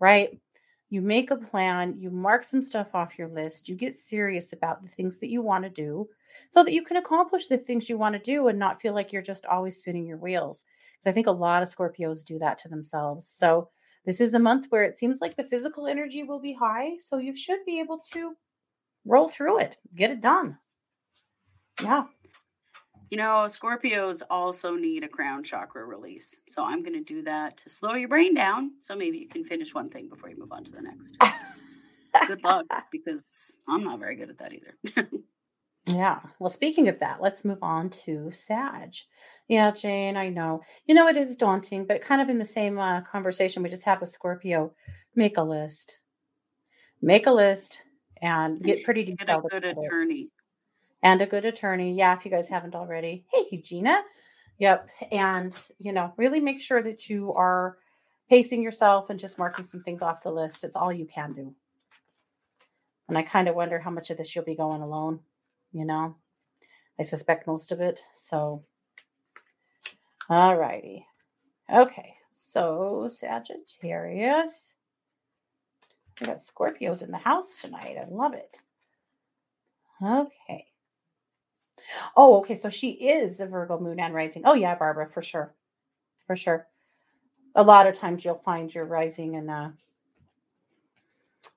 right? 0.00 0.38
you 0.90 1.00
make 1.02 1.30
a 1.30 1.36
plan, 1.36 1.96
you 1.98 2.10
mark 2.10 2.44
some 2.44 2.62
stuff 2.62 2.94
off 2.94 3.18
your 3.18 3.28
list, 3.28 3.68
you 3.68 3.74
get 3.74 3.96
serious 3.96 4.52
about 4.52 4.82
the 4.82 4.88
things 4.88 5.18
that 5.18 5.30
you 5.30 5.42
want 5.42 5.64
to 5.64 5.70
do 5.70 6.08
so 6.50 6.62
that 6.62 6.72
you 6.72 6.84
can 6.84 6.96
accomplish 6.96 7.48
the 7.48 7.58
things 7.58 7.88
you 7.88 7.98
want 7.98 8.12
to 8.14 8.18
do 8.20 8.48
and 8.48 8.58
not 8.58 8.80
feel 8.80 8.94
like 8.94 9.12
you're 9.12 9.22
just 9.22 9.44
always 9.46 9.76
spinning 9.76 10.06
your 10.06 10.18
wheels. 10.18 10.64
I 11.06 11.12
think 11.12 11.26
a 11.26 11.32
lot 11.32 11.62
of 11.62 11.68
Scorpios 11.68 12.24
do 12.24 12.38
that 12.38 12.58
to 12.60 12.68
themselves. 12.68 13.26
So, 13.36 13.68
this 14.04 14.20
is 14.20 14.34
a 14.34 14.38
month 14.38 14.66
where 14.68 14.84
it 14.84 14.98
seems 14.98 15.20
like 15.20 15.36
the 15.36 15.44
physical 15.44 15.86
energy 15.86 16.22
will 16.22 16.40
be 16.40 16.52
high. 16.52 16.98
So, 17.00 17.18
you 17.18 17.34
should 17.34 17.64
be 17.64 17.80
able 17.80 17.98
to 18.12 18.34
roll 19.04 19.28
through 19.28 19.58
it, 19.58 19.76
get 19.94 20.10
it 20.10 20.20
done. 20.20 20.58
Yeah. 21.82 22.04
You 23.10 23.18
know, 23.18 23.44
Scorpios 23.46 24.22
also 24.30 24.74
need 24.74 25.04
a 25.04 25.08
crown 25.08 25.44
chakra 25.44 25.84
release. 25.84 26.36
So 26.48 26.64
I'm 26.64 26.82
going 26.82 26.94
to 26.94 27.04
do 27.04 27.22
that 27.22 27.56
to 27.58 27.68
slow 27.68 27.94
your 27.94 28.08
brain 28.08 28.34
down. 28.34 28.72
So 28.80 28.96
maybe 28.96 29.18
you 29.18 29.28
can 29.28 29.44
finish 29.44 29.74
one 29.74 29.88
thing 29.88 30.08
before 30.08 30.30
you 30.30 30.38
move 30.38 30.52
on 30.52 30.64
to 30.64 30.72
the 30.72 30.82
next. 30.82 31.16
good 32.26 32.42
luck 32.42 32.66
because 32.90 33.56
I'm 33.68 33.84
not 33.84 34.00
very 34.00 34.16
good 34.16 34.30
at 34.30 34.38
that 34.38 34.52
either. 34.52 35.08
yeah. 35.86 36.20
Well, 36.38 36.50
speaking 36.50 36.88
of 36.88 36.98
that, 37.00 37.20
let's 37.20 37.44
move 37.44 37.62
on 37.62 37.90
to 38.04 38.30
Sag. 38.32 38.94
Yeah, 39.48 39.70
Jane, 39.70 40.16
I 40.16 40.28
know. 40.28 40.62
You 40.86 40.94
know, 40.94 41.08
it 41.08 41.16
is 41.16 41.36
daunting, 41.36 41.86
but 41.86 42.02
kind 42.02 42.22
of 42.22 42.28
in 42.28 42.38
the 42.38 42.44
same 42.44 42.78
uh, 42.78 43.02
conversation 43.02 43.62
we 43.62 43.68
just 43.68 43.82
had 43.82 44.00
with 44.00 44.10
Scorpio, 44.10 44.72
make 45.14 45.36
a 45.36 45.42
list. 45.42 45.98
Make 47.02 47.26
a 47.26 47.32
list 47.32 47.80
and 48.22 48.58
get 48.62 48.84
pretty 48.84 49.04
detailed. 49.04 49.44
Get 49.50 49.64
a 49.64 49.74
good 49.74 49.84
attorney 49.84 50.30
and 51.02 51.20
a 51.20 51.26
good 51.26 51.44
attorney. 51.44 51.94
Yeah, 51.94 52.16
if 52.16 52.24
you 52.24 52.30
guys 52.30 52.48
haven't 52.48 52.74
already. 52.74 53.24
Hey, 53.30 53.60
Gina. 53.60 54.02
Yep. 54.58 54.88
And, 55.12 55.56
you 55.78 55.92
know, 55.92 56.12
really 56.16 56.40
make 56.40 56.60
sure 56.60 56.82
that 56.82 57.10
you 57.10 57.32
are 57.34 57.76
pacing 58.30 58.62
yourself 58.62 59.10
and 59.10 59.18
just 59.18 59.38
marking 59.38 59.68
some 59.68 59.82
things 59.82 60.00
off 60.00 60.22
the 60.22 60.30
list. 60.30 60.64
It's 60.64 60.76
all 60.76 60.92
you 60.92 61.06
can 61.06 61.34
do. 61.34 61.54
And 63.08 63.18
I 63.18 63.22
kind 63.22 63.48
of 63.48 63.54
wonder 63.54 63.78
how 63.78 63.90
much 63.90 64.10
of 64.10 64.16
this 64.16 64.34
you'll 64.34 64.44
be 64.44 64.56
going 64.56 64.80
alone, 64.80 65.20
you 65.74 65.84
know. 65.84 66.16
I 66.98 67.02
suspect 67.02 67.46
most 67.46 67.72
of 67.72 67.80
it. 67.80 68.00
So, 68.16 68.62
all 70.30 70.56
righty. 70.56 71.06
Okay. 71.72 72.14
So, 72.32 73.08
Sagittarius. 73.10 74.74
We 76.20 76.26
got 76.26 76.44
Scorpios 76.44 77.02
in 77.02 77.10
the 77.10 77.18
house 77.18 77.60
tonight. 77.60 77.96
I 78.00 78.06
love 78.08 78.34
it. 78.34 78.58
Okay. 80.00 80.66
Oh, 82.16 82.38
okay. 82.38 82.54
So 82.54 82.68
she 82.68 82.90
is 82.90 83.40
a 83.40 83.46
Virgo 83.46 83.78
moon 83.80 83.98
and 83.98 84.14
rising. 84.14 84.42
Oh, 84.44 84.54
yeah, 84.54 84.76
Barbara, 84.76 85.08
for 85.12 85.22
sure. 85.22 85.54
For 86.26 86.36
sure. 86.36 86.68
A 87.56 87.62
lot 87.62 87.86
of 87.86 87.94
times 87.94 88.24
you'll 88.24 88.42
find 88.44 88.72
your 88.72 88.84
rising 88.84 89.36
and 89.36 89.50
uh, 89.50 89.68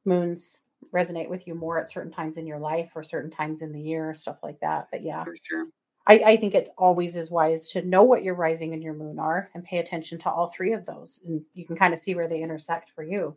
moons 0.06 0.60
resonate 0.94 1.30
with 1.30 1.48
you 1.48 1.56
more 1.56 1.80
at 1.80 1.92
certain 1.92 2.12
times 2.12 2.38
in 2.38 2.48
your 2.48 2.60
life 2.60 2.92
or 2.96 3.04
certain 3.04 3.32
times 3.32 3.62
in 3.62 3.72
the 3.72 3.82
year, 3.82 4.14
stuff 4.14 4.38
like 4.44 4.60
that. 4.62 4.88
But 4.92 5.04
yeah, 5.04 5.24
for 5.24 5.36
sure. 5.42 5.68
I, 6.08 6.14
I 6.26 6.38
think 6.38 6.56
it 6.56 6.74
always 6.78 7.16
is 7.18 7.30
wise 7.30 7.70
to 7.72 7.82
know 7.82 8.04
what 8.04 8.24
your 8.24 8.36
rising 8.36 8.74
and 8.74 8.82
your 8.82 8.94
moon 8.94 9.20
are 9.20 9.50
and 9.54 9.64
pay 9.64 9.80
attention 9.80 10.18
to 10.20 10.30
all 10.30 10.48
three 10.48 10.72
of 10.72 10.86
those. 10.86 11.20
And 11.26 11.44
you 11.54 11.66
can 11.66 11.76
kind 11.76 11.94
of 11.94 12.00
see 12.00 12.16
where 12.16 12.30
they 12.30 12.42
intersect 12.42 12.92
for 12.96 13.04
you. 13.04 13.36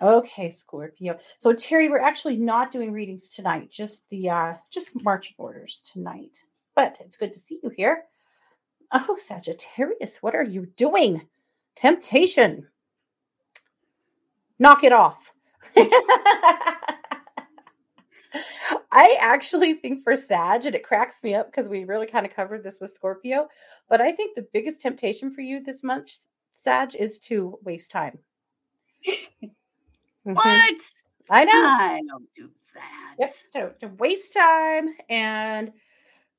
Okay, 0.00 0.50
Scorpio. 0.50 1.18
So 1.38 1.52
Terry, 1.52 1.88
we're 1.88 1.98
actually 1.98 2.36
not 2.36 2.70
doing 2.70 2.92
readings 2.92 3.30
tonight, 3.30 3.70
just 3.70 4.08
the 4.10 4.30
uh 4.30 4.54
just 4.70 4.90
marching 5.02 5.34
orders 5.38 5.82
tonight. 5.92 6.42
But 6.74 6.96
it's 7.00 7.16
good 7.16 7.32
to 7.32 7.38
see 7.38 7.58
you 7.62 7.70
here. 7.70 8.04
Oh, 8.92 9.18
Sagittarius, 9.20 10.22
what 10.22 10.34
are 10.34 10.44
you 10.44 10.66
doing? 10.76 11.20
Temptation. 11.76 12.66
Knock 14.58 14.84
it 14.84 14.92
off. 14.92 15.32
I 18.90 19.16
actually 19.20 19.74
think 19.74 20.02
for 20.04 20.16
Sag, 20.16 20.66
and 20.66 20.74
it 20.74 20.82
cracks 20.82 21.16
me 21.22 21.34
up 21.34 21.50
because 21.50 21.68
we 21.68 21.84
really 21.84 22.06
kind 22.06 22.26
of 22.26 22.34
covered 22.34 22.62
this 22.64 22.80
with 22.80 22.94
Scorpio, 22.94 23.48
but 23.88 24.00
I 24.00 24.12
think 24.12 24.34
the 24.34 24.46
biggest 24.52 24.80
temptation 24.80 25.32
for 25.32 25.40
you 25.40 25.62
this 25.62 25.84
month, 25.84 26.18
Sag, 26.56 26.94
is 26.96 27.18
to 27.20 27.58
waste 27.62 27.90
time. 27.90 28.18
Mm-hmm. 30.26 30.34
What? 30.34 30.80
I 31.30 31.44
know. 31.44 31.52
I 31.54 32.00
don't 32.06 32.28
do 32.34 32.50
that. 32.74 33.14
Yep. 33.18 33.30
To, 33.54 33.86
to 33.86 33.94
waste 33.94 34.34
time 34.34 34.90
and 35.08 35.72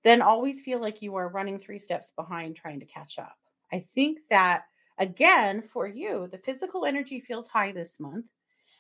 then 0.03 0.21
always 0.21 0.61
feel 0.61 0.79
like 0.79 1.01
you 1.01 1.15
are 1.15 1.29
running 1.29 1.59
three 1.59 1.79
steps 1.79 2.11
behind 2.15 2.55
trying 2.55 2.79
to 2.79 2.85
catch 2.85 3.17
up. 3.19 3.37
I 3.71 3.85
think 3.93 4.19
that 4.29 4.63
again, 4.99 5.63
for 5.73 5.87
you, 5.87 6.27
the 6.31 6.37
physical 6.37 6.85
energy 6.85 7.19
feels 7.19 7.47
high 7.47 7.71
this 7.71 7.99
month. 7.99 8.25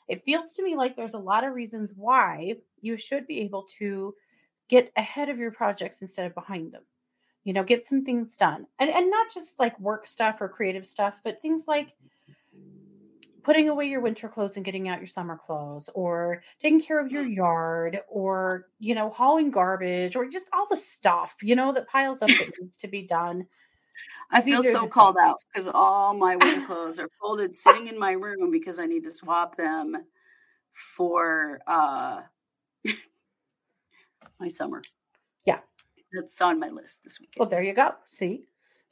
It 0.07 0.23
feels 0.25 0.53
to 0.53 0.63
me 0.63 0.75
like 0.75 0.95
there's 0.95 1.13
a 1.13 1.19
lot 1.19 1.43
of 1.43 1.53
reasons 1.53 1.93
why 1.95 2.55
you 2.81 2.97
should 2.97 3.27
be 3.27 3.39
able 3.41 3.65
to 3.79 4.13
get 4.69 4.91
ahead 4.95 5.29
of 5.29 5.37
your 5.37 5.51
projects 5.51 6.01
instead 6.01 6.25
of 6.25 6.35
behind 6.35 6.71
them. 6.71 6.83
You 7.43 7.53
know, 7.53 7.63
get 7.63 7.85
some 7.85 8.03
things 8.03 8.35
done. 8.35 8.67
And 8.79 8.89
and 8.89 9.09
not 9.09 9.27
just 9.33 9.57
like 9.59 9.79
work 9.79 10.05
stuff 10.05 10.41
or 10.41 10.49
creative 10.49 10.85
stuff, 10.85 11.15
but 11.23 11.41
things 11.41 11.63
like 11.67 11.93
putting 13.43 13.69
away 13.69 13.85
your 13.85 14.01
winter 14.01 14.27
clothes 14.27 14.57
and 14.57 14.65
getting 14.65 14.89
out 14.89 14.99
your 14.99 15.07
summer 15.07 15.37
clothes 15.37 15.89
or 15.95 16.43
taking 16.61 16.81
care 16.81 16.99
of 16.99 17.11
your 17.11 17.23
yard 17.23 17.99
or 18.09 18.67
you 18.79 18.93
know 18.93 19.09
hauling 19.09 19.49
garbage 19.49 20.15
or 20.15 20.27
just 20.27 20.47
all 20.53 20.67
the 20.69 20.77
stuff 20.77 21.35
you 21.41 21.55
know 21.55 21.71
that 21.71 21.87
piles 21.87 22.21
up 22.21 22.27
that 22.27 22.51
needs 22.61 22.75
to 22.75 22.87
be 22.87 23.01
done 23.01 23.45
i 24.31 24.41
feel 24.41 24.63
so 24.63 24.87
called 24.87 25.17
out 25.21 25.37
because 25.53 25.69
all 25.73 26.13
my 26.13 26.35
winter 26.35 26.65
clothes 26.65 26.99
are 26.99 27.09
folded 27.21 27.55
sitting 27.55 27.87
in 27.87 27.99
my 27.99 28.11
room 28.11 28.51
because 28.51 28.79
i 28.79 28.85
need 28.85 29.03
to 29.03 29.11
swap 29.11 29.55
them 29.55 29.95
for 30.71 31.59
uh 31.67 32.21
my 34.39 34.47
summer 34.47 34.81
yeah 35.45 35.59
that's 36.13 36.41
on 36.41 36.59
my 36.59 36.69
list 36.69 37.03
this 37.03 37.19
week 37.19 37.33
well 37.37 37.47
there 37.47 37.63
you 37.63 37.73
go 37.73 37.93
see 38.05 38.43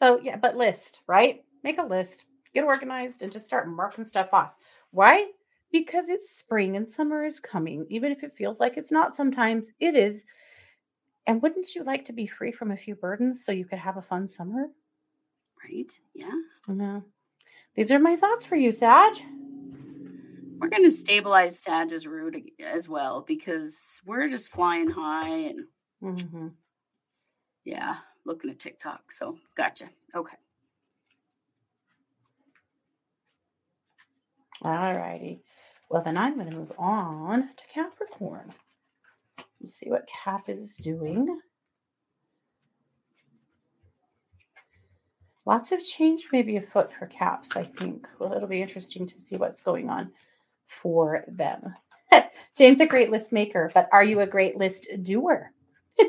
so 0.01 0.19
yeah 0.21 0.35
but 0.35 0.57
list 0.57 1.01
right 1.07 1.43
make 1.63 1.77
a 1.79 1.83
list 1.83 2.25
get 2.57 2.63
organized 2.63 3.21
and 3.21 3.31
just 3.31 3.45
start 3.45 3.69
marking 3.69 4.03
stuff 4.03 4.29
off. 4.33 4.55
Why? 4.89 5.27
Because 5.71 6.09
it's 6.09 6.35
spring 6.35 6.75
and 6.75 6.91
summer 6.91 7.23
is 7.23 7.39
coming. 7.39 7.85
Even 7.89 8.11
if 8.11 8.23
it 8.23 8.35
feels 8.35 8.59
like 8.59 8.77
it's 8.77 8.91
not 8.91 9.15
sometimes, 9.15 9.67
it 9.79 9.95
is. 9.95 10.23
And 11.27 11.41
wouldn't 11.41 11.75
you 11.75 11.83
like 11.83 12.05
to 12.05 12.13
be 12.13 12.25
free 12.25 12.51
from 12.51 12.71
a 12.71 12.77
few 12.77 12.95
burdens 12.95 13.45
so 13.45 13.51
you 13.51 13.65
could 13.65 13.77
have 13.77 13.97
a 13.97 14.01
fun 14.01 14.27
summer? 14.27 14.67
Right. 15.63 15.99
Yeah. 16.13 16.31
Yeah. 16.67 16.99
These 17.75 17.91
are 17.91 17.99
my 17.99 18.15
thoughts 18.15 18.45
for 18.45 18.55
you, 18.55 18.71
Sag. 18.71 19.21
We're 20.59 20.69
going 20.69 20.83
to 20.83 20.91
stabilize 20.91 21.59
Sag's 21.59 22.07
root 22.07 22.51
as 22.59 22.89
well 22.89 23.21
because 23.21 24.01
we're 24.05 24.27
just 24.27 24.51
flying 24.51 24.89
high 24.89 25.29
and 25.29 25.65
mm-hmm. 26.01 26.47
yeah, 27.63 27.97
looking 28.25 28.49
at 28.49 28.59
TikTok. 28.59 29.11
So, 29.11 29.37
gotcha. 29.55 29.89
Okay. 30.15 30.37
All 34.63 34.71
righty. 34.71 35.43
Well, 35.89 36.01
then 36.03 36.17
I'm 36.17 36.35
going 36.35 36.49
to 36.49 36.55
move 36.55 36.73
on 36.79 37.49
to 37.55 37.63
Capricorn. 37.71 38.49
Let's 39.61 39.77
see 39.77 39.89
what 39.89 40.07
Cap 40.07 40.49
is 40.49 40.77
doing. 40.77 41.39
Lots 45.47 45.71
of 45.71 45.81
change 45.81 46.27
maybe 46.33 46.57
afoot 46.57 46.91
for 46.91 47.05
Caps, 47.05 47.55
I 47.55 47.63
think. 47.63 48.05
Well, 48.19 48.33
it'll 48.33 48.49
be 48.49 48.61
interesting 48.61 49.07
to 49.07 49.15
see 49.29 49.37
what's 49.37 49.61
going 49.61 49.89
on 49.89 50.11
for 50.65 51.23
them. 51.25 51.73
Jane's 52.57 52.81
a 52.81 52.85
great 52.85 53.11
list 53.11 53.31
maker, 53.31 53.71
but 53.73 53.87
are 53.93 54.03
you 54.03 54.19
a 54.19 54.27
great 54.27 54.57
list 54.57 54.89
doer? 55.03 55.53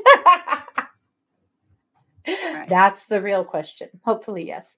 right. 2.26 2.68
That's 2.68 3.06
the 3.06 3.22
real 3.22 3.44
question. 3.44 3.90
Hopefully, 4.04 4.44
yes. 4.44 4.74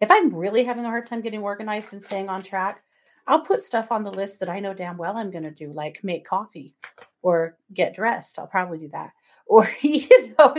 If 0.00 0.08
I'm 0.08 0.32
really 0.32 0.62
having 0.62 0.84
a 0.84 0.88
hard 0.88 1.08
time 1.08 1.20
getting 1.20 1.42
organized 1.42 1.94
and 1.94 2.04
staying 2.04 2.28
on 2.28 2.44
track, 2.44 2.84
I'll 3.26 3.40
put 3.40 3.60
stuff 3.60 3.90
on 3.90 4.04
the 4.04 4.12
list 4.12 4.38
that 4.38 4.48
I 4.48 4.60
know 4.60 4.72
damn 4.72 4.98
well 4.98 5.16
I'm 5.16 5.32
going 5.32 5.42
to 5.42 5.50
do, 5.50 5.72
like 5.72 5.98
make 6.04 6.24
coffee 6.24 6.76
or 7.22 7.58
get 7.74 7.96
dressed. 7.96 8.38
I'll 8.38 8.46
probably 8.46 8.78
do 8.78 8.90
that. 8.92 9.10
Or, 9.46 9.70
you 9.80 10.34
know, 10.38 10.54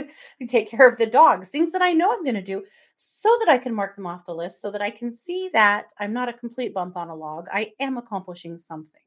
take 0.47 0.69
care 0.69 0.87
of 0.87 0.97
the 0.97 1.07
dogs, 1.07 1.49
things 1.49 1.71
that 1.73 1.81
I 1.81 1.91
know 1.93 2.11
I'm 2.11 2.23
going 2.23 2.35
to 2.35 2.41
do 2.41 2.63
so 2.95 3.29
that 3.39 3.49
I 3.49 3.57
can 3.57 3.75
mark 3.75 3.95
them 3.95 4.07
off 4.07 4.25
the 4.25 4.33
list 4.33 4.61
so 4.61 4.71
that 4.71 4.81
I 4.81 4.89
can 4.89 5.15
see 5.15 5.49
that 5.53 5.87
I'm 5.99 6.13
not 6.13 6.29
a 6.29 6.33
complete 6.33 6.73
bump 6.73 6.97
on 6.97 7.09
a 7.09 7.15
log. 7.15 7.47
I 7.51 7.73
am 7.79 7.97
accomplishing 7.97 8.57
something. 8.57 9.01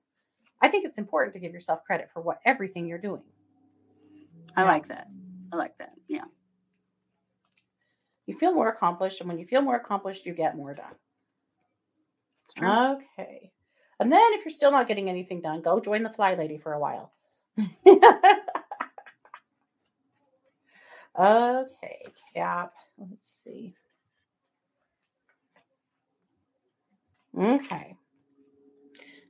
I 0.61 0.69
think 0.69 0.85
it's 0.85 0.99
important 0.99 1.33
to 1.35 1.41
give 1.41 1.53
yourself 1.53 1.83
credit 1.85 2.11
for 2.13 2.21
what 2.21 2.41
everything 2.45 2.87
you're 2.87 2.99
doing. 2.99 3.23
I 4.55 4.63
yeah. 4.63 4.69
like 4.69 4.89
that. 4.89 5.09
I 5.53 5.57
like 5.57 5.79
that. 5.79 5.93
Yeah 6.07 6.25
you 8.31 8.39
feel 8.39 8.55
more 8.55 8.69
accomplished. 8.69 9.21
And 9.21 9.29
when 9.29 9.39
you 9.39 9.45
feel 9.45 9.61
more 9.61 9.75
accomplished, 9.75 10.25
you 10.25 10.33
get 10.35 10.57
more 10.57 10.73
done. 10.73 10.95
That's 12.39 12.53
true. 12.55 12.69
Okay. 12.69 13.51
And 13.99 14.11
then 14.11 14.33
if 14.35 14.45
you're 14.45 14.53
still 14.53 14.71
not 14.71 14.87
getting 14.87 15.11
anything 15.11 15.43
done, 15.43 15.63
go 15.63 15.81
join 15.81 16.05
the 16.05 16.11
fly 16.11 16.35
lady 16.35 16.57
for 16.57 16.73
a 16.73 16.79
while. 16.79 17.13
okay, 21.19 22.07
cap. 22.35 22.73
Let's 22.99 23.33
see. 23.45 23.75
Okay. 27.37 27.97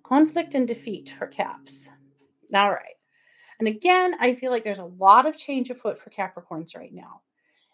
Conflict 0.03 0.55
and 0.55 0.67
defeat 0.67 1.15
for 1.19 1.27
caps. 1.27 1.89
All 2.55 2.71
right. 2.71 2.97
And 3.59 3.69
again, 3.69 4.15
I 4.19 4.35
feel 4.35 4.51
like 4.51 4.65
there's 4.65 4.79
a 4.79 4.85
lot 4.85 5.27
of 5.27 5.37
change 5.37 5.71
afoot 5.71 5.99
for 5.99 6.11
Capricorns 6.11 6.75
right 6.75 6.93
now. 6.93 7.21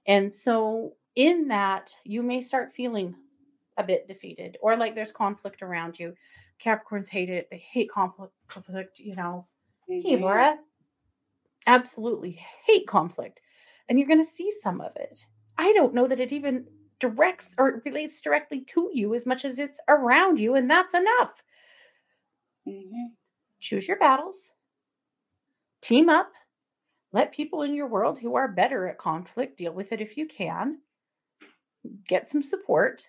And 0.06 0.32
so 0.32 0.94
in 1.14 1.48
that 1.48 1.94
you 2.04 2.22
may 2.22 2.42
start 2.42 2.74
feeling 2.74 3.14
a 3.78 3.84
bit 3.84 4.08
defeated 4.08 4.58
or 4.60 4.76
like 4.76 4.94
there's 4.94 5.12
conflict 5.12 5.62
around 5.62 5.98
you. 5.98 6.14
Capricorns 6.62 7.08
hate 7.08 7.30
it. 7.30 7.48
They 7.50 7.58
hate 7.58 7.90
conflict, 7.90 8.32
conflict 8.48 8.98
you 8.98 9.14
know. 9.14 9.46
Mm-hmm. 9.90 10.08
Hey, 10.08 10.16
Laura, 10.16 10.58
absolutely 11.66 12.40
hate 12.64 12.86
conflict. 12.86 13.40
And 13.88 13.98
you're 13.98 14.08
going 14.08 14.24
to 14.24 14.34
see 14.34 14.52
some 14.62 14.80
of 14.80 14.96
it. 14.96 15.24
I 15.58 15.72
don't 15.72 15.94
know 15.94 16.06
that 16.06 16.20
it 16.20 16.32
even 16.32 16.66
directs 16.98 17.50
or 17.58 17.82
relates 17.84 18.20
directly 18.20 18.62
to 18.62 18.90
you 18.92 19.14
as 19.14 19.26
much 19.26 19.44
as 19.44 19.58
it's 19.58 19.78
around 19.88 20.38
you, 20.38 20.54
and 20.54 20.70
that's 20.70 20.94
enough. 20.94 21.32
Mm-hmm. 22.66 23.06
Choose 23.60 23.86
your 23.86 23.98
battles, 23.98 24.36
team 25.82 26.08
up, 26.08 26.32
let 27.12 27.32
people 27.32 27.62
in 27.62 27.74
your 27.74 27.86
world 27.86 28.18
who 28.18 28.34
are 28.34 28.48
better 28.48 28.88
at 28.88 28.98
conflict 28.98 29.58
deal 29.58 29.72
with 29.72 29.92
it 29.92 30.00
if 30.00 30.16
you 30.16 30.26
can 30.26 30.78
get 32.08 32.28
some 32.28 32.42
support. 32.42 33.08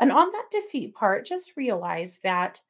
And 0.00 0.10
on 0.10 0.32
that 0.32 0.46
defeat 0.50 0.94
part, 0.94 1.26
just 1.26 1.56
realize 1.56 2.18
that 2.22 2.60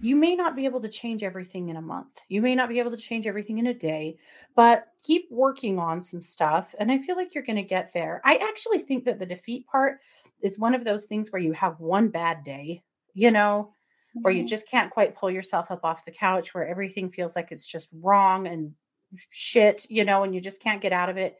you 0.00 0.16
may 0.16 0.34
not 0.34 0.56
be 0.56 0.64
able 0.64 0.80
to 0.80 0.88
change 0.88 1.22
everything 1.22 1.68
in 1.68 1.76
a 1.76 1.82
month. 1.82 2.20
You 2.28 2.42
may 2.42 2.54
not 2.54 2.68
be 2.68 2.78
able 2.78 2.90
to 2.90 2.96
change 2.96 3.26
everything 3.26 3.58
in 3.58 3.68
a 3.68 3.74
day, 3.74 4.16
but 4.54 4.88
keep 5.02 5.26
working 5.30 5.78
on 5.78 6.02
some 6.02 6.22
stuff. 6.22 6.74
And 6.78 6.90
I 6.90 6.98
feel 6.98 7.16
like 7.16 7.34
you're 7.34 7.44
going 7.44 7.56
to 7.56 7.62
get 7.62 7.92
there. 7.92 8.20
I 8.24 8.36
actually 8.36 8.80
think 8.80 9.04
that 9.04 9.18
the 9.18 9.26
defeat 9.26 9.66
part 9.66 10.00
is 10.40 10.58
one 10.58 10.74
of 10.74 10.84
those 10.84 11.04
things 11.04 11.30
where 11.30 11.42
you 11.42 11.52
have 11.52 11.80
one 11.80 12.08
bad 12.08 12.44
day, 12.44 12.82
you 13.14 13.30
know, 13.30 13.72
mm-hmm. 14.10 14.22
where 14.22 14.32
you 14.32 14.46
just 14.46 14.68
can't 14.68 14.90
quite 14.90 15.16
pull 15.16 15.30
yourself 15.30 15.70
up 15.70 15.84
off 15.84 16.04
the 16.04 16.10
couch, 16.10 16.54
where 16.54 16.66
everything 16.66 17.10
feels 17.10 17.34
like 17.36 17.50
it's 17.50 17.66
just 17.66 17.88
wrong 17.92 18.46
and 18.46 18.72
shit, 19.30 19.86
you 19.90 20.04
know, 20.04 20.22
and 20.22 20.34
you 20.34 20.40
just 20.40 20.60
can't 20.60 20.82
get 20.82 20.92
out 20.92 21.08
of 21.08 21.16
it. 21.16 21.38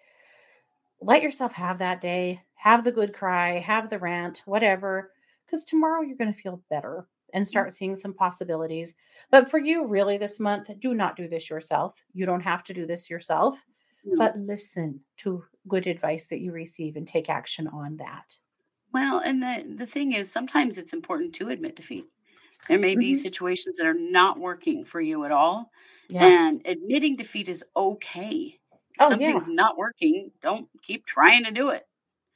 Let 1.00 1.22
yourself 1.22 1.52
have 1.52 1.78
that 1.78 2.00
day 2.00 2.42
have 2.54 2.82
the 2.82 2.92
good 2.92 3.12
cry, 3.12 3.58
have 3.58 3.90
the 3.90 3.98
rant, 3.98 4.42
whatever, 4.46 5.12
because 5.44 5.64
tomorrow 5.64 6.00
you're 6.00 6.16
going 6.16 6.32
to 6.32 6.40
feel 6.40 6.62
better 6.70 7.06
and 7.34 7.46
start 7.46 7.74
seeing 7.74 7.96
some 7.96 8.14
possibilities. 8.14 8.94
But 9.30 9.50
for 9.50 9.58
you, 9.58 9.86
really, 9.86 10.16
this 10.16 10.40
month, 10.40 10.70
do 10.80 10.94
not 10.94 11.16
do 11.16 11.28
this 11.28 11.50
yourself. 11.50 12.02
You 12.14 12.24
don't 12.24 12.40
have 12.40 12.64
to 12.64 12.72
do 12.72 12.86
this 12.86 13.10
yourself, 13.10 13.60
no. 14.04 14.16
but 14.16 14.38
listen 14.38 15.00
to 15.18 15.44
good 15.68 15.86
advice 15.86 16.24
that 16.26 16.40
you 16.40 16.52
receive 16.52 16.96
and 16.96 17.06
take 17.06 17.28
action 17.28 17.68
on 17.68 17.96
that. 17.98 18.36
Well, 18.92 19.20
and 19.24 19.42
the, 19.42 19.74
the 19.76 19.86
thing 19.86 20.12
is, 20.12 20.32
sometimes 20.32 20.78
it's 20.78 20.92
important 20.92 21.34
to 21.34 21.50
admit 21.50 21.76
defeat. 21.76 22.06
There 22.68 22.78
may 22.78 22.96
be 22.96 23.12
mm-hmm. 23.12 23.20
situations 23.20 23.76
that 23.76 23.86
are 23.86 23.92
not 23.92 24.38
working 24.38 24.84
for 24.84 25.00
you 25.00 25.24
at 25.24 25.32
all. 25.32 25.70
Yeah. 26.08 26.24
And 26.24 26.62
admitting 26.64 27.16
defeat 27.16 27.48
is 27.48 27.64
okay. 27.76 28.58
If 28.72 29.00
oh, 29.00 29.08
something's 29.10 29.48
yeah. 29.48 29.54
not 29.54 29.76
working, 29.76 30.30
don't 30.40 30.68
keep 30.82 31.04
trying 31.04 31.44
to 31.44 31.50
do 31.50 31.70
it. 31.70 31.82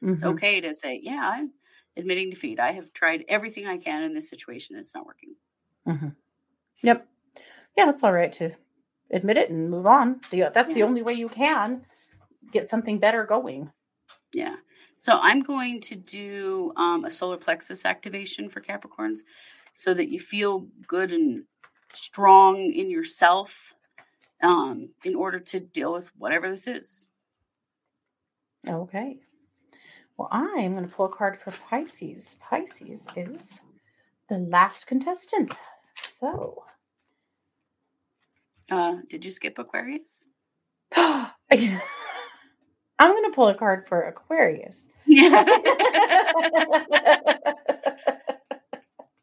Mm-hmm. 0.02 0.14
It's 0.14 0.24
okay 0.24 0.60
to 0.60 0.74
say, 0.74 1.00
yeah, 1.02 1.30
I'm 1.32 1.52
admitting 1.98 2.30
defeat. 2.30 2.60
I 2.60 2.72
have 2.72 2.92
tried 2.92 3.24
everything 3.28 3.66
I 3.66 3.76
can 3.76 4.02
in 4.04 4.14
this 4.14 4.30
situation. 4.30 4.76
And 4.76 4.80
it's 4.80 4.94
not 4.94 5.04
working. 5.04 5.34
Mm-hmm. 5.86 6.08
Yep. 6.82 7.06
Yeah, 7.76 7.90
it's 7.90 8.02
all 8.02 8.12
right 8.12 8.32
to 8.34 8.52
admit 9.10 9.36
it 9.36 9.50
and 9.50 9.70
move 9.70 9.86
on. 9.86 10.20
That's 10.30 10.68
yeah. 10.68 10.74
the 10.74 10.82
only 10.84 11.02
way 11.02 11.12
you 11.12 11.28
can 11.28 11.82
get 12.52 12.70
something 12.70 12.98
better 12.98 13.24
going. 13.24 13.70
Yeah. 14.32 14.56
So 14.96 15.18
I'm 15.20 15.42
going 15.42 15.80
to 15.82 15.94
do 15.94 16.72
um, 16.76 17.04
a 17.04 17.10
solar 17.10 17.36
plexus 17.36 17.84
activation 17.84 18.48
for 18.48 18.60
Capricorns 18.60 19.20
so 19.72 19.94
that 19.94 20.08
you 20.08 20.18
feel 20.18 20.66
good 20.86 21.12
and 21.12 21.44
strong 21.92 22.72
in 22.72 22.90
yourself 22.90 23.74
um, 24.42 24.90
in 25.04 25.14
order 25.14 25.38
to 25.38 25.60
deal 25.60 25.92
with 25.92 26.10
whatever 26.16 26.48
this 26.48 26.66
is. 26.66 27.08
Okay. 28.68 29.18
Well, 30.18 30.28
I'm 30.32 30.72
going 30.72 30.86
to 30.86 30.94
pull 30.94 31.06
a 31.06 31.10
card 31.10 31.38
for 31.40 31.52
Pisces. 31.52 32.36
Pisces 32.40 32.98
is 33.16 33.36
the 34.28 34.38
last 34.38 34.88
contestant. 34.88 35.54
So. 36.18 36.64
Uh, 38.68 38.96
did 39.08 39.24
you 39.24 39.30
skip 39.30 39.58
Aquarius? 39.58 40.26
I'm 40.96 41.30
going 42.98 43.30
to 43.30 43.30
pull 43.32 43.46
a 43.46 43.54
card 43.54 43.86
for 43.86 44.02
Aquarius. 44.02 44.86
Yeah. 45.06 45.44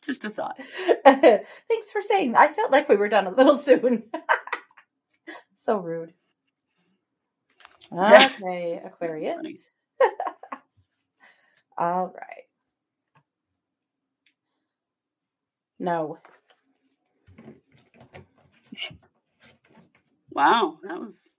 Just 0.02 0.24
a 0.24 0.30
thought. 0.30 0.58
Thanks 1.06 1.92
for 1.92 2.02
saying. 2.02 2.36
I 2.38 2.48
felt 2.54 2.72
like 2.72 2.88
we 2.88 2.96
were 2.96 3.10
done 3.10 3.28
a 3.28 3.32
little 3.32 3.58
soon. 3.58 4.04
so 5.56 5.78
rude. 5.78 6.14
Okay, 7.92 8.82
Aquarius. 8.86 9.68
All 11.78 12.08
right. 12.16 12.46
No. 15.80 16.20
Wow, 20.32 20.80
that 20.84 21.00
was. 21.00 21.34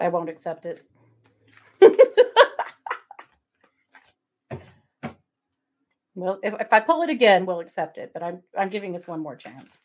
I 0.00 0.08
won't 0.08 0.30
accept 0.30 0.66
it. 0.66 0.82
well, 6.14 6.40
if, 6.42 6.54
if 6.60 6.72
I 6.72 6.80
pull 6.80 7.02
it 7.02 7.10
again, 7.10 7.46
we'll 7.46 7.60
accept 7.60 7.98
it, 7.98 8.12
but 8.14 8.22
I'm 8.22 8.42
I'm 8.58 8.70
giving 8.70 8.96
us 8.96 9.08
one 9.08 9.20
more 9.20 9.36
chance. 9.36 9.80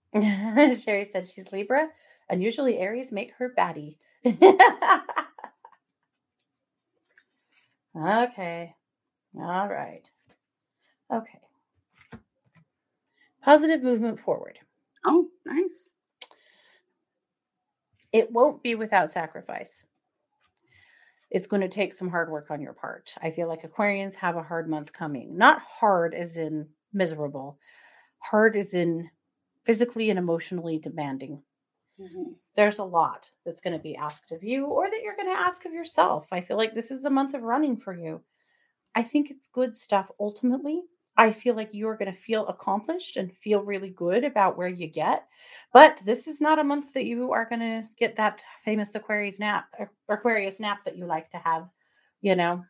Sherry 0.14 1.08
said 1.12 1.28
she's 1.28 1.52
Libra, 1.52 1.88
and 2.30 2.42
usually 2.42 2.78
Aries 2.78 3.12
make 3.12 3.32
her 3.38 3.48
batty. 3.48 3.98
okay. 7.96 8.74
All 9.36 9.68
right. 9.68 10.08
Okay. 11.12 11.40
Positive 13.42 13.82
movement 13.82 14.20
forward. 14.20 14.58
Oh, 15.04 15.28
nice. 15.44 15.90
It 18.12 18.30
won't 18.30 18.62
be 18.62 18.74
without 18.76 19.10
sacrifice. 19.10 19.84
It's 21.30 21.46
going 21.46 21.62
to 21.62 21.68
take 21.68 21.92
some 21.92 22.10
hard 22.10 22.30
work 22.30 22.50
on 22.50 22.60
your 22.60 22.72
part. 22.72 23.14
I 23.22 23.30
feel 23.30 23.48
like 23.48 23.62
Aquarians 23.62 24.14
have 24.16 24.36
a 24.36 24.42
hard 24.42 24.68
month 24.68 24.92
coming. 24.92 25.36
Not 25.36 25.62
hard 25.62 26.14
as 26.14 26.36
in 26.36 26.68
miserable, 26.92 27.58
hard 28.18 28.56
as 28.56 28.74
in 28.74 29.10
physically 29.64 30.10
and 30.10 30.18
emotionally 30.18 30.78
demanding. 30.78 31.42
Mm-hmm. 32.00 32.32
There's 32.56 32.78
a 32.78 32.84
lot 32.84 33.30
that's 33.44 33.60
going 33.60 33.76
to 33.76 33.82
be 33.82 33.96
asked 33.96 34.32
of 34.32 34.42
you 34.42 34.66
or 34.66 34.90
that 34.90 35.02
you're 35.02 35.16
going 35.16 35.28
to 35.28 35.40
ask 35.40 35.64
of 35.64 35.72
yourself. 35.72 36.26
I 36.32 36.40
feel 36.40 36.56
like 36.56 36.74
this 36.74 36.90
is 36.90 37.04
a 37.04 37.10
month 37.10 37.34
of 37.34 37.42
running 37.42 37.76
for 37.76 37.94
you. 37.94 38.20
I 38.94 39.02
think 39.02 39.30
it's 39.30 39.48
good 39.48 39.76
stuff 39.76 40.10
ultimately. 40.18 40.82
I 41.16 41.32
feel 41.32 41.54
like 41.54 41.70
you're 41.72 41.96
going 41.96 42.12
to 42.12 42.18
feel 42.18 42.46
accomplished 42.48 43.16
and 43.16 43.36
feel 43.36 43.62
really 43.62 43.90
good 43.90 44.24
about 44.24 44.56
where 44.56 44.68
you 44.68 44.86
get. 44.86 45.26
But 45.72 46.00
this 46.04 46.26
is 46.26 46.40
not 46.40 46.58
a 46.58 46.64
month 46.64 46.94
that 46.94 47.04
you 47.04 47.32
are 47.32 47.44
going 47.44 47.60
to 47.60 47.84
get 47.98 48.16
that 48.16 48.42
famous 48.64 48.94
Aquarius 48.94 49.38
nap, 49.38 49.66
Aquarius 50.08 50.60
nap 50.60 50.78
that 50.84 50.96
you 50.96 51.04
like 51.04 51.30
to 51.32 51.38
have. 51.38 51.68
You 52.22 52.36
know, 52.36 52.64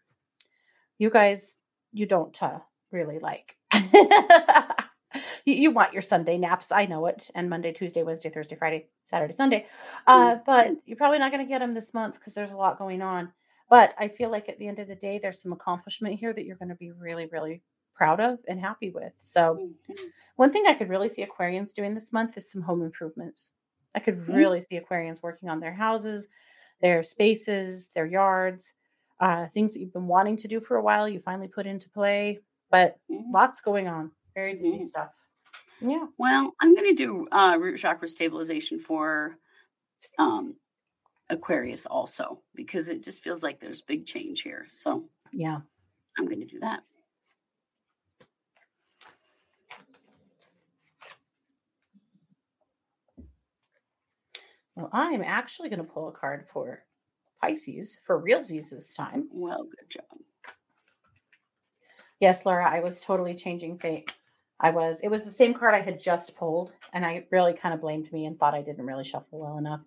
you 0.99 1.11
guys, 1.11 1.57
you 1.93 2.07
don't 2.07 2.43
uh, 2.43 2.59
really 2.91 3.19
like. 3.19 3.57
you, 5.45 5.55
you, 5.55 5.71
want 5.71 5.93
your 5.93 6.03
Sunday 6.03 6.39
naps. 6.39 6.73
I 6.73 6.87
know 6.87 7.07
it. 7.07 7.31
And 7.35 7.51
Monday, 7.51 7.73
Tuesday, 7.73 8.03
Wednesday, 8.03 8.31
Thursday, 8.31 8.57
Friday, 8.57 8.87
Saturday, 9.05 9.35
Sunday. 9.35 9.67
Uh, 10.07 10.35
mm. 10.35 10.45
but 10.45 10.73
you're 10.87 10.97
probably 10.97 11.19
not 11.19 11.33
going 11.33 11.45
to 11.45 11.49
get 11.49 11.61
them 11.61 11.75
this 11.75 11.93
month 11.95 12.15
because 12.15 12.35
there's 12.35 12.53
a 12.53 12.57
lot 12.57 12.79
going 12.79 13.03
on. 13.03 13.33
But 13.69 13.95
I 13.99 14.09
feel 14.09 14.31
like 14.31 14.49
at 14.49 14.59
the 14.59 14.67
end 14.67 14.81
of 14.81 14.89
the 14.89 14.97
day, 14.97 15.19
there's 15.19 15.41
some 15.41 15.53
accomplishment 15.53 16.19
here 16.19 16.33
that 16.33 16.45
you're 16.45 16.57
going 16.57 16.71
to 16.71 16.75
be 16.75 16.91
really, 16.91 17.27
really 17.27 17.63
proud 17.95 18.19
of 18.19 18.39
and 18.49 18.59
happy 18.59 18.91
with. 18.91 19.13
So, 19.15 19.57
mm-hmm. 19.61 20.07
one 20.37 20.51
thing 20.51 20.65
I 20.67 20.75
could 20.75 20.89
really 20.89 21.09
see 21.09 21.25
Aquarians 21.25 21.75
doing 21.75 21.95
this 21.95 22.13
month 22.13 22.37
is 22.37 22.51
some 22.51 22.63
home 22.63 22.83
improvements. 22.83 23.51
I 23.95 24.01
could 24.01 24.19
mm-hmm. 24.19 24.33
really 24.33 24.61
see 24.63 24.81
Aquarians 24.81 25.23
working 25.23 25.49
on 25.49 25.61
their 25.61 25.75
houses, 25.75 26.29
their 26.81 27.03
spaces, 27.03 27.89
their 27.95 28.07
yards, 28.07 28.73
uh, 29.21 29.47
things 29.49 29.75
that 29.75 29.81
you've 29.81 29.93
been 29.93 30.07
wanting 30.07 30.39
to 30.39 30.49
do 30.49 30.61
for 30.61 30.79
a 30.79 30.83
while, 30.83 31.09
you 31.09 31.21
finally 31.21 31.49
put 31.49 31.67
into 31.67 31.91
play. 31.91 32.39
But 32.71 32.97
mm-hmm. 33.11 33.33
lots 33.33 33.61
going 33.61 33.87
on. 33.87 34.11
Very 34.35 34.55
busy 34.55 34.71
mm-hmm. 34.71 34.87
stuff. 34.87 35.11
Yeah. 35.81 36.07
Well, 36.19 36.53
I'm 36.61 36.75
going 36.75 36.95
to 36.95 37.05
do 37.05 37.27
uh, 37.33 37.57
root 37.59 37.79
chakra 37.79 38.07
stabilization 38.07 38.79
for 38.79 39.37
um, 40.19 40.57
Aquarius 41.31 41.87
also 41.87 42.43
because 42.55 42.89
it 42.89 43.03
just 43.03 43.23
feels 43.23 43.43
like 43.43 43.61
there's 43.61 43.81
big 43.83 44.07
change 44.07 44.43
here. 44.43 44.67
So, 44.73 45.09
yeah, 45.33 45.61
I'm 46.19 46.27
going 46.27 46.41
to 46.41 46.47
do 46.47 46.61
that. 46.61 46.83
Well, 54.77 54.91
I'm 54.93 55.23
actually 55.23 55.69
going 55.69 55.85
to 55.85 55.93
pull 55.93 56.09
a 56.09 56.13
card 56.13 56.47
for 56.53 56.85
Pisces 57.43 57.99
for 58.07 58.23
realsies 58.23 58.71
this 58.71 58.95
time. 58.95 59.29
Well, 59.31 59.65
good 59.65 59.91
job. 59.91 60.19
Yes, 62.19 62.45
Laura, 62.45 62.69
I 62.69 62.81
was 62.81 63.01
totally 63.01 63.35
changing 63.35 63.79
fate. 63.79 64.15
I 64.61 64.71
was. 64.71 65.01
It 65.03 65.09
was 65.09 65.25
the 65.25 65.33
same 65.33 65.55
card 65.55 65.75
I 65.75 65.81
had 65.81 66.01
just 66.01 66.37
pulled, 66.37 66.73
and 66.93 67.05
I 67.05 67.27
really 67.31 67.55
kind 67.55 67.75
of 67.75 67.81
blamed 67.81 68.13
me 68.13 68.27
and 68.27 68.39
thought 68.39 68.55
I 68.55 68.63
didn't 68.63 68.85
really 68.85 69.05
shuffle 69.05 69.41
well 69.41 69.59
enough. 69.59 69.81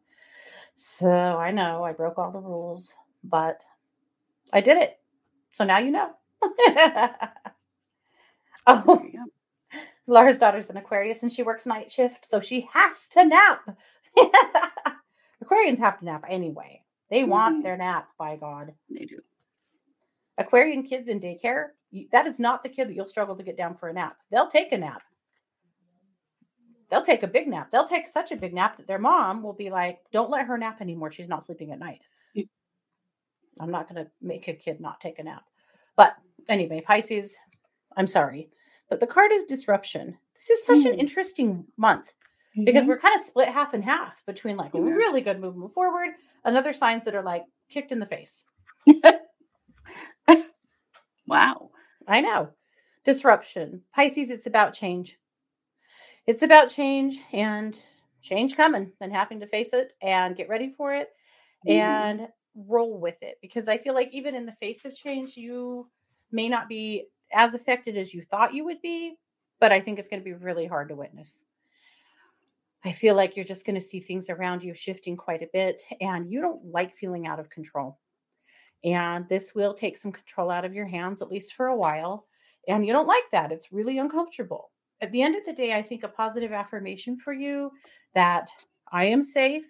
So 0.76 1.10
I 1.10 1.52
know 1.52 1.84
I 1.84 1.94
broke 1.94 2.18
all 2.18 2.32
the 2.32 2.40
rules, 2.40 2.94
but 3.24 3.62
I 4.52 4.62
did 4.62 4.78
it. 4.78 5.00
So 5.54 5.64
now 5.64 5.78
you 5.78 5.92
know. 5.92 6.10
oh, 8.68 9.02
Laura's 10.08 10.38
daughter's 10.38 10.70
an 10.70 10.78
Aquarius 10.78 11.24
and 11.24 11.32
she 11.32 11.44
works 11.44 11.66
night 11.66 11.92
shift, 11.92 12.28
so 12.30 12.42
she 12.42 12.68
has 12.74 13.08
to 13.10 13.24
nap. 13.26 13.78
Aquarians 15.44 15.80
have 15.80 16.00
to 16.00 16.06
nap 16.06 16.26
anyway. 16.28 16.82
They 17.10 17.24
want 17.24 17.56
mm-hmm. 17.56 17.64
their 17.64 17.78
nap, 17.78 18.10
by 18.18 18.36
God. 18.36 18.74
They 18.90 19.06
do. 19.06 19.20
Aquarian 20.38 20.84
kids 20.84 21.10
in 21.10 21.20
daycare, 21.20 21.68
that 22.12 22.28
is 22.28 22.40
not 22.40 22.64
the 22.64 22.70
kid 22.70 22.88
that 22.88 22.96
you'll 22.96 23.08
struggle 23.08 23.36
to 23.36 23.44
get 23.44 23.58
down 23.58 23.76
for 23.76 23.90
a 23.90 23.94
nap. 23.94 24.18
They'll 24.32 24.50
take 24.50 24.72
a 24.72 24.78
nap. 24.78 25.04
They'll 26.90 27.06
take 27.06 27.24
a 27.24 27.28
big 27.28 27.48
nap. 27.48 27.72
They'll 27.72 27.88
take 27.88 28.10
such 28.12 28.32
a 28.32 28.36
big 28.36 28.54
nap 28.54 28.78
that 28.78 28.88
their 28.88 29.00
mom 29.00 29.42
will 29.42 29.54
be 29.54 29.70
like, 29.70 30.00
don't 30.12 30.30
let 30.30 30.46
her 30.46 30.58
nap 30.58 30.82
anymore. 30.82 31.12
She's 31.12 31.28
not 31.28 31.46
sleeping 31.46 31.72
at 31.72 31.80
night. 31.80 32.02
I'm 33.60 33.72
not 33.72 33.88
going 33.88 34.04
to 34.04 34.12
make 34.22 34.48
a 34.48 34.54
kid 34.54 34.80
not 34.80 35.00
take 35.00 35.20
a 35.20 35.24
nap. 35.24 35.44
But 35.96 36.16
anyway, 36.50 36.82
Pisces, 36.86 37.36
I'm 37.98 38.08
sorry. 38.08 38.50
But 38.90 39.00
the 39.00 39.08
card 39.08 39.32
is 39.32 39.44
disruption. 39.46 40.18
This 40.36 40.60
is 40.60 40.66
such 40.66 40.80
mm. 40.80 40.94
an 40.94 41.00
interesting 41.00 41.66
month 41.78 42.14
mm-hmm. 42.58 42.66
because 42.66 42.86
we're 42.86 43.00
kind 43.00 43.20
of 43.20 43.26
split 43.26 43.50
half 43.50 43.74
and 43.74 43.84
half 43.84 44.14
between 44.26 44.58
like 44.58 44.72
mm-hmm. 44.74 44.86
really 44.86 45.22
good 45.22 45.40
movement 45.40 45.74
forward 45.74 46.10
and 46.46 46.58
other 46.58 46.74
signs 46.74 47.06
that 47.06 47.16
are 47.16 47.24
like 47.24 47.44
kicked 47.70 47.92
in 47.92 48.00
the 48.00 48.06
face. 48.06 48.44
wow. 51.28 51.70
I 52.08 52.22
know. 52.22 52.50
Disruption. 53.06 53.82
Pisces, 53.94 54.30
it's 54.30 54.48
about 54.48 54.74
change. 54.74 55.18
It's 56.26 56.44
about 56.44 56.70
change 56.70 57.20
and 57.34 57.80
change 58.22 58.56
coming 58.56 58.92
and 59.02 59.12
having 59.12 59.40
to 59.42 59.48
face 59.48 59.74
it 59.74 59.94
and 60.02 60.36
get 60.36 60.48
ready 60.50 60.74
for 60.76 60.94
it 60.94 61.10
mm-hmm. 61.68 61.78
and 61.78 62.28
roll 62.56 63.00
with 63.00 63.22
it. 63.22 63.38
Because 63.42 63.68
I 63.68 63.78
feel 63.78 63.94
like 63.94 64.10
even 64.14 64.36
in 64.36 64.46
the 64.46 64.54
face 64.54 64.86
of 64.86 64.96
change, 64.96 65.36
you 65.36 65.90
may 66.32 66.48
not 66.48 66.70
be 66.70 67.08
as 67.34 67.54
affected 67.54 67.98
as 67.98 68.14
you 68.14 68.24
thought 68.24 68.54
you 68.54 68.64
would 68.66 68.82
be, 68.82 69.16
but 69.60 69.72
I 69.72 69.80
think 69.80 70.00
it's 70.00 70.08
going 70.08 70.22
to 70.22 70.26
be 70.26 70.34
really 70.34 70.66
hard 70.66 70.90
to 70.90 70.96
witness. 70.96 71.44
I 72.86 72.92
feel 72.92 73.16
like 73.16 73.36
you're 73.36 73.46
just 73.46 73.66
going 73.66 73.80
to 73.80 73.88
see 73.88 74.00
things 74.00 74.30
around 74.30 74.62
you 74.62 74.74
shifting 74.74 75.16
quite 75.16 75.42
a 75.42 75.50
bit, 75.54 75.82
and 76.02 76.30
you 76.30 76.42
don't 76.42 76.66
like 76.66 76.98
feeling 76.98 77.28
out 77.28 77.40
of 77.40 77.50
control. 77.50 77.98
And 78.84 79.28
this 79.30 79.56
will 79.56 79.74
take 79.74 79.98
some 79.98 80.12
control 80.12 80.52
out 80.52 80.66
of 80.66 80.74
your 80.74 80.86
hands, 80.86 81.22
at 81.22 81.32
least 81.32 81.54
for 81.54 81.68
a 81.68 81.76
while. 81.76 82.26
And 82.68 82.86
you 82.86 82.94
don't 82.94 83.08
like 83.08 83.30
that. 83.32 83.52
It's 83.52 83.72
really 83.72 83.98
uncomfortable. 83.98 84.72
At 85.02 85.12
the 85.12 85.22
end 85.22 85.36
of 85.36 85.46
the 85.46 85.54
day, 85.54 85.74
I 85.74 85.82
think 85.82 86.04
a 86.04 86.08
positive 86.08 86.52
affirmation 86.52 87.18
for 87.18 87.34
you 87.34 87.72
that 88.14 88.50
I 88.92 89.06
am 89.06 89.24
safe. 89.24 89.66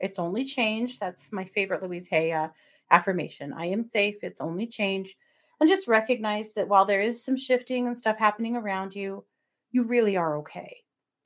It's 0.00 0.18
only 0.18 0.44
change. 0.44 0.98
That's 0.98 1.22
my 1.32 1.44
favorite 1.44 1.82
Louise 1.82 2.08
Hay. 2.08 2.32
Uh, 2.32 2.48
affirmation 2.90 3.52
I 3.52 3.66
am 3.66 3.84
safe. 3.84 4.22
It's 4.22 4.40
only 4.40 4.66
change. 4.66 5.16
And 5.60 5.68
just 5.68 5.88
recognize 5.88 6.52
that 6.54 6.68
while 6.68 6.84
there 6.84 7.00
is 7.00 7.22
some 7.22 7.36
shifting 7.36 7.86
and 7.86 7.98
stuff 7.98 8.18
happening 8.18 8.56
around 8.56 8.94
you, 8.94 9.24
you 9.72 9.82
really 9.82 10.16
are 10.16 10.36
okay. 10.38 10.82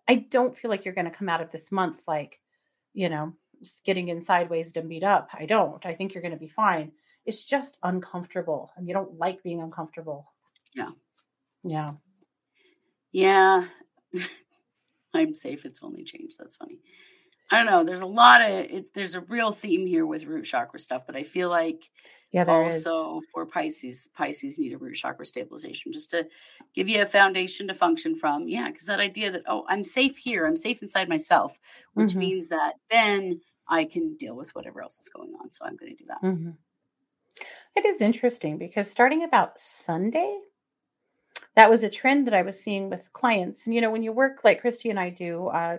I 0.08 0.26
don't 0.30 0.56
feel 0.56 0.70
like 0.70 0.84
you're 0.84 0.94
going 0.94 1.10
to 1.10 1.16
come 1.16 1.28
out 1.28 1.40
of 1.40 1.50
this 1.50 1.70
month 1.70 2.02
like, 2.06 2.40
you 2.94 3.08
know, 3.08 3.34
just 3.60 3.84
getting 3.84 4.08
in 4.08 4.22
sideways 4.22 4.72
and 4.76 4.88
beat 4.88 5.02
up. 5.02 5.28
I 5.34 5.46
don't. 5.46 5.84
I 5.84 5.94
think 5.94 6.14
you're 6.14 6.22
going 6.22 6.32
to 6.32 6.38
be 6.38 6.48
fine. 6.48 6.92
It's 7.28 7.44
just 7.44 7.76
uncomfortable 7.82 8.72
and 8.74 8.88
you 8.88 8.94
don't 8.94 9.18
like 9.18 9.42
being 9.42 9.60
uncomfortable. 9.60 10.32
Yeah. 10.74 10.92
Yeah. 11.62 11.88
Yeah. 13.12 13.66
I'm 15.14 15.34
safe. 15.34 15.66
It's 15.66 15.82
only 15.82 16.04
change. 16.04 16.36
That's 16.38 16.56
funny. 16.56 16.78
I 17.50 17.56
don't 17.56 17.66
know. 17.66 17.84
There's 17.84 18.00
a 18.00 18.06
lot 18.06 18.40
of 18.40 18.48
it, 18.48 18.94
there's 18.94 19.14
a 19.14 19.20
real 19.20 19.52
theme 19.52 19.86
here 19.86 20.06
with 20.06 20.24
root 20.24 20.46
chakra 20.46 20.80
stuff, 20.80 21.02
but 21.06 21.16
I 21.16 21.22
feel 21.22 21.50
like 21.50 21.90
yeah, 22.32 22.44
also 22.46 23.18
is. 23.18 23.26
for 23.30 23.44
Pisces, 23.44 24.08
Pisces 24.14 24.58
need 24.58 24.72
a 24.72 24.78
root 24.78 24.94
chakra 24.94 25.26
stabilization 25.26 25.92
just 25.92 26.10
to 26.12 26.26
give 26.74 26.88
you 26.88 27.02
a 27.02 27.06
foundation 27.06 27.68
to 27.68 27.74
function 27.74 28.16
from. 28.16 28.48
Yeah, 28.48 28.70
because 28.70 28.86
that 28.86 29.00
idea 29.00 29.30
that 29.32 29.42
oh, 29.46 29.66
I'm 29.68 29.84
safe 29.84 30.16
here, 30.16 30.46
I'm 30.46 30.56
safe 30.56 30.80
inside 30.80 31.10
myself, 31.10 31.58
which 31.92 32.10
mm-hmm. 32.10 32.20
means 32.20 32.48
that 32.48 32.76
then 32.90 33.42
I 33.68 33.84
can 33.84 34.16
deal 34.16 34.34
with 34.34 34.54
whatever 34.54 34.80
else 34.82 34.98
is 34.98 35.10
going 35.10 35.34
on. 35.42 35.50
So 35.50 35.66
I'm 35.66 35.76
going 35.76 35.94
to 35.94 36.02
do 36.02 36.08
that. 36.08 36.22
Mm-hmm. 36.22 36.50
It 37.78 37.84
is 37.84 38.00
interesting 38.00 38.58
because 38.58 38.90
starting 38.90 39.22
about 39.22 39.60
Sunday, 39.60 40.40
that 41.54 41.70
was 41.70 41.84
a 41.84 41.88
trend 41.88 42.26
that 42.26 42.34
I 42.34 42.42
was 42.42 42.58
seeing 42.58 42.90
with 42.90 43.12
clients. 43.12 43.66
And 43.66 43.74
you 43.74 43.80
know, 43.80 43.92
when 43.92 44.02
you 44.02 44.10
work 44.10 44.42
like 44.42 44.64
Kristi 44.64 44.90
and 44.90 44.98
I 44.98 45.10
do, 45.10 45.46
uh, 45.46 45.78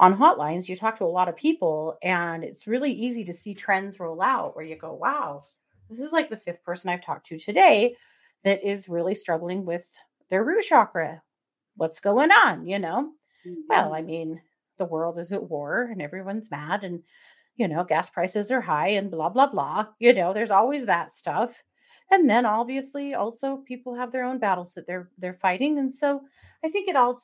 on 0.00 0.16
hotlines, 0.16 0.70
you 0.70 0.74
talk 0.74 0.96
to 0.96 1.04
a 1.04 1.06
lot 1.06 1.28
of 1.28 1.36
people, 1.36 1.98
and 2.02 2.44
it's 2.44 2.66
really 2.66 2.90
easy 2.90 3.24
to 3.26 3.34
see 3.34 3.52
trends 3.52 4.00
roll 4.00 4.22
out 4.22 4.56
where 4.56 4.64
you 4.64 4.74
go, 4.74 4.94
wow, 4.94 5.42
this 5.90 6.00
is 6.00 6.12
like 6.12 6.30
the 6.30 6.38
fifth 6.38 6.64
person 6.64 6.88
I've 6.88 7.04
talked 7.04 7.26
to 7.26 7.38
today 7.38 7.94
that 8.42 8.66
is 8.66 8.88
really 8.88 9.14
struggling 9.14 9.66
with 9.66 9.92
their 10.30 10.44
root 10.44 10.64
chakra. 10.64 11.20
What's 11.76 12.00
going 12.00 12.30
on? 12.32 12.66
You 12.66 12.78
know? 12.78 13.12
Mm-hmm. 13.46 13.60
Well, 13.68 13.92
I 13.92 14.00
mean, 14.00 14.40
the 14.78 14.86
world 14.86 15.18
is 15.18 15.30
at 15.30 15.50
war 15.50 15.90
and 15.92 16.00
everyone's 16.00 16.50
mad, 16.50 16.84
and, 16.84 17.02
you 17.56 17.68
know, 17.68 17.84
gas 17.84 18.10
prices 18.10 18.50
are 18.50 18.60
high 18.60 18.88
and 18.88 19.10
blah, 19.10 19.28
blah, 19.28 19.46
blah. 19.46 19.86
You 19.98 20.12
know, 20.12 20.32
there's 20.32 20.50
always 20.50 20.86
that 20.86 21.12
stuff. 21.12 21.62
And 22.10 22.28
then 22.28 22.44
obviously 22.46 23.14
also 23.14 23.58
people 23.58 23.94
have 23.94 24.12
their 24.12 24.24
own 24.24 24.38
battles 24.38 24.74
that 24.74 24.86
they're 24.86 25.10
they're 25.18 25.38
fighting. 25.40 25.78
And 25.78 25.92
so 25.92 26.22
I 26.62 26.68
think 26.68 26.88
it 26.88 26.96
all 26.96 27.18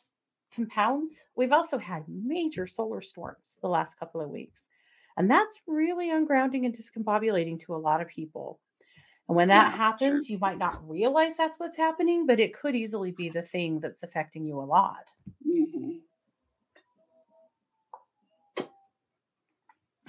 compounds. 0.54 1.22
We've 1.36 1.52
also 1.52 1.78
had 1.78 2.04
major 2.08 2.66
solar 2.66 3.02
storms 3.02 3.56
the 3.60 3.68
last 3.68 3.98
couple 3.98 4.20
of 4.20 4.30
weeks. 4.30 4.62
And 5.16 5.30
that's 5.30 5.60
really 5.66 6.10
ungrounding 6.10 6.64
and 6.64 6.76
discombobulating 6.76 7.60
to 7.60 7.74
a 7.74 7.76
lot 7.76 8.00
of 8.00 8.08
people. 8.08 8.58
And 9.28 9.36
when 9.36 9.48
that 9.48 9.72
yeah, 9.72 9.76
happens, 9.76 10.26
sure. 10.26 10.34
you 10.34 10.38
might 10.40 10.58
not 10.58 10.76
realize 10.88 11.36
that's 11.36 11.60
what's 11.60 11.76
happening, 11.76 12.26
but 12.26 12.40
it 12.40 12.58
could 12.58 12.74
easily 12.74 13.12
be 13.12 13.28
the 13.28 13.42
thing 13.42 13.78
that's 13.80 14.02
affecting 14.02 14.44
you 14.44 14.58
a 14.58 14.62
lot. 14.62 15.10
Mm-hmm. 15.46 15.98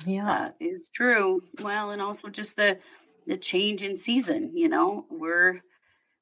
Yeah, 0.06 0.26
that 0.26 0.56
is 0.60 0.90
true. 0.90 1.44
Well, 1.62 1.92
and 1.92 2.02
also 2.02 2.30
just 2.30 2.56
the 2.56 2.80
the 3.28 3.38
change 3.38 3.84
in 3.84 3.98
season. 3.98 4.52
You 4.56 4.70
know, 4.70 5.06
we're 5.10 5.62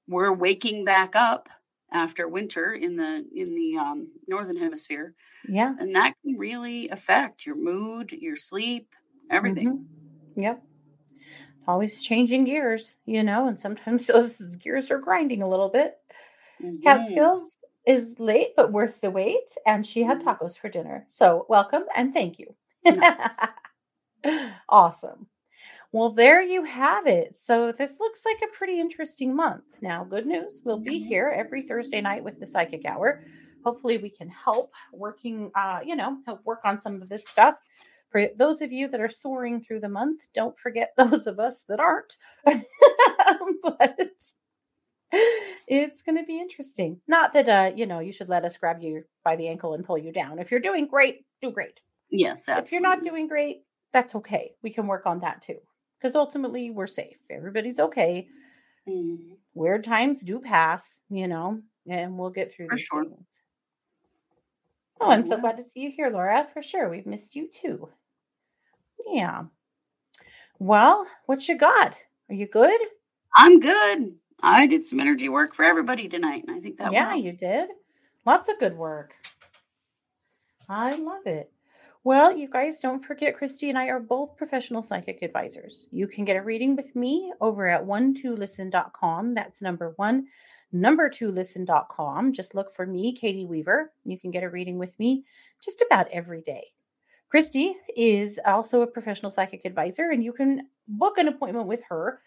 we're 0.07 0.33
waking 0.33 0.85
back 0.85 1.15
up 1.15 1.49
after 1.91 2.27
winter 2.27 2.73
in 2.73 2.97
the 2.97 3.25
in 3.35 3.55
the 3.55 3.77
um, 3.77 4.09
northern 4.27 4.57
hemisphere. 4.57 5.13
Yeah, 5.47 5.73
and 5.79 5.95
that 5.95 6.13
can 6.23 6.37
really 6.37 6.89
affect 6.89 7.45
your 7.45 7.55
mood, 7.55 8.11
your 8.11 8.35
sleep, 8.35 8.93
everything. 9.29 9.67
Mm-hmm. 9.69 10.41
Yep. 10.41 10.63
Always 11.67 12.03
changing 12.03 12.45
gears, 12.45 12.97
you 13.05 13.23
know, 13.23 13.47
and 13.47 13.59
sometimes 13.59 14.07
those 14.07 14.33
gears 14.33 14.91
are 14.91 14.97
grinding 14.97 15.41
a 15.41 15.49
little 15.49 15.69
bit. 15.69 15.97
Mm-hmm. 16.61 16.81
Catskills 16.81 17.49
is 17.85 18.15
late 18.19 18.49
but 18.55 18.71
worth 18.71 19.01
the 19.01 19.11
wait, 19.11 19.55
and 19.65 19.85
she 19.85 20.03
had 20.03 20.19
mm-hmm. 20.19 20.29
tacos 20.29 20.57
for 20.57 20.69
dinner. 20.69 21.07
So 21.09 21.45
welcome 21.47 21.83
and 21.95 22.13
thank 22.13 22.39
you. 22.39 22.55
Nice. 22.85 23.19
awesome. 24.69 25.27
Well, 25.91 26.11
there 26.11 26.41
you 26.41 26.63
have 26.63 27.07
it. 27.07 27.35
So, 27.35 27.71
this 27.71 27.95
looks 27.99 28.21
like 28.25 28.37
a 28.43 28.55
pretty 28.55 28.79
interesting 28.79 29.35
month. 29.35 29.77
Now, 29.81 30.03
good 30.03 30.25
news 30.25 30.61
we'll 30.63 30.79
be 30.79 30.99
here 30.99 31.33
every 31.35 31.63
Thursday 31.63 32.01
night 32.01 32.23
with 32.23 32.39
the 32.39 32.45
Psychic 32.45 32.85
Hour. 32.85 33.23
Hopefully, 33.65 33.97
we 33.97 34.09
can 34.09 34.29
help 34.29 34.71
working, 34.93 35.51
uh, 35.55 35.79
you 35.83 35.95
know, 35.95 36.17
help 36.25 36.45
work 36.45 36.61
on 36.63 36.79
some 36.79 37.01
of 37.01 37.09
this 37.09 37.27
stuff. 37.27 37.55
For 38.11 38.27
those 38.37 38.61
of 38.61 38.71
you 38.71 38.87
that 38.87 39.01
are 39.01 39.09
soaring 39.09 39.61
through 39.61 39.81
the 39.81 39.89
month, 39.89 40.21
don't 40.33 40.57
forget 40.59 40.93
those 40.97 41.27
of 41.27 41.39
us 41.39 41.63
that 41.69 41.79
aren't. 41.79 42.17
but 43.63 43.99
it's 45.67 46.01
going 46.01 46.17
to 46.17 46.25
be 46.25 46.39
interesting. 46.39 46.99
Not 47.07 47.33
that, 47.33 47.49
uh, 47.49 47.71
you 47.75 47.85
know, 47.85 47.99
you 47.99 48.11
should 48.11 48.29
let 48.29 48.45
us 48.45 48.57
grab 48.57 48.81
you 48.81 49.03
by 49.23 49.35
the 49.35 49.47
ankle 49.47 49.73
and 49.73 49.85
pull 49.85 49.97
you 49.97 50.11
down. 50.11 50.39
If 50.39 50.51
you're 50.51 50.59
doing 50.59 50.87
great, 50.87 51.25
do 51.41 51.51
great. 51.51 51.79
Yes, 52.09 52.49
absolutely. 52.49 52.65
If 52.65 52.71
you're 52.71 52.81
not 52.81 53.03
doing 53.03 53.27
great, 53.27 53.63
that's 53.93 54.15
okay. 54.15 54.51
We 54.61 54.69
can 54.69 54.87
work 54.87 55.05
on 55.05 55.19
that 55.19 55.41
too 55.41 55.59
because 55.99 56.15
ultimately 56.15 56.71
we're 56.71 56.87
safe. 56.87 57.17
Everybody's 57.29 57.79
okay. 57.79 58.27
Mm-hmm. 58.87 59.33
Weird 59.53 59.83
times 59.83 60.23
do 60.23 60.39
pass, 60.39 60.89
you 61.09 61.27
know, 61.27 61.61
and 61.87 62.17
we'll 62.17 62.29
get 62.29 62.51
through 62.51 62.69
for 62.69 62.77
sure. 62.77 63.03
Things. 63.03 63.25
Oh, 65.01 65.11
I'm 65.11 65.27
so 65.27 65.37
glad 65.37 65.57
to 65.57 65.63
see 65.63 65.79
you 65.81 65.91
here, 65.91 66.09
Laura. 66.09 66.47
For 66.53 66.61
sure. 66.61 66.89
We've 66.89 67.05
missed 67.05 67.35
you 67.35 67.49
too. 67.49 67.89
Yeah. 69.07 69.43
Well, 70.59 71.07
what 71.25 71.47
you 71.47 71.57
got? 71.57 71.95
Are 72.29 72.35
you 72.35 72.47
good? 72.47 72.79
I'm 73.35 73.59
good. 73.59 74.15
I 74.43 74.67
did 74.67 74.85
some 74.85 74.99
energy 74.99 75.29
work 75.29 75.53
for 75.53 75.63
everybody 75.63 76.07
tonight, 76.07 76.43
and 76.47 76.55
I 76.55 76.59
think 76.59 76.77
that 76.77 76.91
yeah, 76.91 77.15
you 77.15 77.31
did. 77.31 77.69
Lots 78.25 78.49
of 78.49 78.59
good 78.59 78.77
work. 78.77 79.13
I 80.67 80.95
love 80.95 81.25
it. 81.25 81.51
Well, 82.05 82.35
you 82.35 82.47
guys 82.47 82.79
don't 82.79 83.03
forget, 83.03 83.37
Kristi 83.37 83.67
and 83.67 83.77
I 83.77 83.87
are 83.87 83.99
both 83.99 84.37
professional 84.37 84.83
psychic 84.83 85.21
advisors. 85.21 85.89
You 85.91 86.07
can 86.07 86.23
get 86.23 86.37
a 86.37 86.41
reading 86.41 86.77
with 86.77 86.95
me 86.95 87.33
over 87.41 87.67
at 87.67 87.85
one2listen.com. 87.85 89.33
That's 89.33 89.61
number 89.61 89.91
one, 89.97 90.27
number 90.71 91.09
two 91.09 91.29
listen.com. 91.29 92.31
Just 92.31 92.55
look 92.55 92.73
for 92.73 92.85
me, 92.85 93.13
Katie 93.13 93.45
Weaver. 93.45 93.91
You 94.05 94.17
can 94.17 94.31
get 94.31 94.43
a 94.43 94.49
reading 94.49 94.77
with 94.77 94.97
me 94.97 95.25
just 95.61 95.83
about 95.85 96.07
every 96.09 96.41
day. 96.41 96.67
Kristi 97.33 97.73
is 97.95 98.39
also 98.45 98.81
a 98.81 98.87
professional 98.87 99.29
psychic 99.29 99.65
advisor, 99.65 100.11
and 100.11 100.23
you 100.23 100.31
can 100.31 100.69
book 100.87 101.17
an 101.17 101.27
appointment 101.27 101.67
with 101.67 101.83
her 101.89 102.21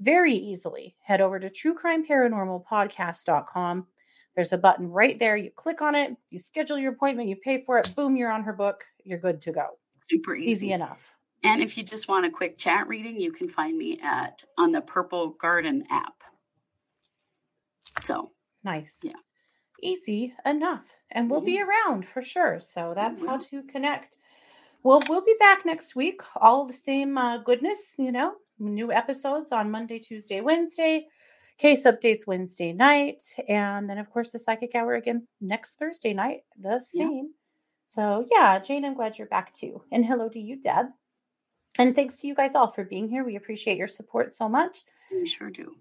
very 0.00 0.32
easily. 0.32 0.96
Head 1.02 1.20
over 1.20 1.38
to 1.38 1.50
truecrimeparanormalpodcast.com 1.50 3.86
there's 4.38 4.52
a 4.52 4.58
button 4.58 4.88
right 4.88 5.18
there. 5.18 5.36
You 5.36 5.50
click 5.50 5.82
on 5.82 5.96
it, 5.96 6.16
you 6.30 6.38
schedule 6.38 6.78
your 6.78 6.92
appointment, 6.92 7.28
you 7.28 7.34
pay 7.34 7.64
for 7.64 7.76
it, 7.76 7.92
boom, 7.96 8.16
you're 8.16 8.30
on 8.30 8.44
her 8.44 8.52
book. 8.52 8.84
You're 9.02 9.18
good 9.18 9.42
to 9.42 9.50
go. 9.50 9.66
Super 10.08 10.36
easy. 10.36 10.50
Easy 10.50 10.72
enough. 10.74 11.00
And 11.42 11.60
if 11.60 11.76
you 11.76 11.82
just 11.82 12.06
want 12.06 12.24
a 12.24 12.30
quick 12.30 12.56
chat 12.56 12.86
reading, 12.86 13.20
you 13.20 13.32
can 13.32 13.48
find 13.48 13.76
me 13.76 13.98
at 14.00 14.44
on 14.56 14.70
the 14.70 14.80
Purple 14.80 15.30
Garden 15.30 15.82
app. 15.90 16.22
So 18.02 18.30
nice. 18.62 18.92
Yeah. 19.02 19.14
Easy 19.82 20.32
enough. 20.46 20.84
And 21.10 21.28
we'll 21.28 21.40
mm-hmm. 21.40 21.46
be 21.46 21.60
around 21.60 22.06
for 22.06 22.22
sure. 22.22 22.60
So 22.60 22.92
that's 22.94 23.18
mm-hmm. 23.18 23.26
how 23.26 23.38
to 23.38 23.64
connect. 23.64 24.18
Well, 24.84 25.02
we'll 25.08 25.24
be 25.24 25.34
back 25.40 25.66
next 25.66 25.96
week. 25.96 26.20
All 26.36 26.64
the 26.64 26.74
same 26.74 27.18
uh, 27.18 27.38
goodness, 27.38 27.80
you 27.98 28.12
know, 28.12 28.34
new 28.60 28.92
episodes 28.92 29.50
on 29.50 29.72
Monday, 29.72 29.98
Tuesday, 29.98 30.40
Wednesday 30.40 31.08
case 31.58 31.84
updates 31.84 32.26
Wednesday 32.26 32.72
night. 32.72 33.22
And 33.48 33.88
then, 33.88 33.98
of 33.98 34.10
course, 34.10 34.30
the 34.30 34.38
psychic 34.38 34.74
hour 34.74 34.94
again 34.94 35.26
next 35.40 35.78
Thursday 35.78 36.14
night, 36.14 36.42
the 36.60 36.80
same. 36.80 37.16
Yeah. 37.16 37.22
So, 37.86 38.26
yeah, 38.30 38.58
Jane, 38.58 38.84
I'm 38.84 38.94
glad 38.94 39.18
you're 39.18 39.26
back 39.26 39.52
too. 39.54 39.82
And 39.90 40.04
hello 40.04 40.28
to 40.28 40.38
you, 40.38 40.56
Deb. 40.62 40.86
And 41.78 41.94
thanks 41.94 42.20
to 42.20 42.26
you 42.26 42.34
guys 42.34 42.52
all 42.54 42.70
for 42.70 42.84
being 42.84 43.08
here. 43.08 43.24
We 43.24 43.36
appreciate 43.36 43.76
your 43.76 43.88
support 43.88 44.34
so 44.34 44.48
much. 44.48 44.82
We 45.10 45.26
sure 45.26 45.50
do. 45.50 45.74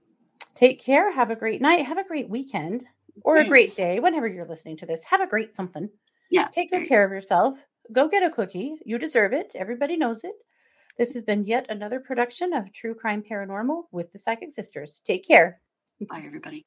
Take 0.55 0.79
care. 0.79 1.11
Have 1.11 1.31
a 1.31 1.35
great 1.35 1.61
night. 1.61 1.85
Have 1.85 1.97
a 1.97 2.07
great 2.07 2.29
weekend 2.29 2.85
or 3.23 3.37
a 3.37 3.47
great 3.47 3.75
day, 3.75 3.99
whenever 3.99 4.27
you're 4.27 4.47
listening 4.47 4.77
to 4.77 4.85
this. 4.85 5.03
Have 5.03 5.21
a 5.21 5.27
great 5.27 5.55
something. 5.55 5.89
Yeah. 6.29 6.47
Take 6.47 6.71
good 6.71 6.87
care 6.87 7.03
of 7.03 7.11
yourself. 7.11 7.59
Go 7.91 8.07
get 8.07 8.23
a 8.23 8.29
cookie. 8.29 8.75
You 8.85 8.97
deserve 8.97 9.33
it. 9.33 9.51
Everybody 9.55 9.97
knows 9.97 10.23
it. 10.23 10.35
This 10.97 11.13
has 11.13 11.23
been 11.23 11.45
yet 11.45 11.65
another 11.69 11.99
production 11.99 12.53
of 12.53 12.71
True 12.73 12.95
Crime 12.95 13.23
Paranormal 13.23 13.83
with 13.91 14.11
the 14.11 14.19
Psychic 14.19 14.51
Sisters. 14.51 15.01
Take 15.05 15.27
care. 15.27 15.61
Bye, 16.01 16.23
everybody. 16.25 16.65